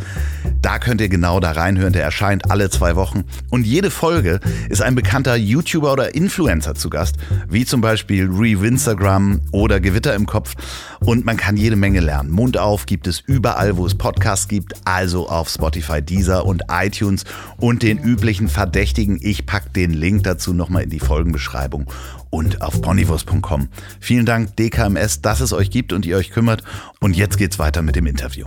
Da 0.62 0.78
könnt 0.78 1.01
ihr 1.01 1.09
genau 1.09 1.40
da 1.40 1.51
reinhören. 1.51 1.92
Der 1.92 2.05
erscheint 2.05 2.51
alle 2.51 2.70
zwei 2.70 2.95
Wochen. 2.95 3.24
Und 3.51 3.66
jede 3.66 3.90
Folge 3.90 4.38
ist 4.68 4.82
ein 4.82 4.95
bekannter 4.95 5.34
YouTuber 5.34 5.92
oder 5.92 6.14
Influencer 6.14 6.74
zu 6.76 6.90
Gast, 6.90 7.16
wie 7.49 7.64
zum 7.64 7.80
Beispiel 7.80 8.28
Re 8.30 8.55
Instagram 8.64 9.40
oder 9.51 9.80
Gewitter 9.80 10.14
im 10.14 10.26
Kopf. 10.26 10.55
Und 11.01 11.24
man 11.24 11.36
kann 11.36 11.57
jede 11.57 11.76
Menge 11.76 12.01
lernen. 12.01 12.30
Mund 12.30 12.57
auf 12.57 12.84
gibt 12.87 13.07
es 13.07 13.20
überall, 13.20 13.76
wo 13.76 13.87
es 13.87 13.95
Podcasts 13.95 14.49
gibt, 14.49 14.74
also 14.85 15.28
auf 15.28 15.49
Spotify, 15.49 16.03
Deezer 16.03 16.47
und 16.47 16.64
iTunes 16.70 17.24
und 17.59 17.82
den 17.82 17.99
üblichen 17.99 18.49
Verdächtigen. 18.49 19.18
Ich 19.22 19.47
packe 19.47 19.70
den 19.70 19.93
Link 19.93 20.24
dazu 20.24 20.53
nochmal 20.53 20.85
in 20.85 20.91
die 20.91 21.01
Folgenbeschreibung 21.01 21.91
und 22.30 22.62
auf 22.62 22.80
ponywurst.com. 22.80 23.68
Vielen 24.01 24.26
Dank 24.26 24.57
DKMS, 24.57 25.22
dass 25.22 25.41
es 25.41 25.53
euch 25.53 25.70
gibt 25.70 25.93
und 25.93 26.07
ihr 26.07 26.16
euch 26.16 26.30
kümmert. 26.30 26.62
Und 27.01 27.16
jetzt 27.16 27.39
geht's 27.39 27.59
weiter 27.59 27.82
mit 27.82 27.97
dem 27.97 28.07
Interview. 28.07 28.47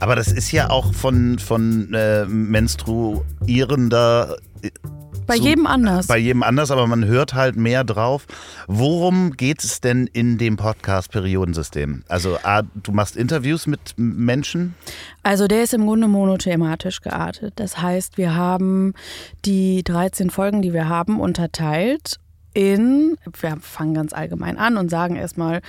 Aber 0.00 0.16
das 0.16 0.32
ist 0.32 0.50
ja 0.50 0.70
auch 0.70 0.92
von, 0.92 1.38
von 1.38 1.94
äh, 1.94 2.26
menstruierender 2.26 4.36
bei 5.26 5.36
so, 5.36 5.44
jedem 5.44 5.66
anders. 5.66 6.06
Bei 6.06 6.18
jedem 6.18 6.42
anders, 6.42 6.70
aber 6.70 6.86
man 6.86 7.04
hört 7.04 7.34
halt 7.34 7.56
mehr 7.56 7.84
drauf. 7.84 8.26
Worum 8.66 9.32
geht 9.32 9.64
es 9.64 9.80
denn 9.80 10.06
in 10.06 10.38
dem 10.38 10.56
Podcast-Periodensystem? 10.56 12.04
Also, 12.08 12.38
A, 12.42 12.62
du 12.62 12.92
machst 12.92 13.16
Interviews 13.16 13.66
mit 13.66 13.94
Menschen? 13.96 14.74
Also, 15.22 15.46
der 15.46 15.62
ist 15.62 15.74
im 15.74 15.86
Grunde 15.86 16.08
monothematisch 16.08 17.00
geartet. 17.00 17.54
Das 17.56 17.80
heißt, 17.80 18.18
wir 18.18 18.34
haben 18.34 18.94
die 19.44 19.82
13 19.84 20.30
Folgen, 20.30 20.62
die 20.62 20.72
wir 20.72 20.88
haben, 20.88 21.20
unterteilt 21.20 22.18
in, 22.54 23.16
wir 23.40 23.56
fangen 23.60 23.94
ganz 23.94 24.12
allgemein 24.12 24.58
an 24.58 24.76
und 24.76 24.90
sagen 24.90 25.16
erstmal, 25.16 25.62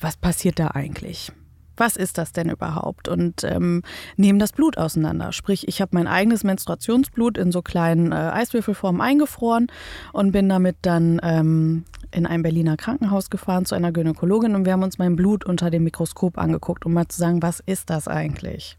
was 0.00 0.16
passiert 0.16 0.58
da 0.58 0.68
eigentlich? 0.68 1.32
Was 1.76 1.96
ist 1.96 2.18
das 2.18 2.32
denn 2.32 2.50
überhaupt? 2.50 3.08
Und 3.08 3.44
ähm, 3.44 3.82
nehmen 4.16 4.38
das 4.38 4.52
Blut 4.52 4.78
auseinander. 4.78 5.32
Sprich, 5.32 5.68
ich 5.68 5.80
habe 5.80 5.90
mein 5.94 6.06
eigenes 6.06 6.44
Menstruationsblut 6.44 7.38
in 7.38 7.52
so 7.52 7.62
kleinen 7.62 8.12
äh, 8.12 8.14
Eiswürfelformen 8.14 9.00
eingefroren 9.00 9.68
und 10.12 10.32
bin 10.32 10.48
damit 10.48 10.76
dann 10.82 11.20
ähm, 11.22 11.84
in 12.10 12.26
ein 12.26 12.42
Berliner 12.42 12.76
Krankenhaus 12.76 13.30
gefahren 13.30 13.64
zu 13.64 13.74
einer 13.74 13.92
Gynäkologin 13.92 14.54
und 14.54 14.64
wir 14.64 14.72
haben 14.72 14.82
uns 14.82 14.98
mein 14.98 15.16
Blut 15.16 15.44
unter 15.44 15.70
dem 15.70 15.84
Mikroskop 15.84 16.38
angeguckt, 16.38 16.86
um 16.86 16.92
mal 16.92 17.08
zu 17.08 17.18
sagen, 17.18 17.42
was 17.42 17.60
ist 17.60 17.90
das 17.90 18.08
eigentlich? 18.08 18.78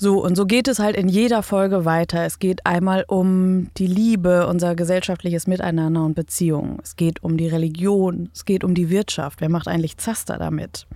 So, 0.00 0.22
und 0.22 0.36
so 0.36 0.46
geht 0.46 0.68
es 0.68 0.78
halt 0.78 0.94
in 0.94 1.08
jeder 1.08 1.42
Folge 1.42 1.84
weiter. 1.84 2.24
Es 2.24 2.38
geht 2.38 2.64
einmal 2.64 3.04
um 3.08 3.74
die 3.78 3.88
Liebe, 3.88 4.46
unser 4.46 4.76
gesellschaftliches 4.76 5.48
Miteinander 5.48 6.04
und 6.04 6.14
Beziehungen. 6.14 6.78
Es 6.84 6.94
geht 6.94 7.24
um 7.24 7.36
die 7.36 7.48
Religion, 7.48 8.30
es 8.32 8.44
geht 8.44 8.62
um 8.62 8.76
die 8.76 8.90
Wirtschaft. 8.90 9.40
Wer 9.40 9.48
macht 9.48 9.66
eigentlich 9.66 9.96
Zaster 9.96 10.38
damit? 10.38 10.86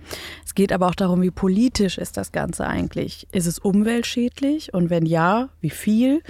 Es 0.45 0.55
geht 0.55 0.71
aber 0.71 0.87
auch 0.87 0.95
darum, 0.95 1.21
wie 1.21 1.31
politisch 1.31 1.97
ist 1.97 2.15
das 2.15 2.31
Ganze 2.31 2.65
eigentlich? 2.65 3.27
Ist 3.33 3.45
es 3.45 3.59
umweltschädlich? 3.59 4.73
Und 4.73 4.89
wenn 4.89 5.05
ja, 5.05 5.49
wie 5.59 5.69
viel? 5.69 6.21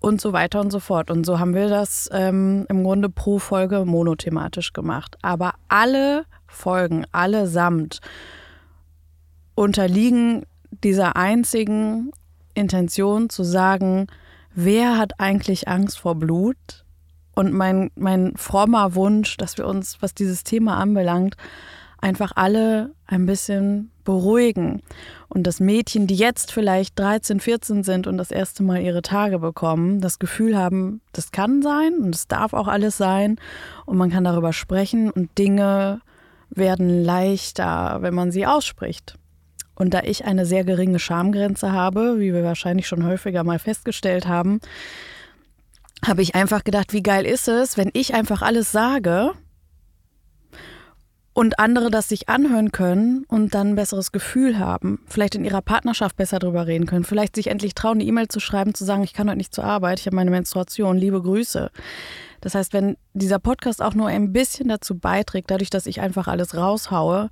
Und 0.00 0.22
so 0.22 0.32
weiter 0.32 0.62
und 0.62 0.70
so 0.70 0.80
fort. 0.80 1.10
Und 1.10 1.26
so 1.26 1.38
haben 1.38 1.54
wir 1.54 1.68
das 1.68 2.08
ähm, 2.10 2.64
im 2.70 2.84
Grunde 2.84 3.10
pro 3.10 3.38
Folge 3.38 3.84
monothematisch 3.84 4.72
gemacht. 4.72 5.18
Aber 5.20 5.56
alle 5.68 6.24
Folgen, 6.46 7.04
allesamt, 7.12 8.00
unterliegen 9.54 10.46
dieser 10.82 11.16
einzigen 11.16 12.10
Intention 12.54 13.30
zu 13.30 13.42
sagen, 13.42 14.06
wer 14.54 14.96
hat 14.96 15.20
eigentlich 15.20 15.68
Angst 15.68 15.98
vor 15.98 16.14
Blut? 16.14 16.84
Und 17.34 17.52
mein, 17.52 17.90
mein 17.96 18.36
frommer 18.36 18.94
Wunsch, 18.94 19.36
dass 19.36 19.58
wir 19.58 19.66
uns, 19.66 20.00
was 20.00 20.14
dieses 20.14 20.44
Thema 20.44 20.76
anbelangt, 20.76 21.36
einfach 22.04 22.32
alle 22.36 22.92
ein 23.06 23.26
bisschen 23.26 23.90
beruhigen. 24.04 24.82
Und 25.28 25.46
dass 25.46 25.58
Mädchen, 25.58 26.06
die 26.06 26.14
jetzt 26.14 26.52
vielleicht 26.52 26.98
13, 26.98 27.40
14 27.40 27.82
sind 27.82 28.06
und 28.06 28.18
das 28.18 28.30
erste 28.30 28.62
Mal 28.62 28.82
ihre 28.82 29.02
Tage 29.02 29.38
bekommen, 29.38 30.00
das 30.00 30.18
Gefühl 30.18 30.56
haben, 30.56 31.00
das 31.12 31.32
kann 31.32 31.62
sein 31.62 31.94
und 31.98 32.14
es 32.14 32.28
darf 32.28 32.52
auch 32.52 32.68
alles 32.68 32.96
sein 32.96 33.36
und 33.86 33.96
man 33.96 34.10
kann 34.10 34.24
darüber 34.24 34.52
sprechen 34.52 35.10
und 35.10 35.36
Dinge 35.38 36.00
werden 36.50 37.02
leichter, 37.02 37.98
wenn 38.00 38.14
man 38.14 38.30
sie 38.30 38.46
ausspricht. 38.46 39.16
Und 39.74 39.94
da 39.94 40.00
ich 40.04 40.24
eine 40.24 40.46
sehr 40.46 40.64
geringe 40.64 40.98
Schamgrenze 40.98 41.72
habe, 41.72 42.20
wie 42.20 42.32
wir 42.32 42.44
wahrscheinlich 42.44 42.86
schon 42.86 43.04
häufiger 43.04 43.44
mal 43.44 43.58
festgestellt 43.58 44.26
haben, 44.26 44.60
habe 46.04 46.22
ich 46.22 46.34
einfach 46.34 46.64
gedacht, 46.64 46.92
wie 46.92 47.02
geil 47.02 47.24
ist 47.24 47.48
es, 47.48 47.76
wenn 47.76 47.90
ich 47.92 48.14
einfach 48.14 48.42
alles 48.42 48.72
sage 48.72 49.32
und 51.34 51.58
andere 51.58 51.90
das 51.90 52.08
sich 52.08 52.28
anhören 52.28 52.70
können 52.70 53.24
und 53.26 53.54
dann 53.54 53.70
ein 53.70 53.74
besseres 53.74 54.12
Gefühl 54.12 54.58
haben, 54.58 55.00
vielleicht 55.06 55.34
in 55.34 55.44
ihrer 55.44 55.62
Partnerschaft 55.62 56.16
besser 56.16 56.38
drüber 56.38 56.66
reden 56.66 56.86
können, 56.86 57.04
vielleicht 57.04 57.34
sich 57.34 57.48
endlich 57.48 57.74
trauen, 57.74 57.98
eine 57.98 58.04
E-Mail 58.04 58.28
zu 58.28 58.38
schreiben, 58.38 58.74
zu 58.74 58.84
sagen, 58.84 59.02
ich 59.02 59.12
kann 59.12 59.28
heute 59.28 59.38
nicht 59.38 59.54
zur 59.54 59.64
Arbeit, 59.64 59.98
ich 59.98 60.06
habe 60.06 60.16
meine 60.16 60.30
Menstruation, 60.30 60.96
liebe 60.96 61.20
Grüße. 61.20 61.70
Das 62.40 62.54
heißt, 62.54 62.72
wenn 62.72 62.96
dieser 63.14 63.40
Podcast 63.40 63.82
auch 63.82 63.94
nur 63.94 64.06
ein 64.06 64.32
bisschen 64.32 64.68
dazu 64.68 64.96
beiträgt, 64.96 65.50
dadurch, 65.50 65.70
dass 65.70 65.86
ich 65.86 66.00
einfach 66.00 66.28
alles 66.28 66.54
raushaue, 66.54 67.30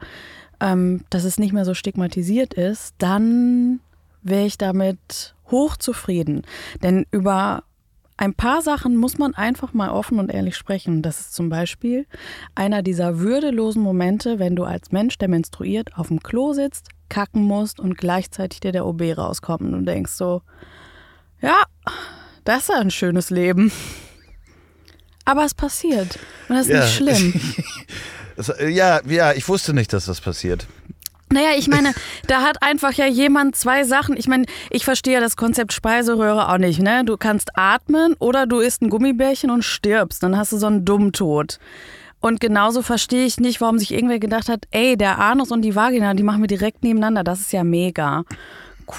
ähm, 0.63 1.05
dass 1.11 1.25
es 1.25 1.39
nicht 1.39 1.53
mehr 1.53 1.65
so 1.65 1.75
stigmatisiert 1.75 2.55
ist, 2.55 2.95
dann 2.99 3.81
wäre 4.23 4.47
ich 4.47 4.57
damit 4.57 5.35
hochzufrieden. 5.51 6.43
Denn 6.83 7.05
über 7.11 7.65
ein 8.17 8.35
paar 8.35 8.63
Sachen 8.63 8.97
muss 8.97 9.19
man 9.19 9.35
einfach 9.35 9.73
mal 9.73 9.91
offen 9.91 10.21
und 10.21 10.31
ehrlich 10.31 10.57
sprechen. 10.57 11.03
Das 11.03 11.19
ist 11.19 11.35
zum 11.35 11.49
Beispiel 11.49 12.07
einer 12.55 12.83
dieser 12.83 13.19
würdelosen 13.19 13.83
Momente, 13.83 14.39
wenn 14.39 14.55
du 14.55 14.63
als 14.63 14.93
Mensch, 14.93 15.19
der 15.19 15.29
menstruiert, 15.29 15.99
auf 15.99 16.09
dem 16.09 16.23
Klo 16.23 16.53
sitzt, 16.53 16.91
kacken 17.09 17.43
musst 17.43 17.81
und 17.81 17.99
gleichzeitig 17.99 18.61
dir 18.61 18.71
der 18.71 18.87
OB 18.87 19.03
rauskommt 19.19 19.63
und 19.63 19.73
du 19.73 19.83
denkst 19.83 20.13
so, 20.13 20.43
ja, 21.41 21.65
das 22.45 22.69
ist 22.69 22.71
ein 22.71 22.93
schönes 22.93 23.31
Leben. 23.31 23.73
Aber 25.25 25.45
es 25.45 25.55
passiert 25.55 26.19
und 26.49 26.55
das 26.55 26.69
ist 26.69 26.73
ja. 26.73 26.81
nicht 26.81 26.95
schlimm. 26.95 27.41
Äh, 28.49 28.69
ja, 28.69 29.01
ja, 29.07 29.33
ich 29.33 29.49
wusste 29.49 29.75
nicht, 29.75 29.93
dass 29.93 30.07
das 30.07 30.21
passiert. 30.21 30.67
Naja, 31.33 31.53
ich 31.57 31.67
meine, 31.67 31.95
da 32.27 32.43
hat 32.43 32.63
einfach 32.63 32.93
ja 32.93 33.07
jemand 33.07 33.57
zwei 33.57 33.85
Sachen. 33.85 34.19
Ich 34.19 34.29
meine, 34.29 34.45
ich 34.69 34.85
verstehe 34.85 35.19
das 35.19 35.37
Konzept 35.37 35.73
Speiseröhre 35.73 36.51
auch 36.51 36.59
nicht, 36.59 36.81
ne? 36.81 37.05
Du 37.07 37.17
kannst 37.17 37.51
atmen 37.55 38.15
oder 38.19 38.47
du 38.47 38.59
isst 38.59 38.83
ein 38.83 38.91
Gummibärchen 38.91 39.51
und 39.51 39.65
stirbst. 39.65 40.23
Dann 40.23 40.37
hast 40.37 40.53
du 40.53 40.59
so 40.59 40.67
einen 40.67 40.85
Dummtod. 40.85 41.59
Und 42.21 42.39
genauso 42.39 42.83
verstehe 42.83 43.25
ich 43.25 43.41
nicht, 43.41 43.61
warum 43.61 43.79
sich 43.79 43.93
irgendwer 43.93 44.19
gedacht 44.19 44.49
hat, 44.49 44.67
ey, 44.71 44.97
der 44.97 45.19
Anus 45.19 45.51
und 45.51 45.63
die 45.63 45.75
Vagina, 45.75 46.15
die 46.15 46.23
machen 46.23 46.43
wir 46.43 46.49
direkt 46.49 46.85
nebeneinander. 46.85 47.25
Das 47.25 47.41
ist 47.41 47.53
ja 47.53 47.65
mega. 47.65 48.25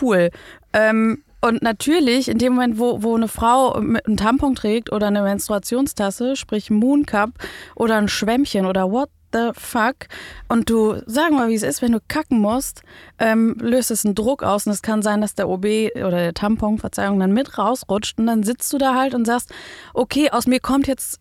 Cool. 0.02 0.32
Ähm, 0.74 1.24
und 1.40 1.62
natürlich, 1.62 2.30
in 2.30 2.38
dem 2.38 2.54
Moment, 2.54 2.80
wo, 2.80 3.04
wo 3.04 3.16
eine 3.16 3.28
Frau 3.28 3.74
einen 3.74 4.18
Tampon 4.18 4.56
trägt 4.56 4.92
oder 4.92 5.08
eine 5.08 5.22
Menstruationstasse, 5.22 6.36
sprich 6.36 6.70
Moon 6.70 7.06
Cup 7.06 7.32
oder 7.76 7.98
ein 7.98 8.08
Schwämmchen 8.08 8.66
oder 8.66 8.92
what 8.92 9.10
the 9.34 9.52
fuck? 9.54 10.08
Und 10.48 10.70
du, 10.70 11.02
sagen 11.06 11.36
wir, 11.36 11.50
wie 11.50 11.56
es 11.56 11.64
ist, 11.64 11.82
wenn 11.82 11.92
du 11.92 12.00
kacken 12.08 12.40
musst, 12.40 12.84
ähm, 13.20 13.58
löst 13.60 13.92
es 13.92 14.06
einen 14.06 14.16
Druck 14.16 14.44
aus 14.44 14.66
und 14.66 14.72
es 14.72 14.82
kann 14.82 15.02
sein, 15.02 15.22
dass 15.22 15.36
der 15.36 15.50
OB 15.50 15.66
oder 15.96 16.12
der 16.12 16.34
Tampon, 16.34 16.78
Verzeihung, 16.78 17.20
dann 17.20 17.34
mit 17.34 17.58
rausrutscht 17.58 18.20
und 18.20 18.28
dann 18.28 18.44
sitzt 18.44 18.72
du 18.72 18.78
da 18.78 18.96
halt 18.96 19.14
und 19.14 19.26
sagst, 19.26 19.52
okay, 19.94 20.30
aus 20.32 20.48
mir 20.48 20.60
kommt 20.60 20.88
jetzt 20.88 21.20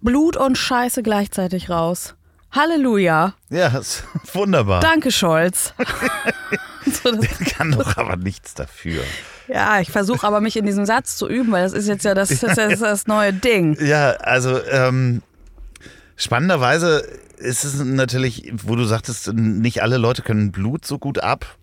Blut 0.00 0.36
und 0.36 0.58
Scheiße 0.58 1.02
gleichzeitig 1.02 1.70
raus. 1.70 2.14
Halleluja. 2.50 3.34
Ja, 3.48 3.68
ist 3.78 4.04
wunderbar. 4.34 4.80
Danke, 4.80 5.10
Scholz. 5.10 5.72
so, 7.02 7.12
Der 7.12 7.28
kann 7.46 7.72
doch 7.72 7.96
aber 7.96 8.16
nichts 8.16 8.54
dafür. 8.54 9.02
Ja, 9.48 9.80
ich 9.80 9.90
versuche 9.90 10.26
aber 10.26 10.40
mich 10.40 10.56
in 10.56 10.66
diesem 10.66 10.84
Satz 10.84 11.16
zu 11.16 11.28
üben, 11.28 11.50
weil 11.52 11.62
das 11.62 11.72
ist 11.72 11.88
jetzt 11.88 12.04
ja 12.04 12.14
das, 12.14 12.28
das, 12.28 12.56
das, 12.56 12.78
das 12.78 13.06
neue 13.06 13.32
Ding. 13.32 13.76
Ja, 13.82 14.10
also 14.12 14.62
ähm, 14.64 15.22
spannenderweise 16.16 17.06
ist 17.42 17.64
es 17.64 17.82
natürlich, 17.82 18.52
wo 18.64 18.76
du 18.76 18.84
sagtest, 18.84 19.32
nicht 19.32 19.82
alle 19.82 19.98
Leute 19.98 20.22
können 20.22 20.52
Blut 20.52 20.84
so 20.84 20.98
gut 20.98 21.22
ab. 21.22 21.56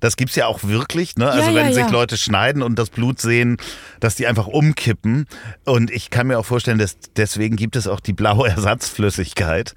Das 0.00 0.16
gibt 0.16 0.30
es 0.30 0.36
ja 0.36 0.46
auch 0.46 0.64
wirklich, 0.64 1.16
ne? 1.16 1.30
Also 1.30 1.50
ja, 1.50 1.56
wenn 1.56 1.68
ja, 1.68 1.72
sich 1.74 1.84
ja. 1.84 1.90
Leute 1.90 2.16
schneiden 2.16 2.60
und 2.60 2.76
das 2.76 2.90
Blut 2.90 3.20
sehen, 3.20 3.56
dass 4.00 4.16
die 4.16 4.26
einfach 4.26 4.48
umkippen. 4.48 5.26
Und 5.64 5.92
ich 5.92 6.10
kann 6.10 6.26
mir 6.26 6.40
auch 6.40 6.44
vorstellen, 6.44 6.78
dass 6.78 6.96
deswegen 7.16 7.54
gibt 7.54 7.76
es 7.76 7.86
auch 7.86 8.00
die 8.00 8.12
blaue 8.12 8.48
Ersatzflüssigkeit 8.48 9.74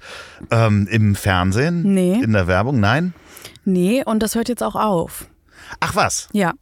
ähm, 0.50 0.88
im 0.90 1.14
Fernsehen, 1.14 1.94
nee. 1.94 2.20
in 2.20 2.32
der 2.32 2.48
Werbung. 2.48 2.80
Nein? 2.80 3.14
Nee, 3.64 4.02
und 4.04 4.20
das 4.20 4.34
hört 4.34 4.48
jetzt 4.48 4.64
auch 4.64 4.74
auf. 4.74 5.28
Ach 5.78 5.94
was? 5.94 6.28
Ja, 6.32 6.54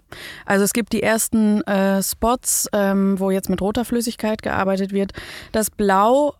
also 0.45 0.65
es 0.65 0.75
gibt 0.75 0.93
die 0.93 1.03
ersten 1.03 1.63
äh, 1.63 2.03
Spots, 2.03 2.69
ähm, 2.75 3.19
wo 3.19 3.31
jetzt 3.31 3.49
mit 3.49 3.63
roter 3.63 3.87
Flüssigkeit 3.87 4.43
gearbeitet 4.43 4.93
wird. 4.93 5.13
Das 5.53 5.71
Blau 5.71 6.35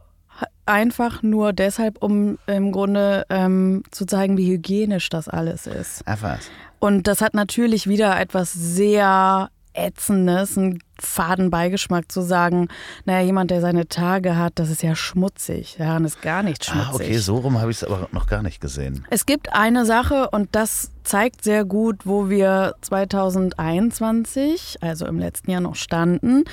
einfach 0.67 1.23
nur 1.23 1.53
deshalb, 1.53 2.03
um 2.03 2.39
im 2.47 2.73
Grunde 2.73 3.25
ähm, 3.31 3.83
zu 3.91 4.07
zeigen, 4.07 4.37
wie 4.37 4.51
hygienisch 4.51 5.09
das 5.09 5.29
alles 5.29 5.67
ist. 5.67 6.03
Ach 6.07 6.23
was. 6.23 6.51
Und 6.79 7.07
das 7.07 7.21
hat 7.21 7.35
natürlich 7.35 7.87
wieder 7.87 8.19
etwas 8.21 8.53
sehr 8.53 9.51
Ätzendes, 9.75 10.57
einen 10.57 10.79
faden 11.01 11.51
Beigeschmack 11.51 12.11
zu 12.11 12.23
sagen, 12.23 12.69
naja, 13.05 13.25
jemand, 13.25 13.51
der 13.51 13.61
seine 13.61 13.89
Tage 13.89 14.37
hat, 14.37 14.55
das 14.57 14.71
ist 14.71 14.83
ja 14.83 14.95
schmutzig. 14.95 15.77
Daran 15.79 16.05
ist 16.05 16.23
gar 16.23 16.43
nicht 16.43 16.65
schmutzig. 16.65 16.91
Ah, 16.91 16.95
okay, 16.95 17.19
so 17.19 17.37
rum 17.37 17.61
habe 17.61 17.71
ich 17.71 17.79
es 17.79 17.85
aber 17.85 18.09
noch 18.13 18.27
gar 18.27 18.43
nicht 18.43 18.61
gesehen. 18.61 19.07
Es 19.11 19.27
gibt 19.27 19.53
eine 19.53 19.85
Sache 19.85 20.31
und 20.31 20.49
das 20.53 20.91
zeigt 21.05 21.45
sehr 21.45 21.65
gut, 21.65 22.07
wo 22.07 22.31
wir 22.31 22.75
2021, 22.81 24.79
also 24.81 25.07
im 25.07 25.19
letzten 25.19 25.51
Jahr 25.51 25.61
noch 25.61 25.77
standen. 25.77 26.45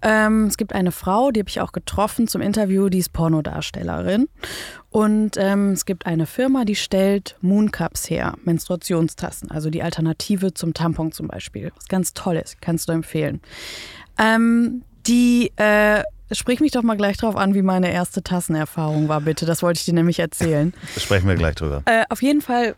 Ähm, 0.00 0.46
es 0.46 0.56
gibt 0.56 0.72
eine 0.72 0.92
Frau, 0.92 1.32
die 1.32 1.40
habe 1.40 1.50
ich 1.50 1.60
auch 1.60 1.72
getroffen 1.72 2.28
zum 2.28 2.40
Interview, 2.40 2.88
die 2.88 2.98
ist 2.98 3.12
Pornodarstellerin. 3.12 4.28
Und 4.90 5.36
ähm, 5.36 5.72
es 5.72 5.84
gibt 5.84 6.06
eine 6.06 6.24
Firma, 6.24 6.64
die 6.64 6.76
stellt 6.76 7.36
Mooncups 7.42 8.08
her, 8.08 8.34
Menstruationstassen, 8.44 9.50
also 9.50 9.68
die 9.68 9.82
Alternative 9.82 10.54
zum 10.54 10.72
Tampon 10.72 11.12
zum 11.12 11.28
Beispiel. 11.28 11.72
Was 11.76 11.88
ganz 11.88 12.14
Tolles, 12.14 12.56
kannst 12.60 12.88
du 12.88 12.92
empfehlen. 12.92 13.42
Ähm, 14.18 14.82
die, 15.06 15.52
äh, 15.56 16.02
sprich 16.32 16.60
mich 16.60 16.72
doch 16.72 16.82
mal 16.82 16.96
gleich 16.96 17.16
drauf 17.16 17.36
an, 17.36 17.54
wie 17.54 17.62
meine 17.62 17.92
erste 17.92 18.22
Tassenerfahrung 18.22 19.08
war, 19.08 19.20
bitte. 19.20 19.46
Das 19.46 19.62
wollte 19.62 19.78
ich 19.78 19.84
dir 19.84 19.94
nämlich 19.94 20.18
erzählen. 20.18 20.72
Sprechen 20.96 21.28
wir 21.28 21.36
gleich 21.36 21.54
drüber. 21.54 21.82
Äh, 21.86 22.04
auf 22.08 22.22
jeden 22.22 22.40
Fall 22.40 22.76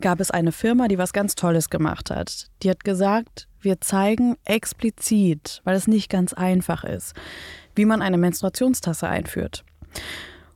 gab 0.00 0.20
es 0.20 0.30
eine 0.30 0.52
Firma, 0.52 0.88
die 0.88 0.98
was 0.98 1.12
ganz 1.12 1.34
Tolles 1.34 1.70
gemacht 1.70 2.10
hat. 2.10 2.48
Die 2.62 2.70
hat 2.70 2.84
gesagt, 2.84 3.48
wir 3.60 3.80
zeigen 3.80 4.36
explizit, 4.44 5.60
weil 5.64 5.76
es 5.76 5.88
nicht 5.88 6.08
ganz 6.08 6.32
einfach 6.32 6.84
ist, 6.84 7.14
wie 7.74 7.84
man 7.84 8.02
eine 8.02 8.18
Menstruationstasse 8.18 9.08
einführt. 9.08 9.64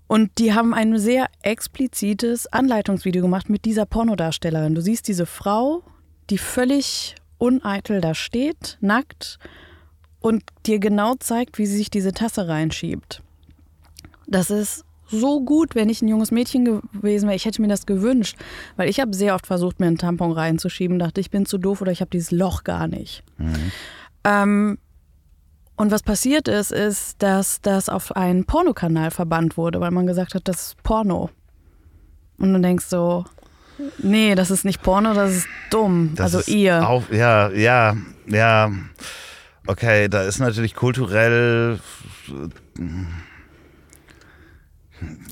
Und 0.06 0.38
die 0.38 0.52
haben 0.52 0.74
ein 0.74 0.98
sehr 0.98 1.26
explizites 1.42 2.46
Anleitungsvideo 2.52 3.22
gemacht 3.22 3.48
mit 3.48 3.64
dieser 3.64 3.86
Pornodarstellerin. 3.86 4.74
Du 4.74 4.82
siehst 4.82 5.08
diese 5.08 5.26
Frau, 5.26 5.82
die 6.30 6.38
völlig 6.38 7.14
uneitel 7.38 8.00
da 8.00 8.14
steht, 8.14 8.76
nackt 8.80 9.38
und 10.22 10.42
dir 10.66 10.78
genau 10.78 11.14
zeigt, 11.16 11.58
wie 11.58 11.66
sie 11.66 11.76
sich 11.76 11.90
diese 11.90 12.12
Tasse 12.12 12.48
reinschiebt. 12.48 13.22
Das 14.26 14.50
ist 14.50 14.84
so 15.08 15.42
gut, 15.42 15.74
wenn 15.74 15.90
ich 15.90 16.00
ein 16.00 16.08
junges 16.08 16.30
Mädchen 16.30 16.64
gewesen 16.64 17.26
wäre. 17.26 17.36
Ich 17.36 17.44
hätte 17.44 17.60
mir 17.60 17.68
das 17.68 17.84
gewünscht, 17.84 18.38
weil 18.76 18.88
ich 18.88 18.98
habe 19.00 19.14
sehr 19.14 19.34
oft 19.34 19.46
versucht, 19.46 19.78
mir 19.78 19.86
einen 19.86 19.98
Tampon 19.98 20.32
reinzuschieben, 20.32 20.98
dachte, 20.98 21.20
ich 21.20 21.30
bin 21.30 21.44
zu 21.44 21.58
doof 21.58 21.82
oder 21.82 21.92
ich 21.92 22.00
habe 22.00 22.10
dieses 22.10 22.30
Loch 22.30 22.64
gar 22.64 22.86
nicht. 22.86 23.22
Mhm. 23.36 23.72
Ähm, 24.24 24.78
und 25.76 25.90
was 25.90 26.02
passiert 26.02 26.48
ist, 26.48 26.72
ist, 26.72 27.22
dass 27.22 27.60
das 27.60 27.88
auf 27.88 28.16
einen 28.16 28.44
Pornokanal 28.44 29.10
verbannt 29.10 29.56
wurde, 29.56 29.80
weil 29.80 29.90
man 29.90 30.06
gesagt 30.06 30.34
hat, 30.34 30.48
das 30.48 30.68
ist 30.68 30.82
Porno. 30.82 31.30
Und 32.38 32.52
du 32.54 32.60
denkst 32.60 32.86
so, 32.86 33.24
nee, 33.98 34.34
das 34.34 34.50
ist 34.50 34.64
nicht 34.64 34.82
Porno, 34.82 35.12
das 35.12 35.36
ist 35.36 35.48
dumm. 35.70 36.12
Das 36.14 36.26
also 36.26 36.38
ist 36.38 36.48
ihr. 36.48 36.88
Auf, 36.88 37.12
ja, 37.12 37.50
ja, 37.50 37.96
ja. 38.26 38.70
Okay, 39.66 40.08
da 40.08 40.22
ist 40.22 40.38
natürlich 40.38 40.74
kulturell. 40.74 41.78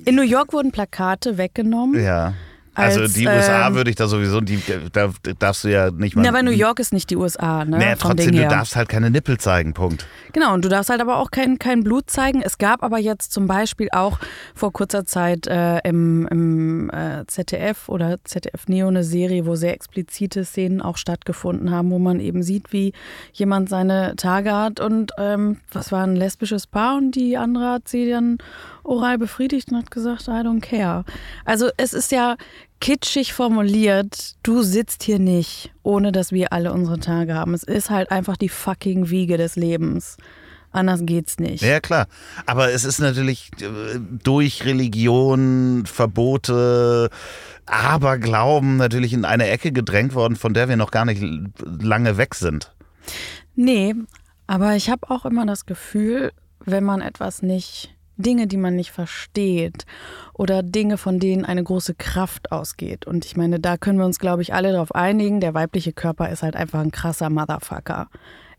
In 0.04 0.14
New 0.14 0.22
York 0.22 0.52
wurden 0.52 0.72
Plakate 0.72 1.36
weggenommen. 1.36 2.02
Ja 2.02 2.34
also 2.74 3.08
die 3.08 3.26
USA 3.26 3.66
ähm, 3.66 3.74
würde 3.74 3.90
ich 3.90 3.96
da 3.96 4.06
sowieso, 4.06 4.40
die, 4.40 4.62
da 4.92 5.10
darfst 5.38 5.64
du 5.64 5.68
ja 5.68 5.90
nicht 5.90 6.14
mal. 6.14 6.24
Ja, 6.24 6.30
aber 6.30 6.42
New 6.42 6.50
York 6.50 6.78
ist 6.78 6.92
nicht 6.92 7.10
die 7.10 7.16
USA, 7.16 7.64
ne? 7.64 7.78
Naja, 7.78 7.96
trotzdem, 7.98 8.32
du 8.32 8.48
darfst 8.48 8.76
halt 8.76 8.88
keine 8.88 9.10
Nippel 9.10 9.38
zeigen, 9.38 9.74
Punkt. 9.74 10.06
Genau, 10.32 10.54
und 10.54 10.64
du 10.64 10.68
darfst 10.68 10.90
halt 10.90 11.00
aber 11.00 11.18
auch 11.18 11.30
kein, 11.30 11.58
kein 11.58 11.82
Blut 11.82 12.10
zeigen. 12.10 12.42
Es 12.42 12.58
gab 12.58 12.82
aber 12.82 12.98
jetzt 12.98 13.32
zum 13.32 13.46
Beispiel 13.46 13.88
auch 13.92 14.18
vor 14.54 14.72
kurzer 14.72 15.04
Zeit 15.04 15.46
äh, 15.48 15.78
im, 15.80 16.28
im 16.28 16.90
äh, 16.90 17.24
ZDF 17.26 17.88
oder 17.88 18.18
ZDF 18.24 18.68
Neo 18.68 18.88
eine 18.88 19.02
Serie, 19.02 19.46
wo 19.46 19.56
sehr 19.56 19.74
explizite 19.74 20.44
Szenen 20.44 20.80
auch 20.80 20.96
stattgefunden 20.96 21.70
haben, 21.70 21.90
wo 21.90 21.98
man 21.98 22.20
eben 22.20 22.42
sieht, 22.42 22.72
wie 22.72 22.92
jemand 23.32 23.68
seine 23.68 24.14
Tage 24.16 24.52
hat 24.52 24.80
und 24.80 25.12
ähm, 25.18 25.58
was 25.72 25.90
war 25.90 26.04
ein 26.04 26.16
lesbisches 26.16 26.66
Paar 26.66 26.96
und 26.96 27.12
die 27.12 27.36
andere 27.36 27.72
hat 27.72 27.88
sie 27.88 28.08
dann 28.10 28.38
oral 28.84 29.18
befriedigt 29.18 29.70
und 29.70 29.78
hat 29.78 29.90
gesagt, 29.90 30.28
I 30.28 30.42
don't 30.42 30.60
care. 30.60 31.04
Also 31.44 31.70
es 31.76 31.92
ist 31.92 32.12
ja 32.12 32.36
kitschig 32.80 33.32
formuliert, 33.32 34.36
du 34.42 34.62
sitzt 34.62 35.02
hier 35.02 35.18
nicht, 35.18 35.72
ohne 35.82 36.12
dass 36.12 36.32
wir 36.32 36.52
alle 36.52 36.72
unsere 36.72 36.98
Tage 36.98 37.34
haben. 37.34 37.54
Es 37.54 37.62
ist 37.62 37.90
halt 37.90 38.10
einfach 38.10 38.36
die 38.36 38.48
fucking 38.48 39.10
Wiege 39.10 39.36
des 39.36 39.56
Lebens. 39.56 40.16
Anders 40.72 41.00
geht's 41.04 41.38
nicht. 41.38 41.62
Ja, 41.62 41.80
klar. 41.80 42.06
Aber 42.46 42.70
es 42.70 42.84
ist 42.84 43.00
natürlich 43.00 43.50
äh, 43.60 43.98
durch 44.22 44.64
Religion, 44.64 45.84
Verbote, 45.84 47.10
Aberglauben 47.66 48.76
natürlich 48.76 49.12
in 49.12 49.24
eine 49.24 49.48
Ecke 49.48 49.72
gedrängt 49.72 50.14
worden, 50.14 50.36
von 50.36 50.54
der 50.54 50.68
wir 50.68 50.76
noch 50.76 50.92
gar 50.92 51.04
nicht 51.04 51.22
lange 51.64 52.16
weg 52.16 52.34
sind. 52.34 52.72
Nee, 53.56 53.94
aber 54.46 54.76
ich 54.76 54.90
habe 54.90 55.10
auch 55.10 55.24
immer 55.26 55.44
das 55.44 55.66
Gefühl, 55.66 56.32
wenn 56.64 56.84
man 56.84 57.00
etwas 57.00 57.42
nicht 57.42 57.94
Dinge, 58.20 58.46
die 58.46 58.56
man 58.56 58.76
nicht 58.76 58.90
versteht 58.90 59.86
oder 60.32 60.62
Dinge, 60.62 60.98
von 60.98 61.18
denen 61.18 61.44
eine 61.44 61.62
große 61.62 61.94
Kraft 61.94 62.52
ausgeht. 62.52 63.06
Und 63.06 63.24
ich 63.24 63.36
meine, 63.36 63.60
da 63.60 63.76
können 63.76 63.98
wir 63.98 64.06
uns, 64.06 64.18
glaube 64.18 64.42
ich, 64.42 64.54
alle 64.54 64.72
darauf 64.72 64.94
einigen. 64.94 65.40
Der 65.40 65.54
weibliche 65.54 65.92
Körper 65.92 66.30
ist 66.30 66.42
halt 66.42 66.56
einfach 66.56 66.80
ein 66.80 66.92
krasser 66.92 67.30
Motherfucker. 67.30 68.08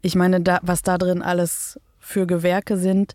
Ich 0.02 0.16
meine, 0.16 0.42
da, 0.42 0.60
was 0.64 0.82
da 0.82 0.98
drin 0.98 1.22
alles 1.22 1.80
für 2.00 2.26
Gewerke 2.26 2.78
sind, 2.78 3.14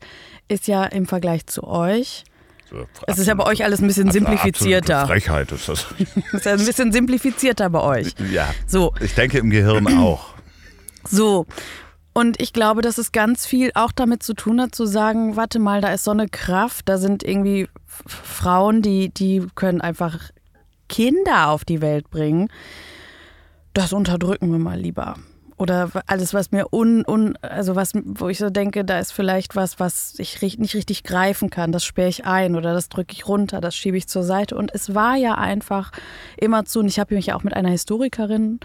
ist 0.48 0.68
ja 0.68 0.84
im 0.84 1.06
Vergleich 1.06 1.46
zu 1.46 1.64
euch. 1.64 2.24
So, 2.70 2.86
es 3.06 3.18
ist 3.18 3.26
ja 3.26 3.34
bei 3.34 3.44
euch 3.44 3.62
alles 3.64 3.80
ein 3.80 3.86
bisschen 3.86 4.10
simplifizierter. 4.10 5.06
Frechheit 5.06 5.52
ist 5.52 5.68
das. 5.68 5.86
es 5.98 6.32
ist 6.32 6.46
ja 6.46 6.52
ein 6.52 6.64
bisschen 6.64 6.92
simplifizierter 6.92 7.70
bei 7.70 7.80
euch. 7.80 8.14
Ja. 8.32 8.52
So. 8.66 8.92
Ich 9.00 9.14
denke 9.14 9.38
im 9.38 9.50
Gehirn 9.50 9.86
auch. 9.98 10.34
So. 11.04 11.46
Und 12.16 12.40
ich 12.40 12.54
glaube, 12.54 12.80
dass 12.80 12.96
es 12.96 13.12
ganz 13.12 13.44
viel 13.44 13.72
auch 13.74 13.92
damit 13.92 14.22
zu 14.22 14.32
tun 14.32 14.58
hat, 14.58 14.74
zu 14.74 14.86
sagen, 14.86 15.36
warte 15.36 15.58
mal, 15.58 15.82
da 15.82 15.92
ist 15.92 16.02
so 16.02 16.12
eine 16.12 16.30
Kraft, 16.30 16.88
da 16.88 16.96
sind 16.96 17.22
irgendwie 17.22 17.68
Frauen, 17.84 18.80
die, 18.80 19.10
die 19.10 19.46
können 19.54 19.82
einfach 19.82 20.30
Kinder 20.88 21.48
auf 21.50 21.66
die 21.66 21.82
Welt 21.82 22.08
bringen. 22.08 22.48
Das 23.74 23.92
unterdrücken 23.92 24.50
wir 24.50 24.58
mal 24.58 24.80
lieber 24.80 25.18
oder 25.58 25.90
alles, 26.06 26.34
was 26.34 26.52
mir 26.52 26.72
un, 26.72 27.04
un, 27.06 27.36
also 27.40 27.76
was, 27.76 27.92
wo 28.04 28.28
ich 28.28 28.38
so 28.38 28.50
denke, 28.50 28.84
da 28.84 28.98
ist 28.98 29.12
vielleicht 29.12 29.56
was, 29.56 29.80
was 29.80 30.14
ich 30.18 30.42
nicht 30.58 30.74
richtig 30.74 31.02
greifen 31.02 31.48
kann, 31.48 31.72
das 31.72 31.84
sperre 31.84 32.08
ich 32.08 32.26
ein 32.26 32.56
oder 32.56 32.74
das 32.74 32.90
drücke 32.90 33.14
ich 33.14 33.26
runter, 33.26 33.60
das 33.60 33.74
schiebe 33.74 33.96
ich 33.96 34.06
zur 34.06 34.22
Seite. 34.22 34.56
Und 34.56 34.74
es 34.74 34.94
war 34.94 35.16
ja 35.16 35.36
einfach 35.36 35.92
immer 36.36 36.66
zu, 36.66 36.80
und 36.80 36.88
ich 36.88 36.98
habe 36.98 37.14
mich 37.14 37.26
ja 37.26 37.36
auch 37.36 37.42
mit 37.42 37.54
einer 37.54 37.70
Historikerin 37.70 38.60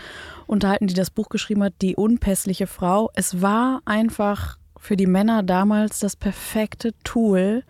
unterhalten, 0.47 0.87
die 0.87 0.93
das 0.93 1.09
Buch 1.09 1.29
geschrieben 1.29 1.63
hat, 1.63 1.73
Die 1.81 1.95
unpässliche 1.95 2.67
Frau. 2.67 3.09
Es 3.15 3.41
war 3.41 3.81
einfach 3.85 4.57
für 4.77 4.97
die 4.97 5.07
Männer 5.07 5.43
damals 5.43 5.99
das 5.99 6.17
perfekte 6.17 6.91
Tool, 7.03 7.63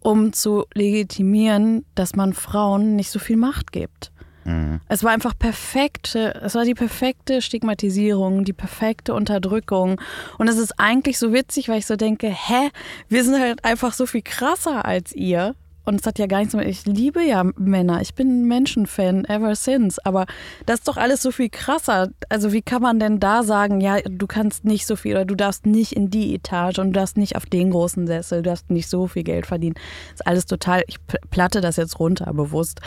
um 0.00 0.32
zu 0.32 0.64
legitimieren, 0.74 1.84
dass 1.94 2.16
man 2.16 2.32
Frauen 2.32 2.96
nicht 2.96 3.10
so 3.10 3.18
viel 3.18 3.36
Macht 3.36 3.70
gibt. 3.70 4.12
Mhm. 4.46 4.80
Es 4.88 5.02
war 5.02 5.10
einfach 5.10 5.36
perfekte, 5.36 6.40
es 6.42 6.54
war 6.54 6.64
die 6.64 6.74
perfekte 6.74 7.42
Stigmatisierung, 7.42 8.44
die 8.44 8.52
perfekte 8.52 9.12
Unterdrückung. 9.12 10.00
Und 10.38 10.48
es 10.48 10.56
ist 10.56 10.78
eigentlich 10.78 11.18
so 11.18 11.32
witzig, 11.32 11.68
weil 11.68 11.80
ich 11.80 11.86
so 11.86 11.96
denke, 11.96 12.28
hä, 12.28 12.70
wir 13.08 13.24
sind 13.24 13.38
halt 13.40 13.64
einfach 13.64 13.92
so 13.92 14.06
viel 14.06 14.22
krasser 14.22 14.84
als 14.84 15.12
ihr. 15.12 15.54
Und 15.84 16.00
es 16.00 16.06
hat 16.06 16.18
ja 16.18 16.26
gar 16.26 16.40
nichts 16.40 16.52
mehr. 16.52 16.66
Ich 16.66 16.84
liebe 16.84 17.22
ja 17.22 17.44
Männer. 17.56 18.00
Ich 18.00 18.14
bin 18.14 18.46
Menschenfan 18.48 19.24
ever 19.26 19.54
since. 19.54 20.04
Aber 20.04 20.26
das 20.66 20.80
ist 20.80 20.88
doch 20.88 20.96
alles 20.96 21.22
so 21.22 21.30
viel 21.30 21.48
krasser. 21.48 22.08
Also, 22.28 22.52
wie 22.52 22.60
kann 22.60 22.82
man 22.82 22.98
denn 22.98 23.20
da 23.20 23.44
sagen, 23.44 23.80
ja, 23.80 23.98
du 24.00 24.26
kannst 24.26 24.64
nicht 24.64 24.84
so 24.84 24.96
viel 24.96 25.12
oder 25.12 25.24
du 25.24 25.36
darfst 25.36 25.64
nicht 25.64 25.92
in 25.92 26.10
die 26.10 26.34
Etage 26.34 26.80
und 26.80 26.88
du 26.88 26.92
darfst 26.98 27.16
nicht 27.16 27.36
auf 27.36 27.46
den 27.46 27.70
großen 27.70 28.08
Sessel, 28.08 28.42
du 28.42 28.50
darfst 28.50 28.68
nicht 28.68 28.88
so 28.88 29.06
viel 29.06 29.22
Geld 29.22 29.46
verdienen. 29.46 29.76
Das 30.10 30.20
ist 30.20 30.26
alles 30.26 30.46
total. 30.46 30.82
Ich 30.88 30.98
platte 31.30 31.60
das 31.60 31.76
jetzt 31.76 32.00
runter 32.00 32.32
bewusst. 32.34 32.80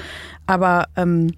Aber 0.45 0.87
ähm, 0.97 1.31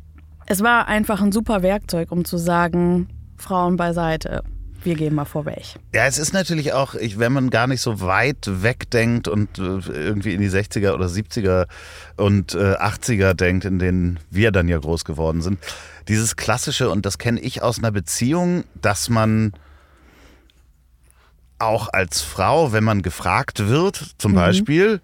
es 0.51 0.61
war 0.61 0.89
einfach 0.89 1.21
ein 1.21 1.31
super 1.31 1.61
Werkzeug, 1.61 2.11
um 2.11 2.25
zu 2.25 2.37
sagen, 2.37 3.07
Frauen 3.37 3.77
beiseite. 3.77 4.43
Wir 4.83 4.95
gehen 4.95 5.15
mal 5.15 5.23
vorweg. 5.23 5.75
Ja, 5.93 6.07
es 6.07 6.17
ist 6.17 6.33
natürlich 6.33 6.73
auch, 6.73 6.93
wenn 6.93 7.31
man 7.31 7.49
gar 7.51 7.67
nicht 7.67 7.79
so 7.79 8.01
weit 8.01 8.49
wegdenkt 8.49 9.29
und 9.29 9.59
äh, 9.59 9.79
irgendwie 9.93 10.33
in 10.33 10.41
die 10.41 10.49
60er 10.49 10.93
oder 10.93 11.05
70er 11.05 11.67
und 12.17 12.53
äh, 12.53 12.75
80er 12.75 13.33
denkt, 13.33 13.63
in 13.63 13.79
denen 13.79 14.19
wir 14.29 14.51
dann 14.51 14.67
ja 14.67 14.77
groß 14.77 15.05
geworden 15.05 15.41
sind, 15.41 15.57
dieses 16.09 16.35
klassische, 16.35 16.89
und 16.89 17.05
das 17.05 17.17
kenne 17.17 17.39
ich 17.39 17.61
aus 17.61 17.77
einer 17.77 17.91
Beziehung, 17.91 18.65
dass 18.75 19.07
man 19.07 19.53
auch 21.59 21.87
als 21.93 22.19
Frau, 22.19 22.73
wenn 22.73 22.83
man 22.83 23.03
gefragt 23.03 23.69
wird, 23.69 24.15
zum 24.17 24.33
mhm. 24.33 24.35
Beispiel, 24.35 25.01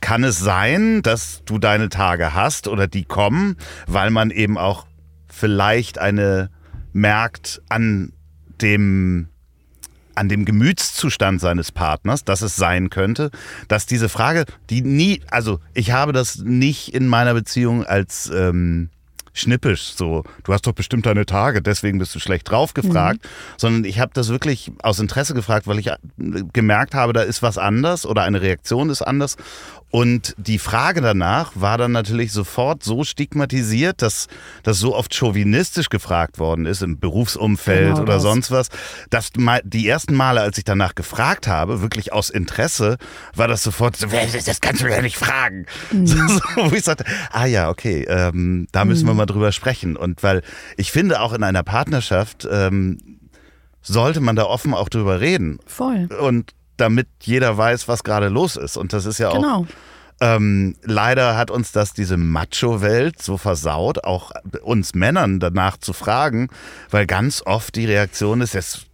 kann 0.00 0.24
es 0.24 0.38
sein, 0.38 1.02
dass 1.02 1.42
du 1.44 1.58
deine 1.58 1.88
Tage 1.88 2.34
hast 2.34 2.68
oder 2.68 2.86
die 2.86 3.04
kommen, 3.04 3.56
weil 3.86 4.10
man 4.10 4.30
eben 4.30 4.58
auch 4.58 4.86
vielleicht 5.28 5.98
eine 5.98 6.50
merkt 6.92 7.62
an 7.68 8.12
dem 8.60 9.28
an 10.14 10.30
dem 10.30 10.46
Gemütszustand 10.46 11.42
seines 11.42 11.72
Partners, 11.72 12.24
dass 12.24 12.40
es 12.40 12.56
sein 12.56 12.88
könnte, 12.88 13.30
dass 13.68 13.84
diese 13.84 14.08
Frage, 14.08 14.46
die 14.70 14.80
nie, 14.80 15.20
also 15.30 15.60
ich 15.74 15.90
habe 15.90 16.12
das 16.12 16.38
nicht 16.38 16.94
in 16.94 17.06
meiner 17.06 17.34
Beziehung 17.34 17.84
als 17.84 18.30
ähm, 18.34 18.88
schnippisch, 19.36 19.92
so, 19.94 20.24
du 20.44 20.52
hast 20.52 20.66
doch 20.66 20.72
bestimmt 20.72 21.06
deine 21.06 21.26
Tage, 21.26 21.62
deswegen 21.62 21.98
bist 21.98 22.14
du 22.14 22.18
schlecht 22.18 22.50
drauf 22.50 22.74
gefragt, 22.74 23.22
mhm. 23.22 23.28
sondern 23.58 23.84
ich 23.84 24.00
habe 24.00 24.10
das 24.14 24.28
wirklich 24.28 24.72
aus 24.82 24.98
Interesse 24.98 25.34
gefragt, 25.34 25.66
weil 25.66 25.78
ich 25.78 25.88
äh, 25.88 25.96
gemerkt 26.52 26.94
habe, 26.94 27.12
da 27.12 27.22
ist 27.22 27.42
was 27.42 27.58
anders 27.58 28.06
oder 28.06 28.22
eine 28.22 28.40
Reaktion 28.40 28.90
ist 28.90 29.02
anders 29.02 29.36
und 29.96 30.34
die 30.36 30.58
Frage 30.58 31.00
danach 31.00 31.52
war 31.54 31.78
dann 31.78 31.90
natürlich 31.90 32.30
sofort 32.30 32.82
so 32.82 33.02
stigmatisiert, 33.02 34.02
dass 34.02 34.26
das 34.62 34.78
so 34.78 34.94
oft 34.94 35.14
chauvinistisch 35.14 35.88
gefragt 35.88 36.38
worden 36.38 36.66
ist 36.66 36.82
im 36.82 37.00
Berufsumfeld 37.00 37.92
genau 37.94 38.02
oder 38.02 38.12
das. 38.12 38.22
sonst 38.22 38.50
was, 38.50 38.68
dass 39.08 39.30
die 39.64 39.88
ersten 39.88 40.14
Male, 40.14 40.42
als 40.42 40.58
ich 40.58 40.64
danach 40.64 40.96
gefragt 40.96 41.48
habe, 41.48 41.80
wirklich 41.80 42.12
aus 42.12 42.28
Interesse, 42.28 42.98
war 43.34 43.48
das 43.48 43.62
sofort 43.62 43.96
so, 43.96 44.06
das 44.06 44.60
kannst 44.60 44.82
du 44.82 44.90
ja 44.90 45.00
nicht 45.00 45.16
fragen. 45.16 45.64
Mhm. 45.90 46.06
So, 46.26 46.70
wo 46.70 46.74
ich 46.74 46.84
sagte, 46.84 47.06
ah 47.32 47.46
ja, 47.46 47.70
okay, 47.70 48.04
ähm, 48.06 48.66
da 48.72 48.84
müssen 48.84 49.04
mhm. 49.04 49.12
wir 49.12 49.14
mal 49.14 49.26
drüber 49.26 49.50
sprechen. 49.50 49.96
Und 49.96 50.22
weil 50.22 50.42
ich 50.76 50.92
finde, 50.92 51.22
auch 51.22 51.32
in 51.32 51.42
einer 51.42 51.62
Partnerschaft 51.62 52.46
ähm, 52.50 52.98
sollte 53.80 54.20
man 54.20 54.36
da 54.36 54.44
offen 54.44 54.74
auch 54.74 54.90
drüber 54.90 55.20
reden. 55.22 55.58
Voll. 55.64 56.08
Und 56.20 56.52
damit 56.76 57.08
jeder 57.22 57.56
weiß, 57.56 57.88
was 57.88 58.04
gerade 58.04 58.28
los 58.28 58.56
ist. 58.56 58.76
Und 58.76 58.92
das 58.92 59.06
ist 59.06 59.18
ja 59.18 59.30
auch. 59.30 59.34
Genau. 59.34 59.66
Ähm, 60.18 60.76
leider 60.82 61.36
hat 61.36 61.50
uns 61.50 61.72
das 61.72 61.92
diese 61.92 62.16
Macho-Welt 62.16 63.20
so 63.20 63.36
versaut, 63.36 64.04
auch 64.04 64.32
uns 64.62 64.94
Männern 64.94 65.40
danach 65.40 65.76
zu 65.76 65.92
fragen, 65.92 66.48
weil 66.90 67.06
ganz 67.06 67.42
oft 67.44 67.74
die 67.76 67.84
Reaktion 67.84 68.40
ist, 68.40 68.54
das, 68.54 68.86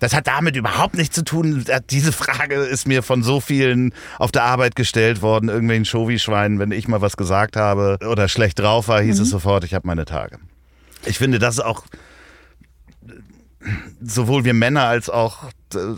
das 0.00 0.14
hat 0.14 0.26
damit 0.26 0.56
überhaupt 0.56 0.96
nichts 0.96 1.14
zu 1.14 1.22
tun. 1.22 1.64
Diese 1.90 2.10
Frage 2.10 2.56
ist 2.56 2.88
mir 2.88 3.04
von 3.04 3.22
so 3.22 3.38
vielen 3.38 3.94
auf 4.18 4.32
der 4.32 4.42
Arbeit 4.42 4.74
gestellt 4.74 5.22
worden, 5.22 5.48
irgendwelchen 5.48 5.84
Shovi-Schweinen, 5.84 6.58
wenn 6.58 6.72
ich 6.72 6.88
mal 6.88 7.00
was 7.00 7.16
gesagt 7.16 7.56
habe 7.56 7.98
oder 8.04 8.26
schlecht 8.28 8.58
drauf 8.58 8.88
war, 8.88 9.00
hieß 9.00 9.18
mhm. 9.18 9.22
es 9.22 9.30
sofort, 9.30 9.62
ich 9.62 9.74
habe 9.74 9.86
meine 9.86 10.06
Tage. 10.06 10.40
Ich 11.04 11.18
finde, 11.18 11.38
das 11.38 11.54
ist 11.54 11.64
auch 11.64 11.84
sowohl 14.00 14.44
wir 14.44 14.54
Männer 14.54 14.84
als 14.84 15.10
auch 15.10 15.50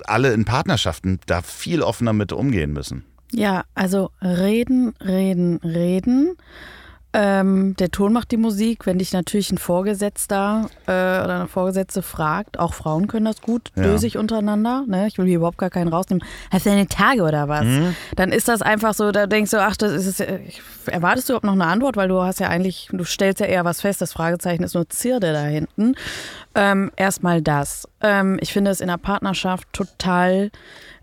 alle 0.05 0.33
in 0.33 0.45
Partnerschaften 0.45 1.21
da 1.27 1.43
viel 1.43 1.83
offener 1.83 2.13
mit 2.13 2.33
umgehen 2.33 2.73
müssen. 2.73 3.05
Ja, 3.33 3.65
also 3.75 4.11
reden, 4.23 4.95
reden, 5.01 5.57
reden. 5.59 6.37
Ähm, 7.17 7.77
der 7.77 7.93
Ton 7.93 8.13
macht 8.13 8.33
die 8.33 8.37
Musik. 8.37 8.87
Wenn 8.87 8.99
dich 8.99 9.13
natürlich 9.13 9.53
ein 9.53 9.59
Vorgesetzter 9.59 10.69
äh, 10.87 10.91
oder 10.91 11.37
eine 11.37 11.47
Vorgesetzte 11.47 12.03
fragt, 12.03 12.59
auch 12.59 12.75
Frauen 12.75 13.07
können 13.07 13.27
das 13.27 13.41
gut, 13.41 13.71
ja. 13.77 13.85
dösig 13.85 14.19
untereinander. 14.19 14.83
Ne? 14.89 15.07
Ich 15.07 15.17
will 15.17 15.27
hier 15.27 15.37
überhaupt 15.37 15.59
gar 15.59 15.71
keinen 15.71 15.87
rausnehmen. 15.87 16.25
Hast 16.51 16.67
du 16.67 16.71
deine 16.71 16.89
Tage 16.89 17.23
oder 17.23 17.49
was? 17.49 17.67
Mhm. 17.67 17.95
Dann 18.17 18.33
ist 18.33 18.49
das 18.49 18.63
einfach 18.63 18.95
so, 18.95 19.13
da 19.13 19.29
denkst 19.29 19.53
du, 19.53 19.63
ach, 19.63 19.77
das 19.77 19.93
ist 19.93 20.21
es. 20.21 20.27
Erwartest 20.87 21.29
du 21.29 21.35
überhaupt 21.35 21.47
noch 21.47 21.53
eine 21.53 21.67
Antwort? 21.67 21.97
Weil 21.97 22.09
du 22.09 22.21
hast 22.21 22.41
ja 22.41 22.49
eigentlich, 22.49 22.89
du 22.91 23.05
stellst 23.05 23.39
ja 23.39 23.47
eher 23.47 23.65
was 23.65 23.81
fest. 23.81 24.01
Das 24.01 24.13
Fragezeichen 24.13 24.65
ist 24.65 24.75
nur 24.75 24.89
Zierde 24.89 25.33
da 25.33 25.45
hinten. 25.45 25.95
Ähm, 26.57 26.91
Erstmal 26.97 27.43
das. 27.43 27.89
Ähm, 28.01 28.39
ich 28.41 28.53
finde 28.53 28.73
es 28.73 28.81
in 28.81 28.89
der 28.89 28.99
Partnerschaft 28.99 29.73
total 29.73 30.51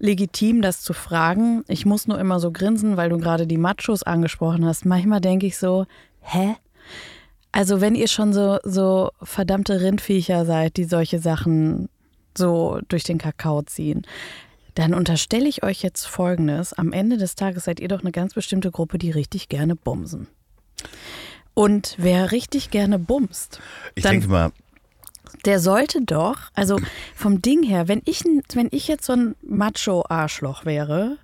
legitim, 0.02 0.62
das 0.62 0.82
zu 0.82 0.93
fragen. 0.93 1.64
Ich 1.68 1.86
muss 1.86 2.08
nur 2.08 2.20
immer 2.20 2.39
so 2.39 2.52
grinsen, 2.52 2.97
weil 2.97 3.10
du 3.10 3.18
gerade 3.18 3.47
die 3.47 3.58
Machos 3.58 4.04
angesprochen 4.04 4.66
hast. 4.66 4.84
Manchmal 4.86 5.22
denke 5.22 5.45
ich 5.45 5.58
so, 5.58 5.86
hä? 6.22 6.56
Also 7.52 7.82
wenn 7.82 7.95
ihr 7.95 8.08
schon 8.08 8.34
so, 8.34 8.58
so 8.64 9.12
verdammte 9.22 9.82
Rindviecher 9.82 10.45
seid, 10.45 10.78
die 10.78 10.86
solche 10.86 11.20
Sachen 11.20 11.89
so 12.36 12.80
durch 12.88 13.04
den 13.04 13.18
Kakao 13.18 13.62
ziehen, 13.62 14.02
dann 14.74 14.93
unterstelle 14.93 15.47
ich 15.47 15.64
euch 15.64 15.84
jetzt 15.84 16.06
Folgendes. 16.06 16.74
Am 16.74 16.93
Ende 16.93 17.18
des 17.18 17.36
Tages 17.36 17.66
seid 17.66 17.80
ihr 17.80 17.89
doch 17.89 18.02
eine 18.02 18.12
ganz 18.12 18.34
bestimmte 18.34 18.72
Gruppe, 18.72 18.97
die 18.97 19.12
richtig 19.12 19.49
gerne 19.49 19.76
bumsen. 19.76 20.28
Und 21.54 21.95
wer 21.97 22.32
richtig 22.32 22.72
gerne 22.72 22.97
bumst. 22.97 23.60
Ich 23.95 24.04
denke 24.04 24.30
mal, 24.30 24.52
der 25.46 25.60
sollte 25.60 26.02
doch, 26.02 26.38
also 26.54 26.78
vom 27.16 27.42
Ding 27.42 27.64
her, 27.64 27.88
wenn 27.88 28.02
ich, 28.06 28.24
wenn 28.54 28.70
ich 28.72 28.88
jetzt 28.88 29.06
so 29.06 29.14
ein 29.14 29.36
Macho-Arschloch 29.42 30.66
wäre, 30.66 31.18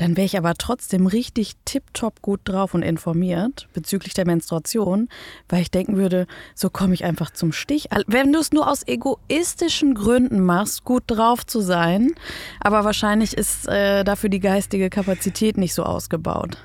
dann 0.00 0.16
wäre 0.16 0.24
ich 0.24 0.38
aber 0.38 0.54
trotzdem 0.54 1.06
richtig 1.06 1.56
tipptopp 1.66 2.22
gut 2.22 2.40
drauf 2.44 2.72
und 2.72 2.80
informiert 2.82 3.68
bezüglich 3.74 4.14
der 4.14 4.26
Menstruation, 4.26 5.08
weil 5.48 5.60
ich 5.60 5.70
denken 5.70 5.96
würde, 5.96 6.26
so 6.54 6.70
komme 6.70 6.94
ich 6.94 7.04
einfach 7.04 7.30
zum 7.30 7.52
Stich. 7.52 7.88
Wenn 8.06 8.32
du 8.32 8.38
es 8.38 8.50
nur 8.50 8.66
aus 8.70 8.86
egoistischen 8.86 9.94
Gründen 9.94 10.40
machst, 10.40 10.84
gut 10.84 11.02
drauf 11.06 11.44
zu 11.44 11.60
sein, 11.60 12.12
aber 12.60 12.84
wahrscheinlich 12.84 13.36
ist 13.36 13.68
äh, 13.68 14.02
dafür 14.02 14.30
die 14.30 14.40
geistige 14.40 14.88
Kapazität 14.88 15.58
nicht 15.58 15.74
so 15.74 15.82
ausgebaut. 15.82 16.56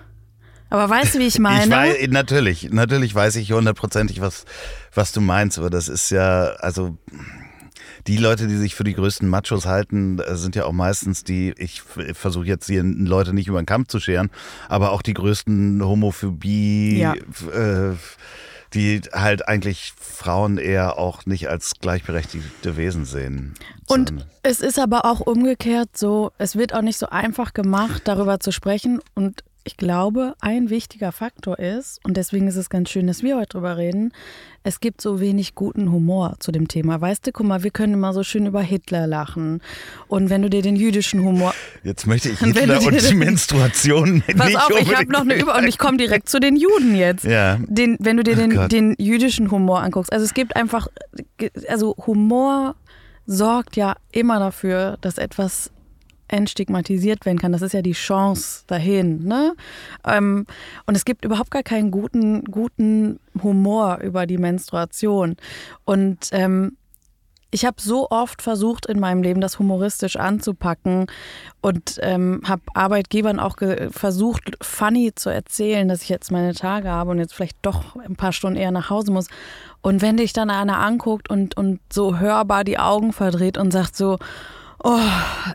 Aber 0.75 0.89
weißt 0.89 1.15
du, 1.15 1.19
wie 1.19 1.27
ich 1.27 1.39
meine? 1.39 1.63
Ich 1.63 1.71
weiß, 1.71 2.07
natürlich, 2.09 2.69
natürlich 2.69 3.15
weiß 3.15 3.37
ich 3.37 3.53
hundertprozentig, 3.53 4.19
was, 4.19 4.43
was 4.93 5.13
du 5.13 5.21
meinst, 5.21 5.57
aber 5.57 5.69
das 5.69 5.87
ist 5.87 6.09
ja, 6.09 6.47
also 6.59 6.97
die 8.07 8.17
Leute, 8.17 8.47
die 8.47 8.57
sich 8.57 8.75
für 8.75 8.83
die 8.83 8.93
größten 8.93 9.29
Machos 9.29 9.65
halten, 9.65 10.19
äh, 10.19 10.35
sind 10.35 10.57
ja 10.57 10.65
auch 10.65 10.73
meistens 10.73 11.23
die, 11.23 11.53
ich 11.57 11.81
versuche 11.81 12.45
jetzt 12.45 12.67
hier 12.67 12.83
Leute 12.83 13.33
nicht 13.33 13.47
über 13.47 13.61
den 13.61 13.65
Kampf 13.65 13.87
zu 13.87 14.01
scheren, 14.01 14.29
aber 14.67 14.91
auch 14.91 15.01
die 15.01 15.13
größten 15.13 15.81
Homophobie, 15.81 16.99
ja. 16.99 17.13
äh, 17.13 17.95
die 18.73 18.99
halt 19.13 19.47
eigentlich 19.47 19.93
Frauen 19.97 20.57
eher 20.57 20.97
auch 20.97 21.25
nicht 21.25 21.47
als 21.47 21.75
gleichberechtigte 21.79 22.75
Wesen 22.75 23.05
sehen. 23.05 23.53
Und 23.87 24.27
es 24.43 24.59
ist 24.59 24.77
aber 24.77 25.05
auch 25.05 25.21
umgekehrt 25.21 25.97
so, 25.97 26.33
es 26.37 26.57
wird 26.57 26.73
auch 26.73 26.81
nicht 26.81 26.99
so 26.99 27.07
einfach 27.07 27.53
gemacht, 27.53 28.01
darüber 28.03 28.41
zu 28.41 28.51
sprechen 28.51 28.99
und 29.13 29.41
ich 29.65 29.77
glaube, 29.77 30.35
ein 30.39 30.69
wichtiger 30.69 31.11
Faktor 31.11 31.57
ist, 31.57 31.99
und 32.05 32.17
deswegen 32.17 32.47
ist 32.47 32.55
es 32.55 32.69
ganz 32.69 32.89
schön, 32.91 33.07
dass 33.07 33.23
wir 33.23 33.35
heute 33.35 33.49
drüber 33.49 33.77
reden, 33.77 34.13
es 34.63 34.79
gibt 34.79 35.01
so 35.01 35.19
wenig 35.19 35.55
guten 35.55 35.91
Humor 35.91 36.35
zu 36.39 36.51
dem 36.51 36.67
Thema. 36.67 37.01
Weißt 37.01 37.25
du, 37.25 37.31
guck 37.31 37.47
mal, 37.47 37.63
wir 37.63 37.71
können 37.71 37.93
immer 37.93 38.13
so 38.13 38.23
schön 38.23 38.45
über 38.45 38.61
Hitler 38.61 39.07
lachen. 39.07 39.61
Und 40.07 40.29
wenn 40.29 40.43
du 40.43 40.49
dir 40.49 40.61
den 40.61 40.75
jüdischen 40.75 41.23
Humor. 41.23 41.53
Jetzt 41.83 42.05
möchte 42.05 42.29
ich 42.29 42.39
Hitler 42.39 42.81
und, 42.81 43.09
die 43.09 43.15
Menstruation 43.15 44.23
Pass 44.35 44.47
nicht 44.47 44.57
auf, 44.57 44.79
ich 44.79 44.95
habe 44.95 45.11
noch 45.11 45.21
eine 45.21 45.35
Über- 45.35 45.55
und 45.57 45.67
ich 45.67 45.79
komme 45.79 45.97
direkt 45.97 46.29
zu 46.29 46.39
den 46.39 46.55
Juden 46.55 46.95
jetzt. 46.95 47.25
Ja. 47.25 47.57
Den, 47.65 47.97
wenn 47.99 48.17
du 48.17 48.23
dir 48.23 48.35
den, 48.35 48.69
den 48.69 48.95
jüdischen 48.99 49.49
Humor 49.49 49.81
anguckst. 49.81 50.13
Also 50.13 50.25
es 50.25 50.35
gibt 50.35 50.55
einfach, 50.55 50.87
also 51.67 51.95
Humor 52.05 52.75
sorgt 53.25 53.75
ja 53.75 53.95
immer 54.11 54.39
dafür, 54.39 54.97
dass 55.01 55.17
etwas 55.17 55.71
entstigmatisiert 56.27 57.25
werden 57.25 57.39
kann. 57.39 57.51
Das 57.51 57.61
ist 57.61 57.73
ja 57.73 57.81
die 57.81 57.93
Chance 57.93 58.63
dahin. 58.67 59.23
Ne? 59.23 59.55
Ähm, 60.05 60.45
und 60.85 60.95
es 60.95 61.05
gibt 61.05 61.25
überhaupt 61.25 61.51
gar 61.51 61.63
keinen 61.63 61.91
guten, 61.91 62.43
guten 62.45 63.19
Humor 63.41 63.99
über 64.01 64.25
die 64.25 64.37
Menstruation. 64.37 65.35
Und 65.85 66.29
ähm, 66.31 66.77
ich 67.55 67.63
habe 67.63 67.77
so 67.79 68.09
oft 68.09 68.41
versucht 68.41 68.85
in 68.85 68.99
meinem 68.99 69.23
Leben, 69.23 69.39
das 69.39 69.59
humoristisch 69.59 70.17
anzupacken 70.17 71.05
und 71.61 71.99
ähm, 72.01 72.41
habe 72.45 72.63
Arbeitgebern 72.73 73.39
auch 73.39 73.55
versucht, 73.91 74.57
funny 74.61 75.13
zu 75.15 75.29
erzählen, 75.29 75.87
dass 75.87 76.01
ich 76.01 76.09
jetzt 76.09 76.33
meine 76.33 76.53
Tage 76.53 76.89
habe 76.89 77.11
und 77.11 77.19
jetzt 77.19 77.33
vielleicht 77.33 77.57
doch 77.61 77.95
ein 77.95 78.17
paar 78.17 78.33
Stunden 78.33 78.59
eher 78.59 78.71
nach 78.71 78.89
Hause 78.89 79.13
muss. 79.13 79.27
Und 79.81 80.01
wenn 80.01 80.17
dich 80.17 80.33
dann 80.33 80.49
einer 80.49 80.79
anguckt 80.79 81.29
und, 81.29 81.55
und 81.55 81.79
so 81.89 82.19
hörbar 82.19 82.65
die 82.65 82.77
Augen 82.77 83.13
verdreht 83.13 83.57
und 83.57 83.71
sagt 83.71 83.95
so, 83.95 84.17
oh, 84.85 84.99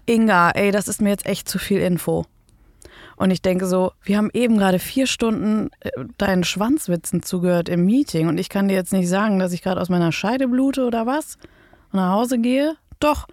Inga, 0.06 0.50
ey, 0.50 0.72
das 0.72 0.88
ist 0.88 1.00
mir 1.00 1.10
jetzt 1.10 1.24
echt 1.24 1.48
zu 1.48 1.58
viel 1.58 1.78
Info. 1.78 2.26
Und 3.16 3.30
ich 3.30 3.42
denke 3.42 3.66
so, 3.66 3.92
wir 4.02 4.16
haben 4.16 4.30
eben 4.32 4.58
gerade 4.58 4.78
vier 4.78 5.06
Stunden 5.06 5.70
äh, 5.80 5.90
deinen 6.18 6.42
Schwanzwitzen 6.42 7.22
zugehört 7.22 7.68
im 7.68 7.84
Meeting 7.84 8.28
und 8.28 8.38
ich 8.38 8.48
kann 8.48 8.68
dir 8.68 8.74
jetzt 8.74 8.92
nicht 8.92 9.08
sagen, 9.08 9.38
dass 9.38 9.52
ich 9.52 9.62
gerade 9.62 9.80
aus 9.80 9.88
meiner 9.88 10.10
Scheide 10.10 10.48
blute 10.48 10.86
oder 10.86 11.06
was 11.06 11.36
und 11.92 11.98
nach 11.98 12.12
Hause 12.12 12.38
gehe. 12.38 12.76
Doch. 12.98 13.28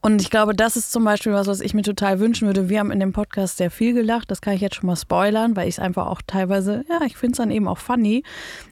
Und 0.00 0.20
ich 0.20 0.30
glaube, 0.30 0.54
das 0.54 0.76
ist 0.76 0.90
zum 0.90 1.04
Beispiel 1.04 1.32
was, 1.32 1.46
was 1.46 1.60
ich 1.60 1.74
mir 1.74 1.82
total 1.82 2.18
wünschen 2.18 2.48
würde. 2.48 2.68
Wir 2.68 2.80
haben 2.80 2.90
in 2.90 2.98
dem 2.98 3.12
Podcast 3.12 3.56
sehr 3.56 3.70
viel 3.70 3.94
gelacht. 3.94 4.30
Das 4.32 4.40
kann 4.40 4.54
ich 4.54 4.60
jetzt 4.60 4.74
schon 4.74 4.88
mal 4.88 4.96
spoilern, 4.96 5.54
weil 5.54 5.68
ich 5.68 5.76
es 5.76 5.78
einfach 5.78 6.08
auch 6.08 6.20
teilweise, 6.26 6.84
ja, 6.88 7.00
ich 7.06 7.16
finde 7.16 7.32
es 7.32 7.38
dann 7.38 7.52
eben 7.52 7.68
auch 7.68 7.78
funny. 7.78 8.24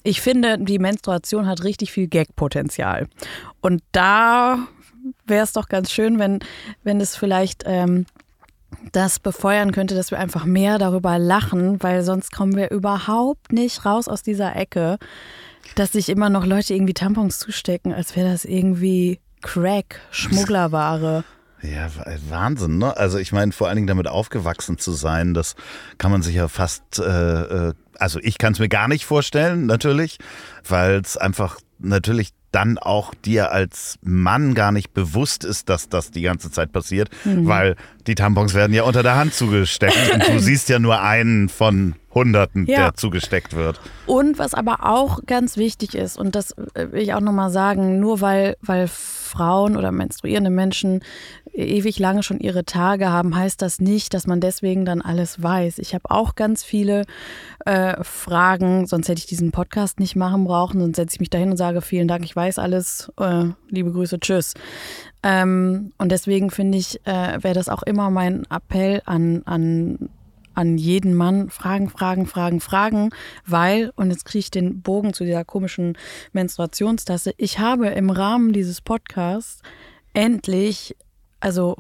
Ich 0.03 0.21
finde, 0.21 0.59
die 0.59 0.81
Menstruation 0.81 1.47
hat 1.47 1.63
richtig 1.63 1.93
viel 1.93 2.09
Gag-Potenzial. 2.09 3.07
Und 3.61 3.83
da 3.93 4.67
wäre 5.27 5.45
es 5.45 5.53
doch 5.53 5.69
ganz 5.69 5.91
schön, 5.91 6.19
wenn, 6.19 6.41
wenn 6.83 7.01
es 7.01 7.17
vielleicht 7.17 7.65
ähm, 7.67 8.07
das 8.93 9.19
befeuern 9.19 9.73
könnte, 9.73 9.95
dass 9.95 10.11
wir 10.11 10.19
einfach 10.19 10.45
mehr 10.45 10.79
darüber 10.79 11.19
lachen, 11.19 11.83
weil 11.83 12.03
sonst 12.03 12.33
kommen 12.33 12.57
wir 12.57 12.71
überhaupt 12.71 13.53
nicht 13.53 13.85
raus 13.85 14.09
aus 14.09 14.23
dieser 14.23 14.55
Ecke, 14.57 14.99
dass 15.75 15.93
sich 15.93 16.09
immer 16.09 16.31
noch 16.31 16.47
Leute 16.47 16.75
irgendwie 16.75 16.95
Tampons 16.95 17.39
zustecken, 17.39 17.93
als 17.93 18.17
wäre 18.17 18.31
das 18.31 18.45
irgendwie 18.45 19.21
Crack, 19.43 20.01
Schmugglerware. 20.11 21.25
Ja, 21.63 21.89
Wahnsinn, 22.29 22.79
ne? 22.79 22.97
Also 22.97 23.19
ich 23.19 23.33
meine, 23.33 23.53
vor 23.53 23.69
allen 23.69 23.77
Dingen 23.77 23.87
damit 23.87 24.09
aufgewachsen 24.09 24.79
zu 24.79 24.93
sein, 24.93 25.35
das 25.35 25.57
kann 25.99 26.11
man 26.11 26.23
sich 26.23 26.35
ja 26.35 26.49
fast, 26.49 26.99
äh, 26.99 27.69
äh 27.69 27.75
also 27.99 28.19
ich 28.23 28.39
kann 28.39 28.55
es 28.55 28.59
mir 28.59 28.71
gar 28.71 28.89
nicht 28.89 29.05
vorstellen, 29.05 29.67
natürlich, 29.67 30.19
weil 30.67 31.01
es 31.01 31.19
einfach 31.19 31.59
natürlich 31.79 32.33
dann 32.53 32.79
auch 32.79 33.15
dir 33.15 33.53
als 33.53 33.99
Mann 34.03 34.55
gar 34.55 34.73
nicht 34.73 34.93
bewusst 34.93 35.45
ist, 35.45 35.69
dass 35.69 35.89
das 35.89 36.11
die 36.11 36.23
ganze 36.23 36.51
Zeit 36.51 36.73
passiert, 36.73 37.11
weil 37.25 37.77
die 38.07 38.15
Tampons 38.15 38.55
werden 38.55 38.73
ja 38.73 38.83
unter 38.83 39.03
der 39.03 39.17
Hand 39.17 39.35
zugesteckt. 39.35 40.13
Und 40.13 40.29
du 40.29 40.39
siehst 40.41 40.69
ja 40.69 40.79
nur 40.79 41.01
einen 41.01 41.49
von 41.49 41.95
Hunderten, 42.15 42.67
Ja. 42.67 42.77
der 42.77 42.95
zugesteckt 42.95 43.55
wird. 43.55 43.81
Und 44.07 44.39
was 44.39 44.55
aber 44.55 44.85
auch 44.85 45.21
ganz 45.27 45.57
wichtig 45.57 45.95
ist, 45.95 46.19
und 46.19 46.35
das 46.35 46.53
äh, 46.75 46.91
will 46.93 47.03
ich 47.03 47.15
auch 47.15 47.21
nochmal 47.21 47.51
sagen, 47.51 48.01
nur 48.01 48.21
weil, 48.21 48.57
weil 48.63 48.89
Frauen 48.89 49.77
oder 49.77 49.93
menstruierende 49.93 50.51
Menschen 50.51 51.03
ewig 51.53 51.99
lange 51.99 52.23
schon 52.23 52.39
ihre 52.41 52.65
Tage 52.65 53.11
haben, 53.11 53.35
heißt 53.37 53.61
das 53.61 53.81
nicht, 53.81 54.15
dass 54.15 54.27
man 54.27 54.41
deswegen 54.41 54.85
dann 54.85 55.03
alles 55.03 55.43
weiß. 55.43 55.79
Ich 55.79 55.95
habe 55.95 56.05
auch 56.11 56.35
ganz 56.37 56.63
viele 56.63 57.05
äh, 57.65 58.03
Fragen, 58.03 58.87
sonst 58.87 59.09
hätte 59.09 59.19
ich 59.19 59.27
diesen 59.27 59.51
Podcast 59.51 60.01
nicht 60.01 60.17
machen 60.17 60.45
brauchen, 60.45 60.81
sonst 60.81 60.97
setze 60.97 61.15
ich 61.17 61.21
mich 61.21 61.31
dahin 61.31 61.51
und 61.51 61.57
sage, 61.57 61.81
vielen 61.81 62.09
Dank, 62.09 62.25
ich 62.25 62.35
weiß 62.35 62.59
alles, 62.59 63.11
äh, 63.19 63.47
liebe 63.69 63.93
Grüße, 63.93 64.21
tschüss. 64.21 64.55
Ähm, 65.23 65.93
und 65.99 66.11
deswegen 66.13 66.51
finde 66.51 66.79
ich, 66.79 67.01
äh, 67.07 67.43
wäre 67.43 67.55
das 67.55 67.69
auch 67.69 67.83
immer 67.83 68.11
mein 68.11 68.47
Appell 68.51 69.03
an, 69.05 69.43
an 69.45 70.09
an 70.55 70.79
jeden 70.79 71.15
Mann 71.15 71.51
Fragen, 71.51 71.89
Fragen, 71.89 72.27
Fragen, 72.27 72.61
Fragen, 72.61 73.11
weil, 73.47 73.93
und 73.97 74.11
jetzt 74.11 74.25
kriege 74.25 74.41
ich 74.41 74.51
den 74.51 74.83
Bogen 74.83 75.13
zu 75.13 75.25
dieser 75.25 75.45
komischen 75.45 75.97
Menstruationstasse, 76.33 77.33
ich 77.37 77.59
habe 77.59 77.89
im 77.89 78.11
Rahmen 78.11 78.53
dieses 78.53 78.81
Podcasts 78.81 79.63
endlich, 80.13 80.97
also 81.41 81.77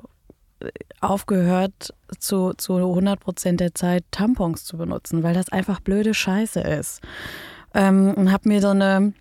äh, 0.61 0.71
aufgehört, 1.01 1.95
zu, 2.19 2.53
zu 2.55 2.77
100 2.77 3.19
Prozent 3.21 3.61
der 3.61 3.75
Zeit 3.75 4.05
Tampons 4.11 4.65
zu 4.65 4.77
benutzen, 4.77 5.23
weil 5.23 5.35
das 5.35 5.49
einfach 5.49 5.81
blöde 5.81 6.15
Scheiße 6.15 6.61
ist. 6.61 7.01
Ähm, 7.75 8.15
und 8.15 8.33
habe 8.33 8.49
mir 8.49 8.61
so 8.61 8.69
eine 8.69 9.13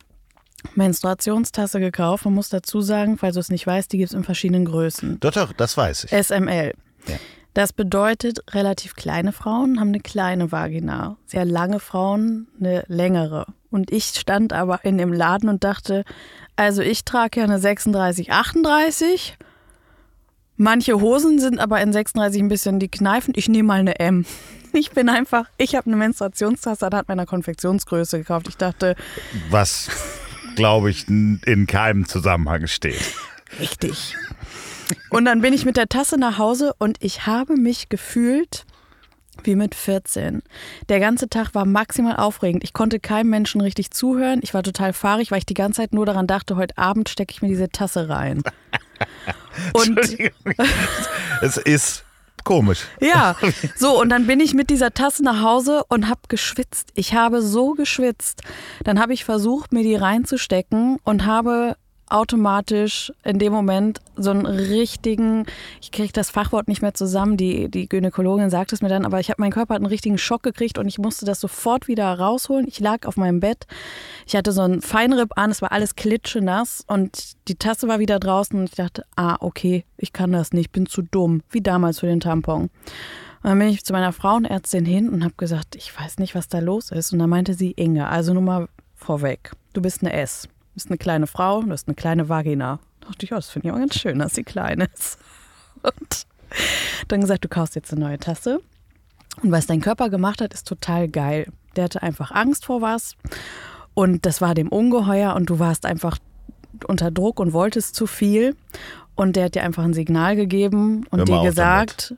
Menstruationstasse 0.75 1.79
gekauft. 1.79 2.25
Man 2.25 2.33
muss 2.33 2.49
dazu 2.49 2.81
sagen, 2.81 3.17
falls 3.17 3.35
du 3.35 3.39
es 3.39 3.49
nicht 3.49 3.65
weißt, 3.65 3.91
die 3.91 3.97
gibt 3.97 4.09
es 4.09 4.15
in 4.15 4.23
verschiedenen 4.23 4.65
Größen. 4.65 5.19
Doch, 5.19 5.31
doch, 5.31 5.53
das 5.53 5.77
weiß 5.77 6.05
ich. 6.05 6.11
SML. 6.11 6.73
Ja. 7.07 7.15
Das 7.53 7.73
bedeutet, 7.73 8.39
relativ 8.53 8.95
kleine 8.95 9.31
Frauen 9.31 9.79
haben 9.79 9.89
eine 9.89 9.99
kleine 9.99 10.51
Vagina, 10.51 11.17
sehr 11.25 11.45
lange 11.45 11.79
Frauen 11.79 12.47
eine 12.59 12.83
längere. 12.87 13.47
Und 13.71 13.91
ich 13.91 14.05
stand 14.05 14.53
aber 14.53 14.85
in 14.85 14.97
dem 14.97 15.11
Laden 15.11 15.49
und 15.49 15.63
dachte, 15.63 16.03
also 16.55 16.81
ich 16.81 17.05
trage 17.05 17.39
ja 17.39 17.45
eine 17.45 17.59
36, 17.59 18.31
38. 18.31 19.37
Manche 20.57 20.99
Hosen 20.99 21.39
sind 21.39 21.59
aber 21.59 21.81
in 21.81 21.93
36 21.93 22.41
ein 22.41 22.49
bisschen 22.49 22.79
die 22.79 22.89
Kneifen. 22.89 23.33
Ich 23.35 23.47
nehme 23.49 23.67
mal 23.67 23.79
eine 23.79 23.99
M. 23.99 24.25
Ich 24.71 24.91
bin 24.91 25.09
einfach, 25.09 25.45
ich 25.57 25.73
habe 25.73 25.87
eine 25.87 25.95
Menstruationstasse 25.95 26.85
anhand 26.85 27.07
meiner 27.07 27.25
Konfektionsgröße 27.25 28.19
gekauft. 28.19 28.47
Ich 28.49 28.55
dachte, 28.55 28.95
Was, 29.49 29.89
glaube 30.55 30.91
ich, 30.91 31.07
in 31.07 31.65
keinem 31.67 32.07
Zusammenhang 32.07 32.67
steht. 32.67 33.15
Richtig. 33.59 34.15
Und 35.09 35.25
dann 35.25 35.41
bin 35.41 35.53
ich 35.53 35.65
mit 35.65 35.77
der 35.77 35.87
Tasse 35.87 36.17
nach 36.17 36.37
Hause 36.37 36.73
und 36.77 36.97
ich 37.01 37.25
habe 37.25 37.55
mich 37.55 37.89
gefühlt 37.89 38.65
wie 39.43 39.55
mit 39.55 39.75
14. 39.75 40.41
Der 40.89 40.99
ganze 40.99 41.29
Tag 41.29 41.55
war 41.55 41.65
maximal 41.65 42.17
aufregend. 42.17 42.63
Ich 42.63 42.73
konnte 42.73 42.99
keinem 42.99 43.29
Menschen 43.29 43.61
richtig 43.61 43.91
zuhören. 43.91 44.39
Ich 44.43 44.53
war 44.53 44.63
total 44.63 44.93
fahrig, 44.93 45.31
weil 45.31 45.39
ich 45.39 45.45
die 45.45 45.53
ganze 45.53 45.81
Zeit 45.81 45.93
nur 45.93 46.05
daran 46.05 46.27
dachte, 46.27 46.55
heute 46.55 46.77
Abend 46.77 47.09
stecke 47.09 47.31
ich 47.31 47.41
mir 47.41 47.47
diese 47.47 47.69
Tasse 47.69 48.09
rein. 48.09 48.43
Und 49.73 49.97
Es 51.41 51.57
ist 51.57 52.03
komisch. 52.43 52.85
ja, 52.99 53.35
so 53.75 53.99
und 53.99 54.09
dann 54.09 54.27
bin 54.27 54.39
ich 54.39 54.53
mit 54.53 54.69
dieser 54.69 54.93
Tasse 54.93 55.23
nach 55.23 55.41
Hause 55.41 55.83
und 55.87 56.09
habe 56.09 56.21
geschwitzt. 56.27 56.89
Ich 56.95 57.13
habe 57.13 57.41
so 57.41 57.73
geschwitzt. 57.73 58.41
Dann 58.83 58.99
habe 58.99 59.13
ich 59.13 59.23
versucht, 59.25 59.71
mir 59.71 59.83
die 59.83 59.95
reinzustecken 59.95 60.97
und 61.03 61.25
habe 61.25 61.75
automatisch 62.09 63.13
in 63.23 63.39
dem 63.39 63.53
Moment 63.53 63.99
so 64.15 64.31
einen 64.31 64.45
richtigen, 64.45 65.45
ich 65.81 65.91
kriege 65.91 66.11
das 66.11 66.29
Fachwort 66.29 66.67
nicht 66.67 66.81
mehr 66.81 66.93
zusammen, 66.93 67.37
die, 67.37 67.69
die 67.69 67.87
Gynäkologin 67.87 68.49
sagt 68.49 68.73
es 68.73 68.81
mir 68.81 68.89
dann, 68.89 69.05
aber 69.05 69.19
ich 69.19 69.29
habe, 69.29 69.41
mein 69.41 69.51
Körper 69.51 69.75
einen 69.75 69.85
richtigen 69.85 70.17
Schock 70.17 70.43
gekriegt 70.43 70.77
und 70.77 70.87
ich 70.87 70.97
musste 70.97 71.25
das 71.25 71.39
sofort 71.39 71.87
wieder 71.87 72.17
rausholen. 72.17 72.67
Ich 72.67 72.79
lag 72.79 73.05
auf 73.05 73.17
meinem 73.17 73.39
Bett, 73.39 73.67
ich 74.25 74.35
hatte 74.35 74.51
so 74.51 74.61
einen 74.61 74.81
Feinripp 74.81 75.37
an, 75.37 75.51
es 75.51 75.61
war 75.61 75.71
alles 75.71 75.95
klitschenass 75.95 76.83
und 76.87 77.33
die 77.47 77.55
Tasse 77.55 77.87
war 77.87 77.99
wieder 77.99 78.19
draußen 78.19 78.59
und 78.59 78.65
ich 78.65 78.75
dachte, 78.75 79.03
ah, 79.15 79.37
okay, 79.39 79.85
ich 79.97 80.13
kann 80.13 80.31
das 80.31 80.51
nicht, 80.53 80.71
bin 80.71 80.85
zu 80.85 81.01
dumm, 81.01 81.41
wie 81.49 81.61
damals 81.61 81.99
für 81.99 82.07
den 82.07 82.19
Tampon. 82.19 82.69
Und 83.41 83.49
dann 83.49 83.59
bin 83.59 83.69
ich 83.69 83.85
zu 83.85 83.93
meiner 83.93 84.11
Frauenärztin 84.11 84.83
hin 84.83 85.07
und 85.07 85.23
habe 85.23 85.35
gesagt, 85.37 85.75
ich 85.75 85.97
weiß 85.97 86.17
nicht, 86.17 86.35
was 86.35 86.49
da 86.49 86.59
los 86.59 86.91
ist. 86.91 87.13
Und 87.13 87.19
dann 87.19 87.29
meinte 87.29 87.53
sie, 87.53 87.71
Inge, 87.71 88.09
also 88.09 88.33
nur 88.33 88.43
mal 88.43 88.67
vorweg, 88.95 89.51
du 89.71 89.81
bist 89.81 90.01
eine 90.01 90.11
S. 90.11 90.49
Du 90.79 90.83
bist 90.83 90.91
eine 90.91 90.97
kleine 90.97 91.27
Frau, 91.27 91.61
du 91.61 91.71
hast 91.71 91.89
eine 91.89 91.95
kleine 91.95 92.29
Vagina. 92.29 92.79
Da 93.01 93.07
dachte 93.07 93.25
ich, 93.25 93.31
ja, 93.31 93.35
das 93.35 93.49
finde 93.49 93.67
ich 93.67 93.71
aber 93.73 93.81
ganz 93.81 93.99
schön, 93.99 94.17
dass 94.17 94.33
sie 94.33 94.45
klein 94.45 94.79
ist. 94.79 95.17
Und 95.83 96.25
dann 97.09 97.19
gesagt, 97.19 97.43
du 97.43 97.49
kaufst 97.49 97.75
jetzt 97.75 97.91
eine 97.91 97.99
neue 97.99 98.17
Tasse. 98.17 98.61
Und 99.43 99.51
was 99.51 99.67
dein 99.67 99.81
Körper 99.81 100.09
gemacht 100.09 100.39
hat, 100.39 100.53
ist 100.53 100.65
total 100.65 101.09
geil. 101.09 101.47
Der 101.75 101.83
hatte 101.83 102.01
einfach 102.01 102.31
Angst 102.31 102.63
vor 102.63 102.81
was. 102.81 103.17
Und 103.93 104.25
das 104.25 104.39
war 104.39 104.55
dem 104.55 104.69
ungeheuer 104.69 105.35
und 105.35 105.49
du 105.49 105.59
warst 105.59 105.85
einfach 105.85 106.17
unter 106.87 107.11
Druck 107.11 107.41
und 107.41 107.51
wolltest 107.51 107.93
zu 107.93 108.07
viel. 108.07 108.55
Und 109.15 109.35
der 109.35 109.45
hat 109.45 109.55
dir 109.55 109.63
einfach 109.63 109.83
ein 109.83 109.93
Signal 109.93 110.37
gegeben 110.37 111.05
und 111.09 111.27
dir 111.27 111.41
gesagt, 111.43 112.15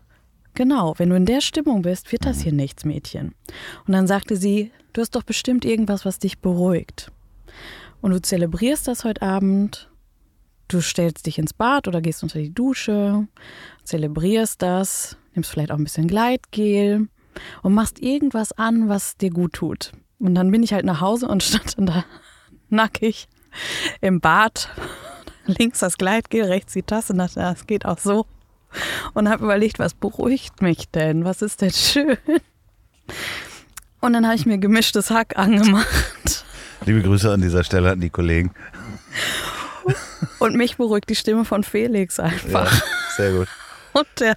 genau, 0.53 0.93
wenn 0.97 1.09
du 1.09 1.15
in 1.15 1.25
der 1.25 1.41
Stimmung 1.41 1.81
bist, 1.81 2.11
wird 2.11 2.25
das 2.25 2.37
Mhm. 2.37 2.41
hier 2.43 2.53
nichts, 2.53 2.85
Mädchen. 2.85 3.33
Und 3.87 3.93
dann 3.93 4.05
sagte 4.05 4.35
sie, 4.35 4.71
du 4.93 5.01
hast 5.01 5.15
doch 5.15 5.23
bestimmt 5.23 5.65
irgendwas, 5.65 6.05
was 6.05 6.19
dich 6.19 6.37
beruhigt. 6.37 7.11
Und 8.01 8.11
du 8.11 8.21
zelebrierst 8.21 8.87
das 8.87 9.03
heute 9.03 9.21
Abend. 9.21 9.89
Du 10.67 10.81
stellst 10.81 11.25
dich 11.25 11.37
ins 11.37 11.53
Bad 11.53 11.87
oder 11.87 12.01
gehst 12.01 12.23
unter 12.23 12.39
die 12.39 12.53
Dusche, 12.53 13.27
zelebrierst 13.83 14.61
das, 14.61 15.17
nimmst 15.33 15.51
vielleicht 15.51 15.71
auch 15.71 15.77
ein 15.77 15.83
bisschen 15.83 16.07
Gleitgel 16.07 17.09
und 17.61 17.73
machst 17.73 17.99
irgendwas 17.99 18.53
an, 18.53 18.87
was 18.87 19.17
dir 19.17 19.31
gut 19.31 19.53
tut. 19.53 19.91
Und 20.19 20.35
dann 20.35 20.49
bin 20.49 20.63
ich 20.63 20.73
halt 20.73 20.85
nach 20.85 21.01
Hause 21.01 21.27
und 21.27 21.43
stand 21.43 21.77
dann 21.77 21.85
da 21.87 22.05
nackig 22.69 23.27
im 23.99 24.21
Bad. 24.21 24.69
Links 25.45 25.79
das 25.79 25.97
Gleitgel, 25.97 26.45
rechts 26.45 26.73
die 26.73 26.83
Tasse. 26.83 27.13
Dachte, 27.13 27.41
das 27.41 27.67
geht 27.67 27.85
auch 27.85 27.97
so. 27.97 28.25
Und 29.13 29.27
habe 29.27 29.43
überlegt, 29.43 29.79
was 29.79 29.93
beruhigt 29.93 30.61
mich 30.61 30.89
denn? 30.89 31.25
Was 31.25 31.41
ist 31.41 31.61
denn 31.61 31.71
schön? 31.71 32.17
Und 33.99 34.13
dann 34.13 34.25
habe 34.25 34.35
ich 34.35 34.45
mir 34.45 34.57
gemischtes 34.57 35.09
Hack 35.09 35.37
angemacht. 35.37 36.45
Liebe 36.85 37.01
Grüße 37.01 37.31
an 37.31 37.41
dieser 37.41 37.63
Stelle 37.63 37.91
an 37.91 37.99
die 37.99 38.09
Kollegen. 38.09 38.51
Und 40.39 40.55
mich 40.55 40.77
beruhigt 40.77 41.09
die 41.09 41.15
Stimme 41.15 41.45
von 41.45 41.63
Felix 41.63 42.17
Ja, 42.17 42.25
einfach. 42.25 42.81
sehr 43.15 43.31
gut. 43.33 43.47
Und 43.93 44.07
der, 44.19 44.35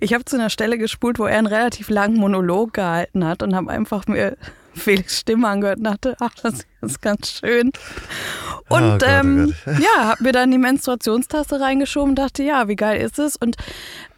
ich 0.00 0.12
habe 0.14 0.24
zu 0.24 0.36
einer 0.36 0.50
Stelle 0.50 0.78
gespult, 0.78 1.18
wo 1.18 1.24
er 1.26 1.38
einen 1.38 1.46
relativ 1.46 1.88
langen 1.88 2.16
Monolog 2.16 2.72
gehalten 2.74 3.24
hat 3.24 3.42
und 3.42 3.54
habe 3.54 3.70
einfach 3.70 4.06
mir 4.06 4.36
Felix 4.74 5.20
Stimme 5.20 5.48
angehört 5.48 5.78
und 5.78 5.84
dachte, 5.84 6.16
ach, 6.20 6.34
das 6.42 6.66
ist 6.82 7.00
ganz 7.02 7.30
schön. 7.40 7.70
Und 8.68 8.82
Oh 8.82 8.98
Gott, 8.98 9.02
oh 9.04 9.06
ähm, 9.06 9.54
Gott. 9.64 9.78
ja, 9.78 10.04
habe 10.08 10.22
mir 10.24 10.32
dann 10.32 10.50
die 10.50 10.58
Menstruationstasse 10.58 11.60
reingeschoben 11.60 12.10
und 12.10 12.16
dachte, 12.18 12.42
ja, 12.42 12.68
wie 12.68 12.76
geil 12.76 13.00
ist 13.00 13.18
es? 13.18 13.36
Und 13.36 13.56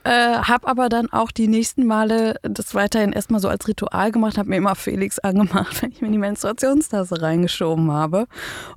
äh, 0.09 0.39
habe 0.43 0.67
aber 0.67 0.89
dann 0.89 1.13
auch 1.13 1.31
die 1.31 1.49
nächsten 1.49 1.85
Male 1.85 2.37
das 2.43 2.75
weiterhin 2.75 3.13
erstmal 3.13 3.41
so 3.41 3.49
als 3.49 3.69
Ritual 3.69 4.11
gemacht, 4.11 4.39
habe 4.39 4.49
mir 4.49 4.57
immer 4.57 4.75
Felix 4.75 5.19
angemacht, 5.19 5.83
wenn 5.83 5.93
ich 5.93 6.01
mir 6.01 6.11
die 6.11 6.17
Menstruationstasse 6.17 7.21
reingeschoben 7.21 7.91
habe. 7.91 8.27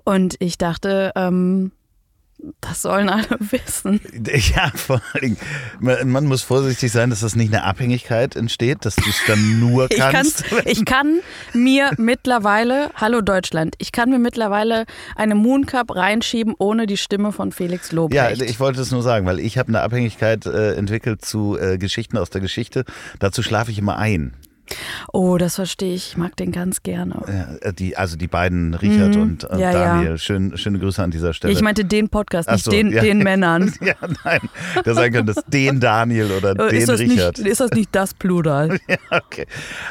Und 0.04 0.36
ich 0.40 0.58
dachte, 0.58 1.14
ähm, 1.16 1.72
das 2.62 2.82
sollen 2.82 3.10
alle 3.10 3.26
wissen. 3.40 4.00
Ja, 4.56 4.72
vor 4.76 5.02
allen 5.14 5.22
Dingen, 5.22 5.38
man, 5.80 6.26
muss 6.26 6.42
vorsichtig 6.42 6.92
sein, 6.92 7.10
dass 7.10 7.22
das 7.22 7.36
nicht 7.36 7.54
eine 7.54 7.64
Abhängigkeit 7.64 8.36
entsteht, 8.36 8.86
dass 8.86 8.96
du 8.96 9.10
es 9.10 9.22
dann 9.28 9.60
nur 9.60 9.88
Ich, 9.92 9.98
kannst. 9.98 10.46
kann's, 10.46 10.66
ich 10.66 10.86
kann 10.86 11.20
mir 11.54 11.92
mittlerweile, 11.98 12.90
hallo 12.96 13.22
Deutschland, 13.22 13.76
ich 13.78 13.92
kann 13.92 14.10
mir 14.10 14.20
mittlerweile 14.20 14.86
eine 15.16 15.36
Mooncup 15.36 15.96
reinschieben, 15.96 16.56
ohne 16.58 16.86
die 16.88 16.98
Stimme 16.98 17.32
von 17.32 17.52
Felix 17.52 17.92
Ja, 17.92 17.96
Lobrecht. 17.96 18.42
ich 18.42 18.60
wollte 18.60 18.82
es 18.82 18.92
nur 18.92 19.04
sagen, 19.04 19.26
weil 19.26 19.40
ich 19.40 19.58
habe 19.58 19.70
eine 19.70 19.82
Abhängigkeit 19.82 20.46
äh, 20.46 20.74
entwickelt 20.76 21.24
zu 21.24 21.58
äh, 21.60 21.78
Geschichten 21.78 22.18
aus 22.18 22.30
der 22.30 22.42
Geschichte. 22.42 22.86
Dazu 23.20 23.44
schlafe 23.44 23.72
ich 23.72 23.78
immer 23.78 23.98
ein. 23.98 24.34
Oh, 25.14 25.38
das 25.38 25.56
verstehe 25.56 25.94
ich. 25.94 26.10
Ich 26.12 26.18
mag 26.18 26.36
den 26.38 26.52
ganz 26.52 26.84
gerne. 26.84 27.22
Ja, 27.28 27.68
äh, 27.70 27.74
die, 27.74 27.98
also 27.98 28.18
die 28.18 28.28
beiden, 28.28 28.74
Richard 28.74 29.16
Mhm. 29.16 29.22
und, 29.22 29.44
und 29.46 29.60
Ja, 29.60 29.72
ja. 29.72 29.96
Daniel. 29.96 30.18
Schön, 30.18 30.58
schöne 30.58 30.80
Grüße 30.80 31.02
an 31.02 31.12
dieser 31.12 31.34
Stelle. 31.34 31.54
Ich 31.54 31.62
meinte 31.62 31.86
den 31.86 32.10
Podcast, 32.10 32.50
nicht 32.50 32.66
so, 32.66 32.72
den, 32.72 32.92
ja. 32.92 33.02
den 33.02 33.20
Männern. 33.20 33.74
ja, 33.82 33.96
nein, 34.24 34.42
da 34.84 34.94
sein 34.94 35.12
könnte 35.14 35.32
es 35.34 35.44
den 35.48 35.80
Daniel 35.80 36.32
oder 36.32 36.56
den 36.56 36.78
Ist 36.78 36.90
das, 36.90 37.00
Richard. 37.00 37.38
nicht, 37.38 37.48
ist 37.48 37.62
das 37.62 37.72
nicht 37.72 37.90
das 37.94 38.14
Plural? 38.14 38.80
Ja, 38.88 38.98
okay. 39.12 39.46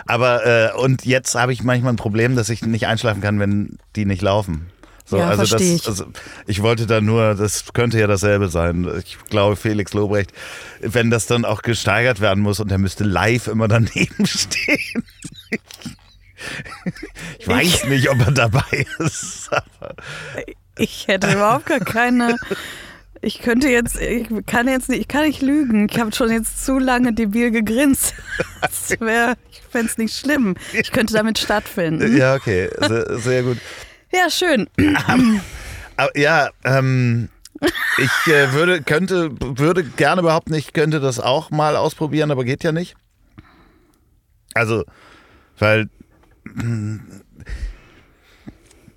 Aber 0.06 0.44
äh, 0.46 0.70
und 0.76 1.06
jetzt 1.06 1.34
habe 1.34 1.52
ich 1.52 1.62
manchmal 1.62 1.92
ein 1.92 1.96
Problem, 1.96 2.36
dass 2.36 2.48
ich 2.50 2.62
nicht 2.66 2.86
einschlafen 2.86 3.20
kann, 3.22 3.38
wenn 3.40 3.78
die 3.96 4.04
nicht 4.04 4.20
laufen. 4.22 4.66
So, 5.10 5.18
Ja, 5.18 5.28
also 5.28 5.44
das, 5.44 5.60
ich. 5.60 5.86
Also 5.88 6.04
ich 6.46 6.62
wollte 6.62 6.86
da 6.86 7.00
nur, 7.00 7.34
das 7.34 7.72
könnte 7.72 7.98
ja 7.98 8.06
dasselbe 8.06 8.48
sein. 8.48 8.88
Ich 9.04 9.18
glaube, 9.28 9.56
Felix 9.56 9.92
Lobrecht, 9.92 10.32
wenn 10.80 11.10
das 11.10 11.26
dann 11.26 11.44
auch 11.44 11.62
gesteigert 11.62 12.20
werden 12.20 12.42
muss 12.44 12.60
und 12.60 12.70
er 12.70 12.78
müsste 12.78 13.02
live 13.02 13.48
immer 13.48 13.66
daneben 13.66 14.24
stehen. 14.24 15.02
Ich 17.40 17.48
weiß 17.48 17.86
nicht, 17.86 18.08
ob 18.08 18.20
er 18.24 18.30
dabei 18.32 18.86
ist. 19.00 19.50
Aber 19.52 19.94
Ich 20.78 21.08
hätte 21.08 21.32
überhaupt 21.32 21.66
gar 21.66 21.80
keine. 21.80 22.36
Ich 23.20 23.40
könnte 23.40 23.68
jetzt, 23.68 24.00
ich 24.00 24.28
kann 24.46 24.66
jetzt 24.68 24.88
nicht, 24.88 25.00
ich 25.00 25.08
kann 25.08 25.24
nicht 25.26 25.42
lügen. 25.42 25.88
Ich 25.90 25.98
habe 25.98 26.14
schon 26.14 26.30
jetzt 26.30 26.64
zu 26.64 26.78
lange 26.78 27.12
debil 27.12 27.50
gegrinst. 27.50 28.14
Das 28.60 29.00
wäre, 29.00 29.36
ich 29.50 29.60
fände 29.70 29.86
es 29.90 29.98
nicht 29.98 30.16
schlimm. 30.16 30.54
Ich 30.72 30.92
könnte 30.92 31.14
damit 31.14 31.38
stattfinden. 31.38 32.16
Ja, 32.16 32.34
okay, 32.34 32.68
sehr, 32.78 33.18
sehr 33.18 33.42
gut. 33.42 33.56
Ja, 34.12 34.30
schön. 34.30 34.68
Aber 35.96 36.18
ja, 36.18 36.50
ähm, 36.64 37.28
ich 37.98 38.32
äh, 38.32 38.52
würde, 38.52 38.82
könnte, 38.82 39.30
würde 39.40 39.84
gerne 39.84 40.22
überhaupt 40.22 40.50
nicht, 40.50 40.74
könnte 40.74 41.00
das 41.00 41.20
auch 41.20 41.50
mal 41.50 41.76
ausprobieren, 41.76 42.30
aber 42.30 42.44
geht 42.44 42.64
ja 42.64 42.72
nicht. 42.72 42.96
Also, 44.54 44.84
weil 45.58 45.88
mm, 46.44 46.96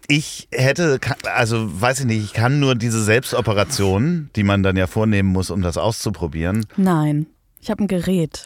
ich 0.07 0.47
hätte, 0.51 0.99
also 1.23 1.81
weiß 1.81 2.01
ich 2.01 2.05
nicht, 2.05 2.23
ich 2.23 2.33
kann 2.33 2.59
nur 2.59 2.75
diese 2.75 3.03
Selbstoperation, 3.03 4.29
die 4.35 4.43
man 4.43 4.63
dann 4.63 4.77
ja 4.77 4.87
vornehmen 4.87 5.29
muss, 5.29 5.49
um 5.49 5.61
das 5.61 5.77
auszuprobieren. 5.77 6.65
Nein, 6.77 7.27
ich 7.59 7.69
habe 7.69 7.83
ein 7.83 7.87
Gerät. 7.87 8.45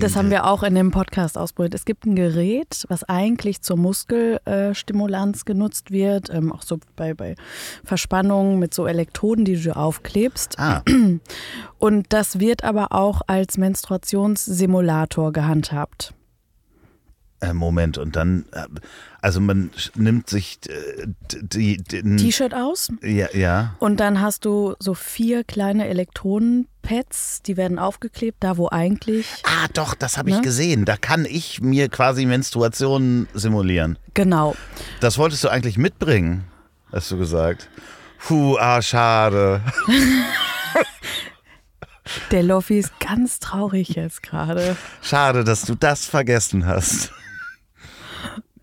Das 0.00 0.16
haben 0.16 0.30
wir 0.30 0.46
auch 0.46 0.62
in 0.62 0.74
dem 0.74 0.90
Podcast 0.90 1.36
ausprobiert. 1.38 1.74
Es 1.74 1.84
gibt 1.84 2.06
ein 2.06 2.16
Gerät, 2.16 2.84
was 2.88 3.04
eigentlich 3.04 3.62
zur 3.62 3.76
Muskelstimulanz 3.76 5.44
genutzt 5.44 5.90
wird, 5.90 6.30
ähm, 6.30 6.52
auch 6.52 6.62
so 6.62 6.78
bei, 6.96 7.14
bei 7.14 7.34
Verspannungen 7.84 8.58
mit 8.58 8.74
so 8.74 8.86
Elektroden, 8.86 9.44
die 9.44 9.60
du 9.60 9.76
aufklebst. 9.76 10.58
Ah. 10.58 10.82
Und 11.78 12.12
das 12.12 12.40
wird 12.40 12.64
aber 12.64 12.92
auch 12.92 13.22
als 13.26 13.58
Menstruationssimulator 13.58 15.32
gehandhabt. 15.32 16.14
Äh, 17.42 17.52
Moment, 17.54 17.98
und 17.98 18.14
dann, 18.14 18.44
äh, 18.52 18.66
also 19.22 19.40
man 19.40 19.70
nimmt 19.94 20.28
sich 20.28 20.58
äh, 20.68 21.06
die, 21.30 21.78
die, 21.78 22.16
T-Shirt 22.16 22.52
aus 22.54 22.88
ja, 23.02 23.28
ja. 23.32 23.74
und 23.78 24.00
dann 24.00 24.20
hast 24.20 24.44
du 24.44 24.74
so 24.80 24.94
vier 24.94 25.44
kleine 25.44 25.86
Elektrodenpads, 25.86 27.42
die 27.42 27.56
werden 27.56 27.78
aufgeklebt, 27.78 28.38
da 28.40 28.56
wo 28.56 28.68
eigentlich. 28.68 29.26
Ah, 29.44 29.68
doch, 29.72 29.94
das 29.94 30.18
habe 30.18 30.28
ich 30.30 30.36
Ne? 30.36 30.42
gesehen. 30.42 30.84
Da 30.84 30.96
kann 30.96 31.24
ich 31.24 31.60
mir 31.60 31.88
quasi 31.88 32.26
Menstruation 32.26 33.28
simulieren. 33.32 33.96
Genau. 34.14 34.56
Das 35.00 35.18
wolltest 35.18 35.44
du 35.44 35.48
eigentlich 35.48 35.78
mitbringen, 35.78 36.44
hast 36.90 37.10
du 37.12 37.16
gesagt. 37.16 37.70
Puh, 38.18 38.56
ah, 38.58 38.82
schade. 38.82 39.60
Der 42.32 42.42
Loffi 42.42 42.80
ist 42.80 42.98
ganz 42.98 43.38
traurig 43.38 43.90
jetzt 43.90 44.22
gerade. 44.24 44.76
Schade, 45.00 45.44
dass 45.44 45.62
du 45.62 45.76
das 45.76 46.06
vergessen 46.06 46.66
hast. 46.66 47.12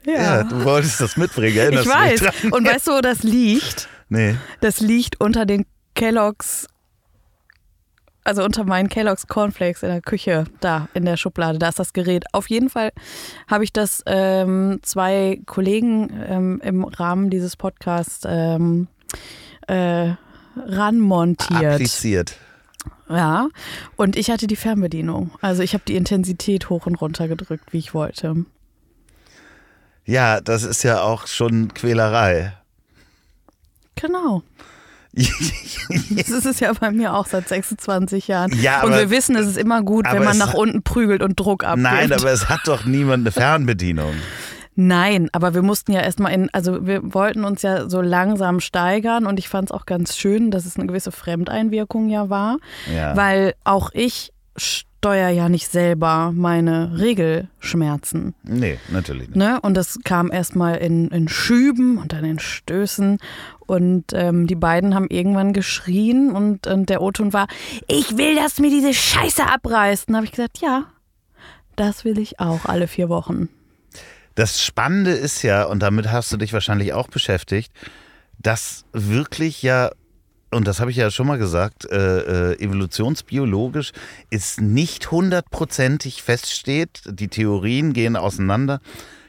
Ja, 0.06 0.44
du 0.44 0.64
wolltest 0.64 1.02
das 1.02 1.18
mitbringen, 1.18 1.58
erinnerst 1.58 1.88
Ich 1.88 1.94
weiß. 1.94 2.52
Und 2.52 2.66
weißt 2.66 2.88
du, 2.88 2.92
wo 2.94 3.02
das 3.02 3.24
liegt? 3.24 3.90
Nee. 4.10 4.36
Das 4.62 4.80
liegt 4.80 5.20
unter 5.20 5.46
den 5.46 5.66
Kelloggs, 5.94 6.68
also 8.24 8.44
unter 8.44 8.64
meinen 8.64 8.90
Kelloggs 8.90 9.28
Cornflakes 9.28 9.84
in 9.84 9.90
der 9.90 10.02
Küche, 10.02 10.46
da 10.62 10.88
in 10.94 11.06
der 11.06 11.18
Schublade. 11.18 11.60
Da 11.60 11.70
ist 11.70 11.80
das 11.80 11.94
Gerät. 11.94 12.26
Auf 12.32 12.50
jeden 12.50 12.70
Fall 12.70 12.92
habe 13.48 13.64
ich 13.64 13.74
das 13.74 14.04
ähm, 14.06 14.80
zwei 14.82 15.42
Kollegen 15.46 16.10
ähm, 16.28 16.62
im 16.64 16.84
Rahmen 16.86 17.30
dieses 17.30 17.56
Podcasts 17.56 18.24
ähm, 18.26 18.88
äh, 19.68 20.14
ranmontiert. 20.56 21.74
Appliziert. 21.74 22.38
Ja, 23.10 23.50
und 23.96 24.16
ich 24.16 24.30
hatte 24.30 24.48
die 24.48 24.56
Fernbedienung. 24.56 25.32
Also 25.42 25.64
ich 25.64 25.74
habe 25.74 25.84
die 25.88 25.96
Intensität 25.96 26.70
hoch 26.70 26.86
und 26.86 26.96
runter 26.96 27.28
gedrückt, 27.28 27.74
wie 27.74 27.80
ich 27.80 27.94
wollte. 27.94 28.46
Ja, 30.10 30.42
das 30.42 30.64
ist 30.64 30.84
ja 30.84 31.02
auch 31.02 31.28
schon 31.28 31.74
Quälerei. 31.74 32.54
Genau. 33.96 34.44
Das 36.12 36.30
ist 36.30 36.46
es 36.46 36.60
ja 36.60 36.72
bei 36.74 36.92
mir 36.92 37.16
auch 37.16 37.26
seit 37.26 37.48
26 37.48 38.28
Jahren. 38.28 38.52
Ja, 38.62 38.84
und 38.84 38.92
aber- 38.94 39.00
wir 39.02 39.10
wissen, 39.10 39.36
es 39.36 39.48
ist 39.48 39.58
immer 39.58 39.82
gut, 39.82 40.06
wenn 40.12 40.24
man 40.24 40.38
nach 40.38 40.54
unten 40.54 40.84
prügelt 40.84 41.24
und 41.24 41.40
Druck 41.40 41.64
abgibt. 41.64 41.82
Nein, 41.84 42.14
aber 42.14 42.32
es 42.32 42.48
hat 42.48 42.62
doch 42.66 42.86
niemand 42.86 43.24
eine 43.24 43.32
Fernbedienung. 43.32 44.14
Nein, 44.76 45.30
aber 45.34 45.56
wir 45.56 45.64
mussten 45.64 45.92
ja 45.94 46.02
erstmal 46.02 46.32
in, 46.34 46.50
also 46.54 46.86
wir 46.86 47.14
wollten 47.14 47.44
uns 47.44 47.64
ja 47.64 47.90
so 47.90 48.02
langsam 48.02 48.60
steigern 48.60 49.26
und 49.26 49.40
ich 49.40 49.50
fand 49.50 49.70
es 49.70 49.72
auch 49.72 49.86
ganz 49.88 50.16
schön, 50.16 50.52
dass 50.52 50.66
es 50.66 50.78
eine 50.78 50.86
gewisse 50.86 51.12
Fremdeinwirkung 51.12 52.10
ja 52.10 52.30
war, 52.30 52.58
Ja. 52.94 53.16
weil 53.18 53.56
auch 53.64 53.90
ich 53.94 54.32
steuere 55.00 55.30
ja 55.30 55.48
nicht 55.48 55.72
selber 55.72 56.34
meine 56.36 57.00
Regelschmerzen. 57.00 58.36
Nee, 58.44 58.80
natürlich 58.90 59.30
nicht. 59.30 59.38
Ne? 59.38 59.62
Und 59.62 59.76
das 59.76 60.00
kam 60.04 60.30
erstmal 60.30 60.76
in, 60.76 61.08
in 61.08 61.30
Schüben 61.30 61.98
und 61.98 62.12
dann 62.12 62.26
in 62.26 62.38
Stößen. 62.38 63.18
Und 63.60 64.08
ähm, 64.12 64.46
die 64.46 64.56
beiden 64.56 64.96
haben 64.96 65.08
irgendwann 65.10 65.54
geschrien 65.54 66.32
und, 66.32 66.68
und 66.68 66.90
der 66.90 67.02
O-Ton 67.02 67.32
war, 67.32 67.48
ich 67.88 68.18
will, 68.18 68.36
dass 68.36 68.60
mir 68.60 68.70
diese 68.70 68.94
Scheiße 68.94 69.46
abreißt. 69.46 70.10
Und 70.10 70.18
habe 70.18 70.26
ich 70.26 70.34
gesagt, 70.34 70.58
ja, 70.58 70.86
das 71.78 72.04
will 72.04 72.20
ich 72.20 72.42
auch 72.42 72.66
alle 72.66 72.88
vier 72.88 73.08
Wochen. 73.08 73.48
Das 74.36 74.62
Spannende 74.62 75.12
ist 75.12 75.44
ja, 75.44 75.64
und 75.64 75.82
damit 75.82 76.12
hast 76.12 76.30
du 76.34 76.38
dich 76.38 76.52
wahrscheinlich 76.52 76.92
auch 76.92 77.08
beschäftigt, 77.08 77.72
dass 78.38 78.84
wirklich 78.92 79.64
ja, 79.64 79.92
und 80.52 80.68
das 80.68 80.80
habe 80.80 80.92
ich 80.92 80.98
ja 80.98 81.12
schon 81.12 81.28
mal 81.28 81.38
gesagt, 81.38 81.86
äh, 81.86 82.52
äh, 82.54 82.60
evolutionsbiologisch 82.60 83.92
ist 84.30 84.62
nicht 84.62 85.12
hundertprozentig 85.12 86.24
feststeht, 86.24 87.04
die 87.08 87.28
Theorien 87.28 87.94
gehen 87.94 88.16
auseinander, 88.16 88.82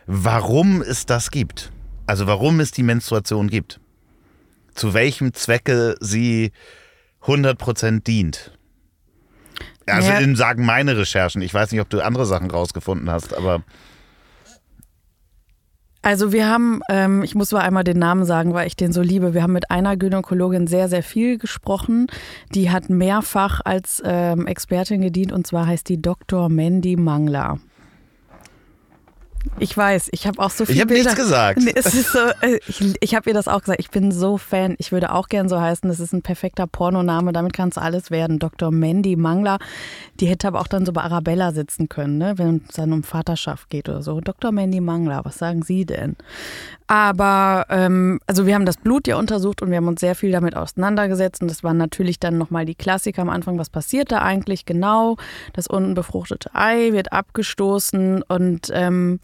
warum 0.07 0.83
es 0.83 1.07
das 1.07 1.31
gibt. 1.31 1.73
Also 2.07 2.27
warum 2.27 2.61
es 2.61 2.73
die 2.73 2.83
Menstruation 2.83 3.49
gibt. 3.49 3.81
Zu 4.75 4.95
welchem 4.95 5.35
Zwecke 5.35 5.95
sie 6.01 6.53
100% 7.23 8.01
dient. 8.07 8.53
Also 9.87 10.11
Ja. 10.11 10.37
sagen 10.37 10.65
meine 10.65 10.97
Recherchen. 10.97 11.43
Ich 11.43 11.53
weiß 11.53 11.71
nicht, 11.73 11.81
ob 11.81 11.91
du 11.91 12.01
andere 12.01 12.27
Sachen 12.27 12.51
rausgefunden 12.51 13.11
hast, 13.11 13.35
aber 13.35 13.63
Also 16.03 16.33
wir 16.33 16.49
haben, 16.49 16.81
ähm, 16.89 17.23
ich 17.23 17.35
muss 17.35 17.53
mal 17.53 17.61
einmal 17.61 17.85
den 17.85 17.99
Namen 17.99 18.25
sagen, 18.25 18.55
weil 18.55 18.67
ich 18.67 18.75
den 18.75 18.93
so 18.93 19.03
liebe. 19.03 19.35
Wir 19.35 19.43
haben 19.43 19.53
mit 19.53 19.71
einer 19.71 19.97
Gynäkologin 19.97 20.67
sehr, 20.67 20.89
sehr 20.89 21.03
viel 21.03 21.37
gesprochen. 21.37 22.07
Die 22.55 22.71
hat 22.71 22.89
mehrfach 22.89 23.61
als 23.65 24.03
ähm, 24.05 24.47
Expertin 24.47 25.03
gedient 25.03 25.31
und 25.31 25.47
zwar 25.47 25.67
heißt 25.67 25.89
die 25.89 26.01
Dr. 26.01 26.49
Mandy 26.49 26.97
Mangler. 26.97 27.59
Ich 29.59 29.77
weiß, 29.77 30.09
ich 30.13 30.27
habe 30.27 30.41
auch 30.41 30.51
so 30.51 30.65
viele 30.65 30.81
hab 30.81 30.89
Bilder. 30.89 31.11
nichts 31.11 31.17
gesagt. 31.17 31.61
Nee, 31.63 31.75
so, 31.81 32.19
äh, 32.41 32.59
ich 32.67 32.83
ich 33.01 33.15
habe 33.15 33.31
ihr 33.31 33.35
das 33.35 33.49
auch 33.49 33.61
gesagt. 33.61 33.81
Ich 33.81 33.91
bin 33.91 34.13
so 34.13 34.39
Fan. 34.39 34.75
Ich 34.79 34.93
würde 34.93 35.13
auch 35.13 35.29
gern 35.29 35.49
so 35.49 35.61
heißen. 35.61 35.89
Das 35.89 36.01
ist 36.01 36.13
ein 36.13 36.23
perfekter 36.23 36.67
Pornoname. 36.67 37.33
Damit 37.33 37.53
kann 37.53 37.69
es 37.69 37.79
alles 37.79 38.11
werden. 38.11 38.39
Dr. 38.39 38.71
Mandy 38.71 39.17
Mangler. 39.17 39.59
Die 40.21 40.27
hätte 40.27 40.49
aber 40.49 40.61
auch 40.61 40.67
dann 40.67 40.87
so 40.87 40.93
bei 40.93 41.03
Arabella 41.03 41.53
sitzen 41.53 41.89
können, 41.89 42.19
ne? 42.19 42.35
wenn 42.37 42.63
es 42.69 42.77
dann 42.77 42.93
um 42.93 43.03
Vaterschaft 43.03 43.71
geht 43.71 43.89
oder 43.89 44.03
so. 44.03 44.21
Dr. 44.21 44.53
Mandy 44.53 44.81
Mangler, 44.81 45.25
was 45.25 45.39
sagen 45.39 45.63
Sie 45.63 45.85
denn? 45.85 46.17
Aber 46.91 47.67
ähm, 47.69 48.19
also 48.27 48.47
wir 48.47 48.57
haben 48.57 48.67
das 48.67 48.77
Blut 48.77 49.07
ja 49.07 49.17
untersucht 49.17 49.63
und 49.63 49.71
wir 49.71 49.77
haben 49.77 49.87
uns 49.87 50.01
sehr 50.01 50.17
viel 50.17 50.33
damit 50.33 50.57
auseinandergesetzt. 50.57 51.41
Und 51.41 51.49
das 51.49 51.63
waren 51.63 51.77
natürlich 51.77 52.19
dann 52.19 52.37
nochmal 52.37 52.65
die 52.65 52.75
Klassiker 52.75 53.23
am 53.23 53.31
Anfang. 53.31 53.59
Was 53.59 53.71
passiert 53.71 54.11
da 54.11 54.23
eigentlich 54.23 54.65
genau? 54.65 55.17
Das 55.53 55.69
unten 55.69 55.95
befruchtete 55.95 56.53
Ei 56.53 56.93
wird 56.93 57.13
abgestoßen 57.13 58.25
und 58.25 58.73
ähm, 58.75 59.21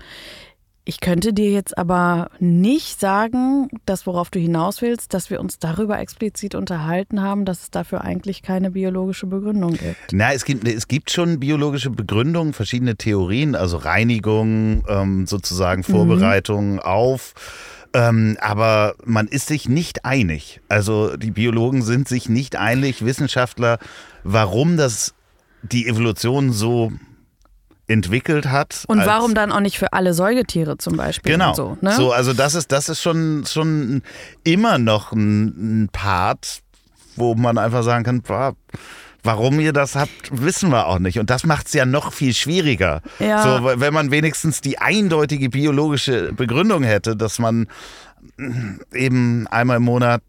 ich 0.89 1.01
könnte 1.01 1.33
dir 1.33 1.51
jetzt 1.51 1.77
aber 1.77 2.31
nicht 2.39 3.01
sagen, 3.01 3.69
das 3.87 4.07
worauf 4.07 4.31
du 4.31 4.39
hinaus 4.39 4.81
willst, 4.83 5.15
dass 5.15 5.31
wir 5.31 5.41
uns 5.41 5.59
darüber 5.59 5.99
explizit 5.99 6.55
unterhalten 6.55 7.21
haben, 7.21 7.45
dass 7.45 7.63
es 7.63 7.71
dafür 7.73 8.03
eigentlich 8.03 8.41
keine 8.41 8.71
biologische 8.71 9.27
Begründung 9.27 9.73
gibt. 9.73 10.13
Na, 10.13 10.33
es 10.33 10.45
gibt, 10.45 10.67
es 10.67 10.87
gibt 10.87 11.11
schon 11.11 11.41
biologische 11.41 11.91
Begründungen, 11.91 12.53
verschiedene 12.53 12.95
Theorien, 12.95 13.57
also 13.57 13.79
Reinigung, 13.79 14.85
ähm, 14.89 15.27
sozusagen 15.27 15.83
Vorbereitung 15.83 16.79
auf. 16.79 17.35
Ähm, 17.93 18.37
aber 18.41 18.95
man 19.05 19.27
ist 19.27 19.49
sich 19.49 19.69
nicht 19.69 20.05
einig. 20.05 20.61
Also 20.69 21.17
die 21.17 21.33
Biologen 21.33 21.83
sind 21.83 22.07
sich 22.07 22.29
nicht 22.29 22.55
einig, 22.55 23.05
Wissenschaftler, 23.05 23.79
warum 24.23 24.77
das 24.77 25.15
die 25.63 25.89
Evolution 25.89 26.53
so 26.53 26.93
entwickelt 27.89 28.47
hat. 28.47 28.85
Und 28.89 29.05
warum 29.07 29.35
dann 29.35 29.53
auch 29.53 29.61
nicht 29.61 29.79
für 29.79 29.93
alle 29.93 30.13
Säugetiere 30.15 30.79
zum 30.79 30.97
Beispiel? 30.97 31.33
Genau. 31.33 31.55
So, 31.55 31.79
ne? 31.81 31.93
so, 31.93 32.13
also 32.13 32.33
das 32.33 32.55
ist, 32.55 32.73
das 32.73 32.89
ist 32.89 33.01
schon, 33.01 33.45
schon 33.47 34.03
immer 34.45 34.79
noch 34.79 35.13
ein, 35.13 35.85
ein 35.85 35.89
Part, 35.91 36.61
wo 37.17 37.35
man 37.35 37.59
einfach 37.59 37.83
sagen 37.83 38.05
kann, 38.05 38.23
boah, 38.23 38.55
warum 39.23 39.61
ihr 39.61 39.73
das 39.73 39.95
habt, 39.95 40.11
wissen 40.31 40.71
wir 40.71 40.87
auch 40.87 40.99
nicht. 40.99 41.19
Und 41.19 41.31
das 41.31 41.45
macht 41.45 41.67
es 41.67 41.73
ja 41.75 41.87
noch 41.87 42.13
viel 42.13 42.35
schwieriger. 42.35 43.03
Ja. 43.19 43.43
So, 43.43 43.81
wenn 43.81 43.95
man 43.95 44.11
wenigstens 44.11 44.61
die 44.61 44.79
eindeutige 44.79 45.51
biologische 45.51 46.33
Begründung 46.33 46.83
hätte, 46.83 47.17
dass 47.17 47.39
man 47.39 47.67
eben 48.93 49.47
einmal 49.49 49.77
im 49.77 49.85
Monat 49.85 50.23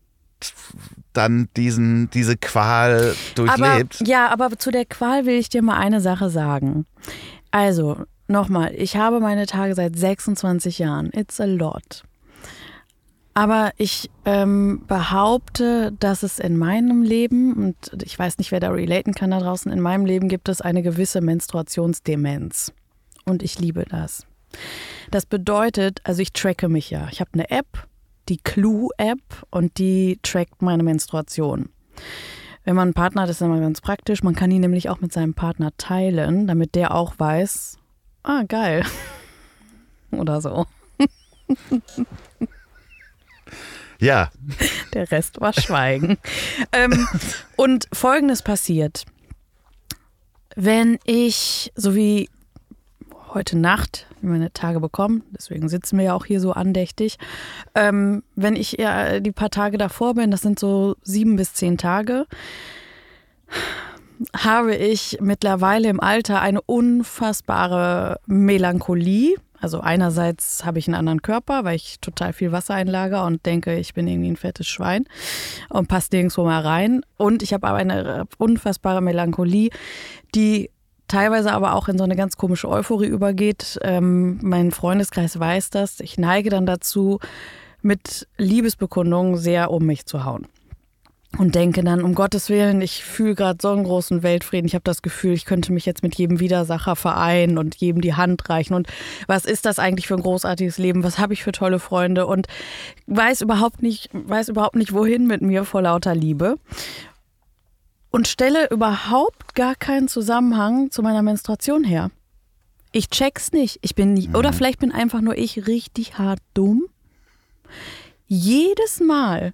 dann 1.13 1.49
diesen, 1.57 2.09
diese 2.11 2.37
Qual 2.37 3.15
durchlebt. 3.35 3.97
Aber, 3.99 4.09
ja, 4.09 4.29
aber 4.29 4.57
zu 4.57 4.71
der 4.71 4.85
Qual 4.85 5.25
will 5.25 5.35
ich 5.35 5.49
dir 5.49 5.63
mal 5.63 5.77
eine 5.77 5.99
Sache 5.99 6.29
sagen. 6.29 6.85
Also, 7.57 7.97
nochmal, 8.27 8.71
ich 8.75 8.97
habe 8.97 9.19
meine 9.19 9.47
Tage 9.47 9.73
seit 9.73 9.97
26 9.97 10.77
Jahren. 10.77 11.09
It's 11.11 11.41
a 11.41 11.45
lot. 11.45 12.03
Aber 13.33 13.71
ich 13.77 14.11
ähm, 14.25 14.83
behaupte, 14.85 15.91
dass 15.99 16.21
es 16.21 16.37
in 16.37 16.55
meinem 16.55 17.01
Leben, 17.01 17.53
und 17.55 18.03
ich 18.03 18.19
weiß 18.19 18.37
nicht, 18.37 18.51
wer 18.51 18.59
da 18.59 18.69
relaten 18.69 19.15
kann 19.15 19.31
da 19.31 19.39
draußen, 19.39 19.71
in 19.71 19.79
meinem 19.79 20.05
Leben 20.05 20.29
gibt 20.29 20.49
es 20.49 20.61
eine 20.61 20.83
gewisse 20.83 21.19
Menstruationsdemenz. 21.19 22.73
Und 23.25 23.41
ich 23.41 23.57
liebe 23.57 23.85
das. 23.85 24.27
Das 25.09 25.25
bedeutet, 25.25 26.01
also 26.03 26.21
ich 26.21 26.33
tracke 26.33 26.69
mich 26.69 26.91
ja. 26.91 27.07
Ich 27.11 27.21
habe 27.21 27.31
eine 27.33 27.49
App, 27.49 27.87
die 28.29 28.37
Clue-App, 28.37 29.47
und 29.49 29.79
die 29.79 30.19
trackt 30.21 30.61
meine 30.61 30.83
Menstruation. 30.83 31.69
Wenn 32.67 32.75
man 32.75 32.89
einen 32.89 32.93
Partner 32.93 33.21
hat, 33.21 33.29
ist 33.29 33.39
das 33.39 33.45
immer 33.45 33.61
ganz 33.61 33.79
praktisch. 33.79 34.23
Man 34.23 34.35
kann 34.35 34.51
ihn 34.51 34.59
nämlich 34.59 34.89
auch 34.89 34.99
mit 34.99 35.13
seinem 35.13 35.33
Partner 35.33 35.71
teilen, 35.77 36.47
damit 36.47 36.75
der 36.75 36.93
auch 36.93 37.13
weiß, 37.17 37.77
ah, 38.23 38.43
geil. 38.45 38.83
Oder 40.11 40.41
so. 40.41 40.65
Ja. 43.99 44.31
Der 44.93 45.09
Rest 45.09 45.39
war 45.39 45.53
Schweigen. 45.53 46.17
ähm, 46.73 47.07
und 47.55 47.87
folgendes 47.93 48.41
passiert. 48.41 49.05
Wenn 50.53 50.99
ich, 51.05 51.71
so 51.73 51.95
wie 51.95 52.29
heute 53.33 53.57
Nacht 53.57 54.07
meine 54.21 54.51
Tage 54.51 54.79
bekommen, 54.79 55.23
deswegen 55.31 55.69
sitzen 55.69 55.97
wir 55.97 56.05
ja 56.05 56.13
auch 56.13 56.25
hier 56.25 56.39
so 56.39 56.53
andächtig, 56.53 57.17
ähm, 57.75 58.23
wenn 58.35 58.55
ich 58.55 58.73
ja 58.73 59.19
die 59.19 59.31
paar 59.31 59.51
Tage 59.51 59.77
davor 59.77 60.15
bin, 60.15 60.31
das 60.31 60.41
sind 60.41 60.59
so 60.59 60.95
sieben 61.03 61.35
bis 61.35 61.53
zehn 61.53 61.77
Tage, 61.77 62.25
habe 64.35 64.75
ich 64.75 65.17
mittlerweile 65.21 65.89
im 65.89 65.99
Alter 65.99 66.41
eine 66.41 66.61
unfassbare 66.61 68.19
Melancholie. 68.25 69.35
Also 69.59 69.79
einerseits 69.79 70.65
habe 70.65 70.77
ich 70.77 70.87
einen 70.87 70.95
anderen 70.95 71.21
Körper, 71.21 71.63
weil 71.63 71.75
ich 71.75 71.99
total 71.99 72.33
viel 72.33 72.51
Wasser 72.51 72.75
einlager 72.75 73.25
und 73.25 73.45
denke, 73.45 73.75
ich 73.77 73.93
bin 73.93 74.07
irgendwie 74.07 74.29
ein 74.29 74.37
fettes 74.37 74.67
Schwein 74.67 75.05
und 75.69 75.87
passt 75.87 76.13
nirgendwo 76.13 76.43
mal 76.43 76.61
rein. 76.61 77.01
Und 77.17 77.41
ich 77.41 77.53
habe 77.53 77.67
aber 77.67 77.77
eine 77.77 78.25
unfassbare 78.37 79.01
Melancholie, 79.01 79.69
die 80.35 80.69
teilweise 81.07 81.51
aber 81.51 81.73
auch 81.73 81.87
in 81.87 81.97
so 81.97 82.03
eine 82.03 82.15
ganz 82.15 82.37
komische 82.37 82.69
Euphorie 82.69 83.07
übergeht. 83.07 83.79
Ähm, 83.81 84.39
mein 84.41 84.71
Freundeskreis 84.71 85.39
weiß 85.39 85.69
das. 85.69 85.99
Ich 85.99 86.17
neige 86.17 86.49
dann 86.49 86.65
dazu, 86.65 87.19
mit 87.81 88.27
Liebesbekundungen 88.37 89.37
sehr 89.37 89.71
um 89.71 89.85
mich 89.85 90.05
zu 90.05 90.25
hauen 90.25 90.47
und 91.37 91.55
denke 91.55 91.83
dann, 91.83 92.01
um 92.01 92.15
Gottes 92.15 92.49
Willen, 92.49 92.81
ich 92.81 93.03
fühle 93.03 93.35
gerade 93.35 93.59
so 93.61 93.69
einen 93.69 93.83
großen 93.83 94.23
Weltfrieden. 94.23 94.65
Ich 94.65 94.73
habe 94.73 94.83
das 94.83 95.01
Gefühl, 95.01 95.33
ich 95.33 95.45
könnte 95.45 95.71
mich 95.71 95.85
jetzt 95.85 96.01
mit 96.01 96.15
jedem 96.15 96.39
Widersacher 96.39 96.95
vereinen 96.95 97.57
und 97.57 97.75
jedem 97.75 98.01
die 98.01 98.15
Hand 98.15 98.49
reichen. 98.49 98.73
Und 98.73 98.87
was 99.27 99.45
ist 99.45 99.65
das 99.65 99.77
eigentlich 99.77 100.07
für 100.07 100.15
ein 100.15 100.23
großartiges 100.23 100.77
Leben? 100.77 101.03
Was 101.03 101.19
habe 101.19 101.33
ich 101.33 101.43
für 101.43 101.51
tolle 101.51 101.79
Freunde? 101.79 102.25
Und 102.25 102.47
weiß 103.05 103.41
überhaupt 103.41 103.83
nicht, 103.83 104.09
weiß 104.13 104.49
überhaupt 104.49 104.75
nicht, 104.75 104.93
wohin 104.93 105.27
mit 105.27 105.41
mir 105.41 105.63
vor 105.63 105.81
lauter 105.81 106.15
Liebe. 106.15 106.55
Und 108.17 108.27
stelle 108.27 108.67
überhaupt 108.71 109.53
gar 109.53 109.75
keinen 109.75 110.07
Zusammenhang 110.07 110.89
zu 110.89 111.03
meiner 111.03 111.21
Menstruation 111.21 111.83
her. 111.83 112.09
Ich 112.91 113.11
check's 113.11 113.51
nicht. 113.51 113.77
Ich 113.83 113.93
bin 113.93 114.15
nicht, 114.15 114.35
oder 114.35 114.49
mhm. 114.49 114.55
vielleicht 114.55 114.79
bin 114.79 114.91
einfach 114.91 115.21
nur 115.21 115.37
ich 115.37 115.67
richtig 115.67 116.17
hart 116.17 116.39
dumm. 116.55 116.87
Jedes 118.25 119.01
Mal, 119.01 119.53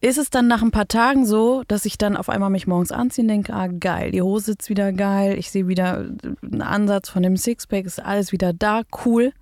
ist 0.00 0.16
es 0.16 0.30
dann 0.30 0.48
nach 0.48 0.62
ein 0.62 0.70
paar 0.70 0.88
Tagen 0.88 1.26
so, 1.26 1.64
dass 1.68 1.84
ich 1.84 1.98
dann 1.98 2.16
auf 2.16 2.30
einmal 2.30 2.48
mich 2.48 2.66
morgens 2.66 2.92
anziehe 2.92 3.24
und 3.24 3.28
denke, 3.28 3.52
ah 3.52 3.66
geil, 3.66 4.10
die 4.10 4.22
Hose 4.22 4.46
sitzt 4.46 4.70
wieder 4.70 4.94
geil, 4.94 5.38
ich 5.38 5.50
sehe 5.50 5.68
wieder 5.68 6.06
einen 6.42 6.62
Ansatz 6.62 7.10
von 7.10 7.22
dem 7.22 7.36
Sixpack, 7.36 7.84
ist 7.84 8.02
alles 8.02 8.32
wieder 8.32 8.54
da, 8.54 8.84
cool. 9.04 9.34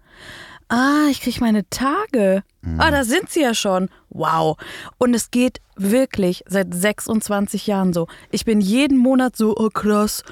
Ah, 0.69 1.07
ich 1.11 1.21
kriege 1.21 1.41
meine 1.41 1.69
Tage. 1.71 2.43
Mhm. 2.63 2.81
Ah, 2.81 2.91
da 2.91 3.05
sind 3.05 3.31
sie 3.31 3.43
ja 3.43 3.55
schon. 3.55 3.89
Wow. 4.11 4.57
Und 4.99 5.15
es 5.15 5.31
geht 5.31 5.61
wirklich 5.77 6.43
seit 6.47 6.75
26 6.75 7.67
Jahren 7.67 7.93
so. 7.93 8.09
Ich 8.31 8.45
bin 8.45 8.61
jeden 8.61 8.99
Monat 8.99 9.37
so, 9.37 9.57
oh 9.57 9.71
krass. 9.71 10.25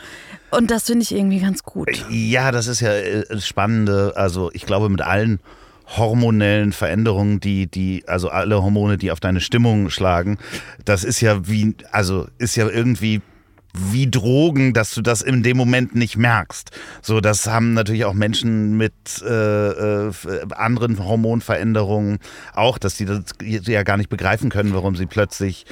Und 0.50 0.70
das 0.70 0.84
finde 0.84 1.02
ich 1.02 1.14
irgendwie 1.14 1.40
ganz 1.40 1.62
gut. 1.62 1.88
Ja, 2.10 2.50
das 2.50 2.66
ist 2.66 2.80
ja 2.80 2.92
äh, 2.92 3.24
das 3.28 3.46
Spannende. 3.46 4.14
Also 4.16 4.50
ich 4.52 4.66
glaube, 4.66 4.88
mit 4.88 5.02
allen 5.02 5.40
hormonellen 5.86 6.72
Veränderungen, 6.72 7.40
die, 7.40 7.66
die, 7.66 8.04
also 8.06 8.28
alle 8.30 8.62
Hormone, 8.62 8.96
die 8.96 9.12
auf 9.12 9.20
deine 9.20 9.40
Stimmung 9.40 9.90
schlagen, 9.90 10.38
das 10.84 11.04
ist 11.04 11.20
ja 11.20 11.46
wie, 11.46 11.76
also 11.92 12.26
ist 12.38 12.56
ja 12.56 12.68
irgendwie 12.68 13.20
wie 13.76 14.10
Drogen, 14.10 14.72
dass 14.72 14.94
du 14.94 15.02
das 15.02 15.20
in 15.20 15.42
dem 15.42 15.56
Moment 15.56 15.94
nicht 15.94 16.16
merkst. 16.16 16.70
So, 17.02 17.20
das 17.20 17.46
haben 17.46 17.74
natürlich 17.74 18.04
auch 18.04 18.14
Menschen 18.14 18.76
mit 18.76 18.94
äh, 19.22 20.08
äh, 20.08 20.12
anderen 20.50 21.04
Hormonveränderungen 21.04 22.18
auch, 22.54 22.78
dass 22.78 22.96
die 22.96 23.04
das 23.04 23.24
ja 23.42 23.82
gar 23.82 23.96
nicht 23.96 24.10
begreifen 24.10 24.48
können, 24.48 24.74
warum 24.74 24.94
sie 24.94 25.06
plötzlich 25.06 25.66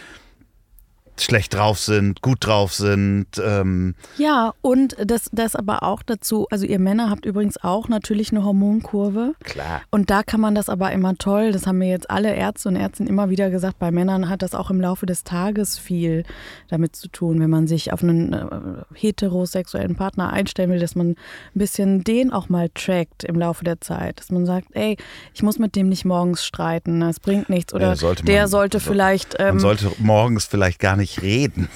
schlecht 1.22 1.54
drauf 1.54 1.78
sind, 1.78 2.22
gut 2.22 2.46
drauf 2.46 2.72
sind. 2.72 3.26
Ähm. 3.42 3.94
Ja, 4.18 4.54
und 4.60 4.96
das, 4.98 5.28
das 5.32 5.56
aber 5.56 5.82
auch 5.82 6.02
dazu, 6.02 6.46
also 6.50 6.66
ihr 6.66 6.78
Männer 6.78 7.10
habt 7.10 7.26
übrigens 7.26 7.62
auch 7.62 7.88
natürlich 7.88 8.30
eine 8.32 8.44
Hormonkurve. 8.44 9.34
Klar. 9.44 9.82
Und 9.90 10.10
da 10.10 10.22
kann 10.22 10.40
man 10.40 10.54
das 10.54 10.68
aber 10.68 10.92
immer 10.92 11.16
toll, 11.16 11.52
das 11.52 11.66
haben 11.66 11.78
mir 11.78 11.88
jetzt 11.88 12.10
alle 12.10 12.34
Ärzte 12.34 12.68
und 12.68 12.76
Ärztinnen 12.76 13.10
immer 13.10 13.30
wieder 13.30 13.50
gesagt, 13.50 13.78
bei 13.78 13.90
Männern 13.90 14.28
hat 14.28 14.42
das 14.42 14.54
auch 14.54 14.70
im 14.70 14.80
Laufe 14.80 15.06
des 15.06 15.24
Tages 15.24 15.78
viel 15.78 16.24
damit 16.68 16.96
zu 16.96 17.08
tun, 17.08 17.40
wenn 17.40 17.50
man 17.50 17.66
sich 17.66 17.92
auf 17.92 18.02
einen 18.02 18.32
äh, 18.32 18.46
heterosexuellen 18.94 19.96
Partner 19.96 20.32
einstellen 20.32 20.70
will, 20.70 20.80
dass 20.80 20.94
man 20.94 21.10
ein 21.10 21.16
bisschen 21.54 22.04
den 22.04 22.32
auch 22.32 22.48
mal 22.48 22.68
trackt 22.74 23.24
im 23.24 23.36
Laufe 23.36 23.64
der 23.64 23.80
Zeit. 23.80 24.20
Dass 24.20 24.30
man 24.30 24.46
sagt, 24.46 24.68
ey, 24.72 24.96
ich 25.34 25.42
muss 25.42 25.58
mit 25.58 25.76
dem 25.76 25.88
nicht 25.88 26.04
morgens 26.04 26.44
streiten, 26.44 27.00
das 27.00 27.20
bringt 27.20 27.48
nichts. 27.48 27.74
Oder 27.74 27.88
ja, 27.88 27.96
sollte 27.96 28.24
man, 28.24 28.32
der 28.32 28.48
sollte 28.48 28.80
vielleicht. 28.80 29.36
Ähm, 29.38 29.48
man 29.48 29.60
sollte 29.60 29.90
morgens 29.98 30.46
vielleicht 30.46 30.78
gar 30.78 30.96
nicht 30.96 31.11
nicht 31.12 31.22
reden. 31.22 31.68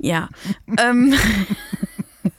Ja. 0.00 0.28
ähm. 0.78 1.14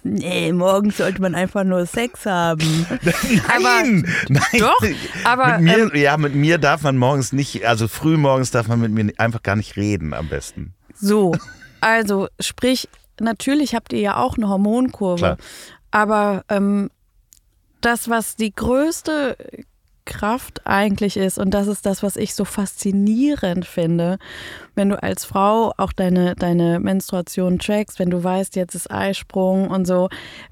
Nee, 0.04 0.54
morgens 0.54 0.98
sollte 0.98 1.22
man 1.22 1.36
einfach 1.36 1.66
nur 1.66 1.86
Sex 1.86 2.26
haben. 2.26 2.86
Nein, 3.02 3.42
aber, 3.54 3.84
nein. 4.30 4.44
Doch, 4.58 4.82
aber. 5.26 5.60
Mit 5.60 5.62
mir, 5.62 5.78
ähm, 5.78 5.92
ja, 5.96 6.18
mit 6.18 6.34
mir 6.34 6.58
darf 6.58 6.84
man 6.84 6.96
morgens 6.96 7.34
nicht, 7.34 7.66
also 7.66 7.90
früh 7.90 8.16
morgens 8.16 8.52
darf 8.52 8.70
man 8.70 8.80
mit 8.80 8.92
mir 8.92 9.12
einfach 9.18 9.44
gar 9.44 9.58
nicht 9.58 9.76
reden 9.76 10.14
am 10.14 10.30
besten. 10.30 10.74
So, 10.96 11.36
also 11.82 12.30
sprich, 12.40 12.88
natürlich 13.20 13.76
habt 13.76 13.92
ihr 13.92 14.00
ja 14.00 14.16
auch 14.16 14.38
eine 14.38 14.48
Hormonkurve. 14.48 15.18
Klar. 15.18 15.38
Aber 15.92 16.46
ähm, 16.48 16.90
das, 17.82 18.10
was 18.10 18.38
die 18.38 18.54
größte 18.56 19.36
Kraft 20.08 20.66
eigentlich 20.66 21.18
ist. 21.18 21.38
Und 21.38 21.52
das 21.52 21.68
ist 21.68 21.86
das, 21.86 22.02
was 22.02 22.16
ich 22.16 22.34
so 22.34 22.46
faszinierend 22.46 23.66
finde, 23.66 24.18
wenn 24.78 24.90
du 24.90 25.02
als 25.02 25.26
Frau 25.26 25.74
auch 25.78 25.92
deine, 25.92 26.36
deine 26.36 26.80
Menstruation 26.80 27.60
trackst, 27.60 28.00
wenn 28.00 28.10
du 28.10 28.24
weißt, 28.24 28.56
jetzt 28.56 28.76
ist 28.76 28.92
Eisprung 28.92 29.70
und 29.70 29.86
so. 29.86 30.10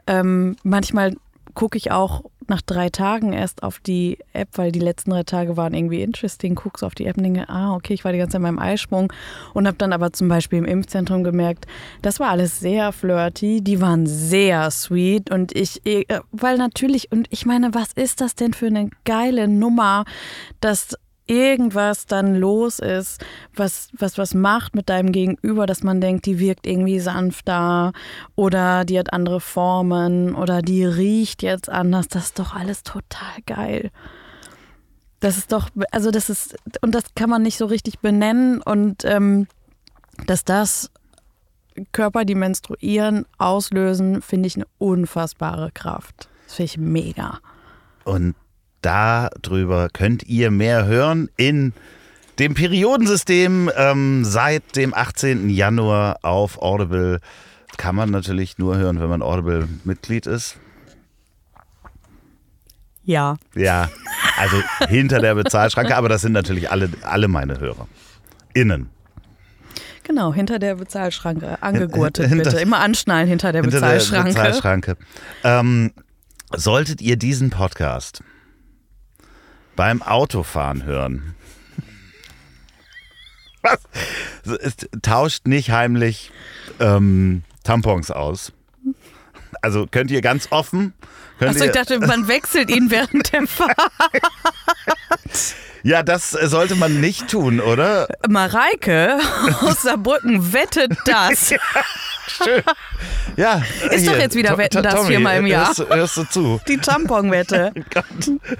Ähm, 0.07 0.55
manchmal 0.63 1.15
gucke 1.53 1.77
ich 1.77 1.91
auch 1.91 2.25
nach 2.47 2.61
drei 2.61 2.89
Tagen 2.89 3.33
erst 3.33 3.63
auf 3.63 3.79
die 3.79 4.19
App, 4.33 4.49
weil 4.53 4.71
die 4.71 4.79
letzten 4.79 5.11
drei 5.11 5.23
Tage 5.23 5.57
waren 5.57 5.73
irgendwie 5.73 6.01
interesting. 6.01 6.55
Guckst 6.55 6.83
auf 6.83 6.93
die 6.93 7.05
App 7.05 7.17
und 7.17 7.23
denke, 7.23 7.49
ah, 7.49 7.73
okay, 7.73 7.93
ich 7.93 8.05
war 8.05 8.11
die 8.11 8.19
ganze 8.19 8.33
Zeit 8.33 8.39
in 8.39 8.43
meinem 8.43 8.59
Eisprung 8.59 9.11
und 9.53 9.65
habe 9.65 9.77
dann 9.77 9.93
aber 9.93 10.13
zum 10.13 10.27
Beispiel 10.27 10.59
im 10.59 10.65
Impfzentrum 10.65 11.23
gemerkt, 11.23 11.65
das 12.01 12.19
war 12.19 12.29
alles 12.29 12.59
sehr 12.59 12.91
flirty, 12.91 13.61
die 13.61 13.81
waren 13.81 14.05
sehr 14.05 14.69
sweet 14.69 15.31
und 15.31 15.55
ich, 15.55 15.85
äh, 15.85 16.05
weil 16.31 16.57
natürlich, 16.57 17.11
und 17.11 17.27
ich 17.31 17.45
meine, 17.45 17.73
was 17.73 17.93
ist 17.93 18.21
das 18.21 18.35
denn 18.35 18.53
für 18.53 18.67
eine 18.67 18.89
geile 19.05 19.47
Nummer, 19.47 20.05
dass 20.61 20.95
irgendwas 21.27 22.05
dann 22.05 22.35
los 22.35 22.79
ist, 22.79 23.23
was, 23.55 23.89
was 23.97 24.17
was 24.17 24.33
macht 24.33 24.75
mit 24.75 24.89
deinem 24.89 25.11
Gegenüber, 25.11 25.65
dass 25.65 25.83
man 25.83 26.01
denkt, 26.01 26.25
die 26.25 26.39
wirkt 26.39 26.67
irgendwie 26.67 26.99
sanfter 26.99 27.93
oder 28.35 28.85
die 28.85 28.99
hat 28.99 29.13
andere 29.13 29.41
Formen 29.41 30.35
oder 30.35 30.61
die 30.61 30.85
riecht 30.85 31.41
jetzt 31.41 31.69
anders, 31.69 32.07
das 32.07 32.25
ist 32.25 32.39
doch 32.39 32.55
alles 32.55 32.83
total 32.83 33.41
geil. 33.45 33.91
Das 35.19 35.37
ist 35.37 35.51
doch, 35.51 35.69
also 35.91 36.11
das 36.11 36.29
ist, 36.29 36.55
und 36.81 36.93
das 36.93 37.15
kann 37.15 37.29
man 37.29 37.41
nicht 37.41 37.57
so 37.57 37.65
richtig 37.65 37.99
benennen 37.99 38.61
und 38.61 39.03
ähm, 39.05 39.47
dass 40.27 40.45
das 40.45 40.91
Körper, 41.91 42.25
die 42.25 42.35
menstruieren, 42.35 43.25
auslösen, 43.37 44.21
finde 44.21 44.47
ich 44.47 44.55
eine 44.55 44.67
unfassbare 44.77 45.71
Kraft. 45.73 46.29
Das 46.45 46.55
finde 46.55 46.71
ich 46.71 46.77
mega. 46.77 47.39
Und 48.03 48.35
darüber 48.85 49.89
könnt 49.91 50.23
ihr 50.23 50.51
mehr 50.51 50.85
hören 50.85 51.29
in 51.37 51.73
dem 52.37 52.53
Periodensystem 52.53 53.71
ähm, 53.75 54.23
seit 54.23 54.75
dem 54.75 54.93
18. 54.93 55.49
Januar 55.49 56.19
auf 56.21 56.61
Audible. 56.61 57.19
Kann 57.77 57.95
man 57.95 58.11
natürlich 58.11 58.57
nur 58.57 58.77
hören, 58.77 58.99
wenn 59.01 59.09
man 59.09 59.21
Audible-Mitglied 59.21 60.27
ist. 60.27 60.57
Ja. 63.03 63.37
Ja, 63.55 63.89
also 64.37 64.57
hinter 64.87 65.19
der 65.19 65.35
Bezahlschranke, 65.35 65.95
aber 65.95 66.09
das 66.09 66.21
sind 66.21 66.31
natürlich 66.31 66.71
alle, 66.71 66.89
alle 67.03 67.27
meine 67.27 67.59
Hörer. 67.59 67.87
Innen. 68.53 68.89
Genau, 70.03 70.33
hinter 70.33 70.59
der 70.59 70.75
Bezahlschranke, 70.75 71.61
angegurtet 71.61 72.27
hinter, 72.27 72.51
bitte. 72.51 72.61
Immer 72.61 72.79
anschnallen 72.79 73.27
hinter 73.27 73.51
der 73.51 73.63
hinter 73.63 73.77
Bezahlschranke. 73.79 74.33
Der 74.33 74.43
Bezahlschranke. 74.43 74.97
Ähm, 75.43 75.91
solltet 76.55 77.01
ihr 77.01 77.17
diesen 77.17 77.49
Podcast 77.49 78.23
beim 79.75 80.01
Autofahren 80.01 80.83
hören. 80.83 81.35
Was? 83.61 83.79
Es 84.43 84.75
tauscht 85.01 85.47
nicht 85.47 85.71
heimlich 85.71 86.31
ähm, 86.79 87.43
Tampons 87.63 88.11
aus. 88.11 88.53
Also 89.61 89.87
könnt 89.89 90.11
ihr 90.11 90.21
ganz 90.21 90.47
offen. 90.51 90.93
Könnt 91.39 91.51
Achso, 91.51 91.65
ich 91.65 91.71
dachte, 91.71 91.99
man 91.99 92.27
wechselt 92.29 92.69
ihn 92.69 92.89
während 92.91 93.31
der 93.33 93.45
Fahrt. 93.47 93.75
ja, 95.83 96.01
das 96.03 96.31
sollte 96.31 96.75
man 96.75 96.99
nicht 97.01 97.27
tun, 97.29 97.59
oder? 97.59 98.07
Mareike 98.27 99.19
aus 99.61 99.81
Saarbrücken 99.83 100.53
wettet 100.53 100.93
das. 101.05 101.53
Schön. 102.27 102.63
Ja. 103.37 103.61
Ist 103.91 104.07
doch 104.07 104.17
jetzt 104.17 104.35
wieder 104.35 104.51
To- 104.51 104.57
Wetten, 104.57 104.81
das 104.83 104.95
Tommy, 104.95 105.07
viermal 105.07 105.37
im 105.37 105.47
Jahr. 105.47 105.67
Hörst, 105.67 105.79
du- 105.79 105.87
hörst 105.87 106.17
du 106.17 106.23
zu? 106.23 106.61
Die 106.67 106.77
Tamponwette. 106.77 107.71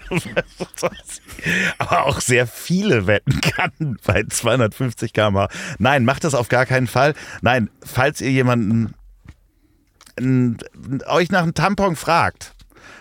Aber 1.78 2.06
auch 2.06 2.20
sehr 2.22 2.48
viele 2.48 3.08
wetten 3.08 3.42
kann 3.42 3.98
bei 4.06 4.24
250 4.24 5.14
km. 5.14 5.46
Nein, 5.78 6.06
macht 6.06 6.24
das 6.24 6.34
auf 6.36 6.50
gar 6.50 6.66
keinen 6.66 6.88
Fall. 6.88 7.14
Nein, 7.42 7.70
falls 7.84 8.22
ihr 8.22 8.32
jemanden 8.32 8.94
euch 10.20 11.32
nach 11.32 11.44
einem 11.44 11.54
Tampon 11.54 11.96
fragt, 11.96 12.54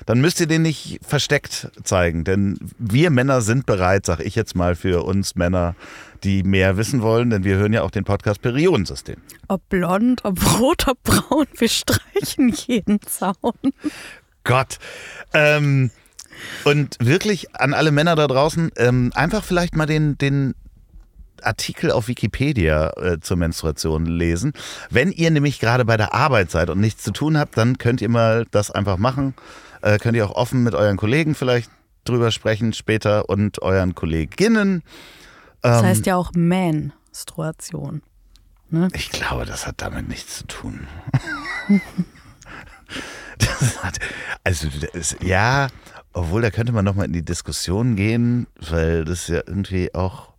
dann 0.07 0.21
müsst 0.21 0.41
ihr 0.41 0.47
den 0.47 0.63
nicht 0.63 1.01
versteckt 1.07 1.71
zeigen. 1.83 2.25
Denn 2.25 2.59
wir 2.79 3.11
Männer 3.11 3.41
sind 3.41 3.67
bereit, 3.67 4.07
sag 4.07 4.21
ich 4.21 4.35
jetzt 4.35 4.55
mal 4.55 4.75
für 4.75 5.05
uns 5.05 5.35
Männer, 5.35 5.75
die 6.23 6.43
mehr 6.43 6.77
wissen 6.77 7.03
wollen, 7.03 7.31
denn 7.31 7.45
wir 7.45 7.57
hören 7.57 7.73
ja 7.73 7.83
auch 7.83 7.91
den 7.91 8.05
Podcast 8.05 8.43
Periodensystem. 8.43 9.17
Ob 9.49 9.69
blond, 9.69 10.25
ob 10.25 10.59
rot, 10.59 10.89
ob 10.89 11.03
braun, 11.03 11.47
wir 11.57 11.69
streichen 11.69 12.49
jeden 12.49 13.01
Zaun. 13.03 13.73
Gott. 14.45 14.79
Ähm, 15.33 15.91
und 16.65 16.97
wirklich 17.01 17.55
an 17.55 17.75
alle 17.75 17.93
Männer 17.93 18.17
da 18.17 18.27
draußen, 18.27 18.73
ähm, 18.77 19.13
einfach 19.15 19.45
vielleicht 19.45 19.77
mal 19.77 19.87
den, 19.87 20.19
den 20.19 20.55
Artikel 21.47 21.91
auf 21.91 22.09
Wikipedia 22.09 22.91
äh, 22.97 23.21
zur 23.21 23.37
Menstruation 23.37 24.07
lesen. 24.07 24.53
Wenn 24.91 25.11
ihr 25.13 25.31
nämlich 25.31 25.61
gerade 25.61 25.85
bei 25.85 25.97
der 25.97 26.15
Arbeit 26.15 26.51
seid 26.51 26.71
und 26.71 26.81
nichts 26.81 27.03
zu 27.03 27.11
tun 27.13 27.39
habt, 27.39 27.57
dann 27.57 27.79
könnt 27.79 28.01
ihr 28.01 28.09
mal 28.09 28.47
das 28.51 28.71
einfach 28.71 28.97
machen. 28.99 29.35
Äh, 29.83 29.99
könnt 29.99 30.17
ihr 30.17 30.27
auch 30.27 30.35
offen 30.35 30.63
mit 30.63 30.75
euren 30.75 30.97
Kollegen 30.97 31.35
vielleicht 31.35 31.71
drüber 32.05 32.31
sprechen 32.31 32.73
später 32.73 33.29
und 33.29 33.63
euren 33.63 33.95
Kolleginnen. 33.95 34.83
Das 35.63 35.81
Ähm, 35.81 35.87
heißt 35.87 36.07
ja 36.07 36.17
auch 36.17 36.33
Menstruation. 36.35 38.03
Ich 38.93 39.11
glaube, 39.11 39.45
das 39.47 39.67
hat 39.67 39.77
damit 39.83 40.09
nichts 40.09 40.39
zu 40.39 40.47
tun. 40.47 40.87
das 43.39 43.83
hat, 43.85 43.99
also, 44.43 44.69
das, 44.93 45.17
ja, 45.23 45.69
obwohl 46.13 46.43
da 46.43 46.51
könnte 46.51 46.73
man 46.73 46.85
nochmal 46.85 47.07
in 47.07 47.13
die 47.13 47.25
Diskussion 47.25 47.97
gehen, 47.97 48.47
weil 48.71 49.05
das 49.05 49.29
ja 49.29 49.43
irgendwie 49.47 49.95
auch, 49.95 50.34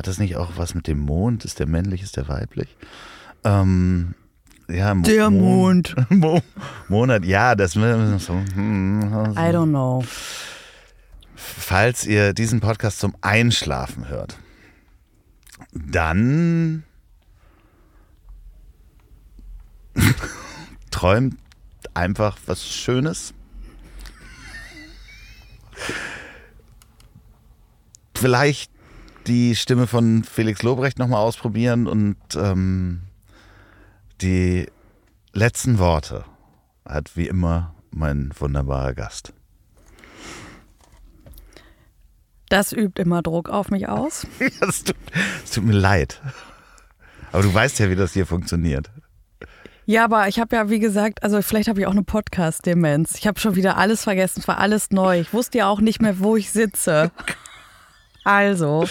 hat 0.00 0.06
das 0.06 0.16
nicht 0.16 0.36
auch 0.36 0.52
was 0.56 0.74
mit 0.74 0.86
dem 0.86 0.98
Mond? 0.98 1.44
Ist 1.44 1.58
der 1.58 1.66
männlich, 1.66 2.02
ist 2.02 2.16
der 2.16 2.26
weiblich? 2.26 2.74
Ähm, 3.44 4.14
ja, 4.66 4.94
Mo 4.94 5.02
Der 5.02 5.28
Mond. 5.28 5.94
Mo 6.08 6.40
Monat, 6.88 7.22
ja, 7.26 7.54
das 7.54 7.72
so. 7.72 7.82
hm, 7.82 9.34
I 9.36 9.52
don't 9.52 9.68
know. 9.68 10.02
Falls 11.34 12.06
ihr 12.06 12.32
diesen 12.32 12.60
Podcast 12.60 12.98
zum 12.98 13.14
Einschlafen 13.20 14.08
hört, 14.08 14.38
dann 15.74 16.84
träumt 20.90 21.36
einfach 21.92 22.38
was 22.46 22.66
Schönes. 22.66 23.34
Vielleicht 28.14 28.79
die 29.26 29.54
Stimme 29.56 29.86
von 29.86 30.24
Felix 30.24 30.62
Lobrecht 30.62 30.98
nochmal 30.98 31.20
ausprobieren 31.20 31.86
und 31.86 32.16
ähm, 32.36 33.02
die 34.20 34.66
letzten 35.32 35.78
Worte 35.78 36.24
hat 36.84 37.16
wie 37.16 37.28
immer 37.28 37.74
mein 37.90 38.32
wunderbarer 38.38 38.94
Gast. 38.94 39.32
Das 42.48 42.72
übt 42.72 43.00
immer 43.00 43.22
Druck 43.22 43.48
auf 43.48 43.70
mich 43.70 43.88
aus. 43.88 44.26
Es 44.60 44.82
tut, 44.82 44.96
tut 45.52 45.64
mir 45.64 45.72
leid. 45.72 46.20
Aber 47.30 47.42
du 47.42 47.54
weißt 47.54 47.78
ja, 47.78 47.88
wie 47.90 47.96
das 47.96 48.12
hier 48.12 48.26
funktioniert. 48.26 48.90
Ja, 49.86 50.04
aber 50.04 50.28
ich 50.28 50.38
habe 50.38 50.54
ja, 50.56 50.68
wie 50.68 50.78
gesagt, 50.80 51.22
also 51.22 51.40
vielleicht 51.42 51.68
habe 51.68 51.80
ich 51.80 51.86
auch 51.86 51.92
eine 51.92 52.02
Podcast-Demenz. 52.02 53.14
Ich 53.16 53.26
habe 53.26 53.40
schon 53.40 53.54
wieder 53.54 53.76
alles 53.76 54.02
vergessen, 54.04 54.40
es 54.40 54.48
war 54.48 54.58
alles 54.58 54.90
neu. 54.90 55.20
Ich 55.20 55.32
wusste 55.32 55.58
ja 55.58 55.68
auch 55.68 55.80
nicht 55.80 56.02
mehr, 56.02 56.18
wo 56.18 56.36
ich 56.36 56.50
sitze. 56.50 57.10
Also, 58.24 58.84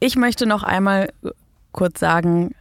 ich 0.00 0.16
möchte 0.16 0.46
noch 0.46 0.62
einmal 0.62 1.12
kurz 1.72 2.00
sagen, 2.00 2.54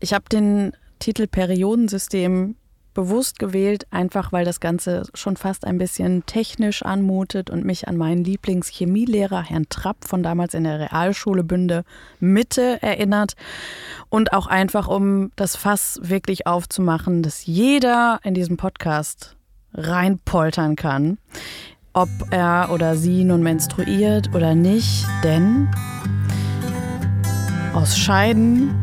ich 0.00 0.12
habe 0.12 0.24
den 0.30 0.72
Titel 0.98 1.26
Periodensystem 1.26 2.56
bewusst 2.94 3.38
gewählt, 3.38 3.86
einfach 3.90 4.32
weil 4.32 4.44
das 4.44 4.60
Ganze 4.60 5.02
schon 5.14 5.36
fast 5.36 5.66
ein 5.66 5.78
bisschen 5.78 6.24
technisch 6.26 6.82
anmutet 6.82 7.50
und 7.50 7.64
mich 7.64 7.88
an 7.88 7.96
meinen 7.96 8.24
Lieblingschemielehrer 8.24 9.42
Herrn 9.42 9.68
Trapp 9.68 10.04
von 10.06 10.22
damals 10.22 10.54
in 10.54 10.64
der 10.64 10.78
Realschule 10.78 11.44
Bünde 11.44 11.84
Mitte 12.20 12.78
erinnert. 12.82 13.34
Und 14.08 14.32
auch 14.32 14.46
einfach 14.46 14.86
um 14.88 15.32
das 15.36 15.56
Fass 15.56 15.98
wirklich 16.02 16.46
aufzumachen, 16.46 17.22
dass 17.22 17.46
jeder 17.46 18.20
in 18.22 18.34
diesem 18.34 18.56
Podcast 18.56 19.36
reinpoltern 19.74 20.76
kann, 20.76 21.18
ob 21.94 22.08
er 22.30 22.70
oder 22.72 22.96
sie 22.96 23.24
nun 23.24 23.42
menstruiert 23.42 24.34
oder 24.34 24.54
nicht, 24.54 25.06
denn 25.22 25.68
aus 27.72 27.96
Scheiden 27.96 28.74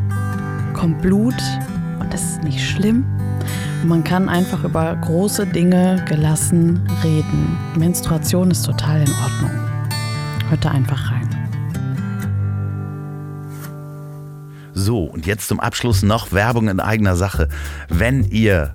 kommt 0.72 1.02
Blut 1.02 1.36
und 2.00 2.12
das 2.12 2.22
ist 2.22 2.42
nicht 2.42 2.66
schlimm. 2.66 3.04
Man 3.84 4.02
kann 4.02 4.28
einfach 4.28 4.64
über 4.64 4.96
große 4.96 5.46
Dinge 5.46 6.02
gelassen 6.08 6.80
reden. 7.04 7.58
Menstruation 7.76 8.50
ist 8.50 8.64
total 8.64 9.02
in 9.02 9.12
Ordnung. 9.22 9.50
Hört 10.48 10.64
da 10.64 10.70
einfach 10.70 11.10
rein. 11.10 11.28
So, 14.72 15.04
und 15.04 15.26
jetzt 15.26 15.48
zum 15.48 15.60
Abschluss 15.60 16.02
noch 16.02 16.32
Werbung 16.32 16.68
in 16.68 16.80
eigener 16.80 17.16
Sache. 17.16 17.48
Wenn 17.88 18.24
ihr 18.24 18.74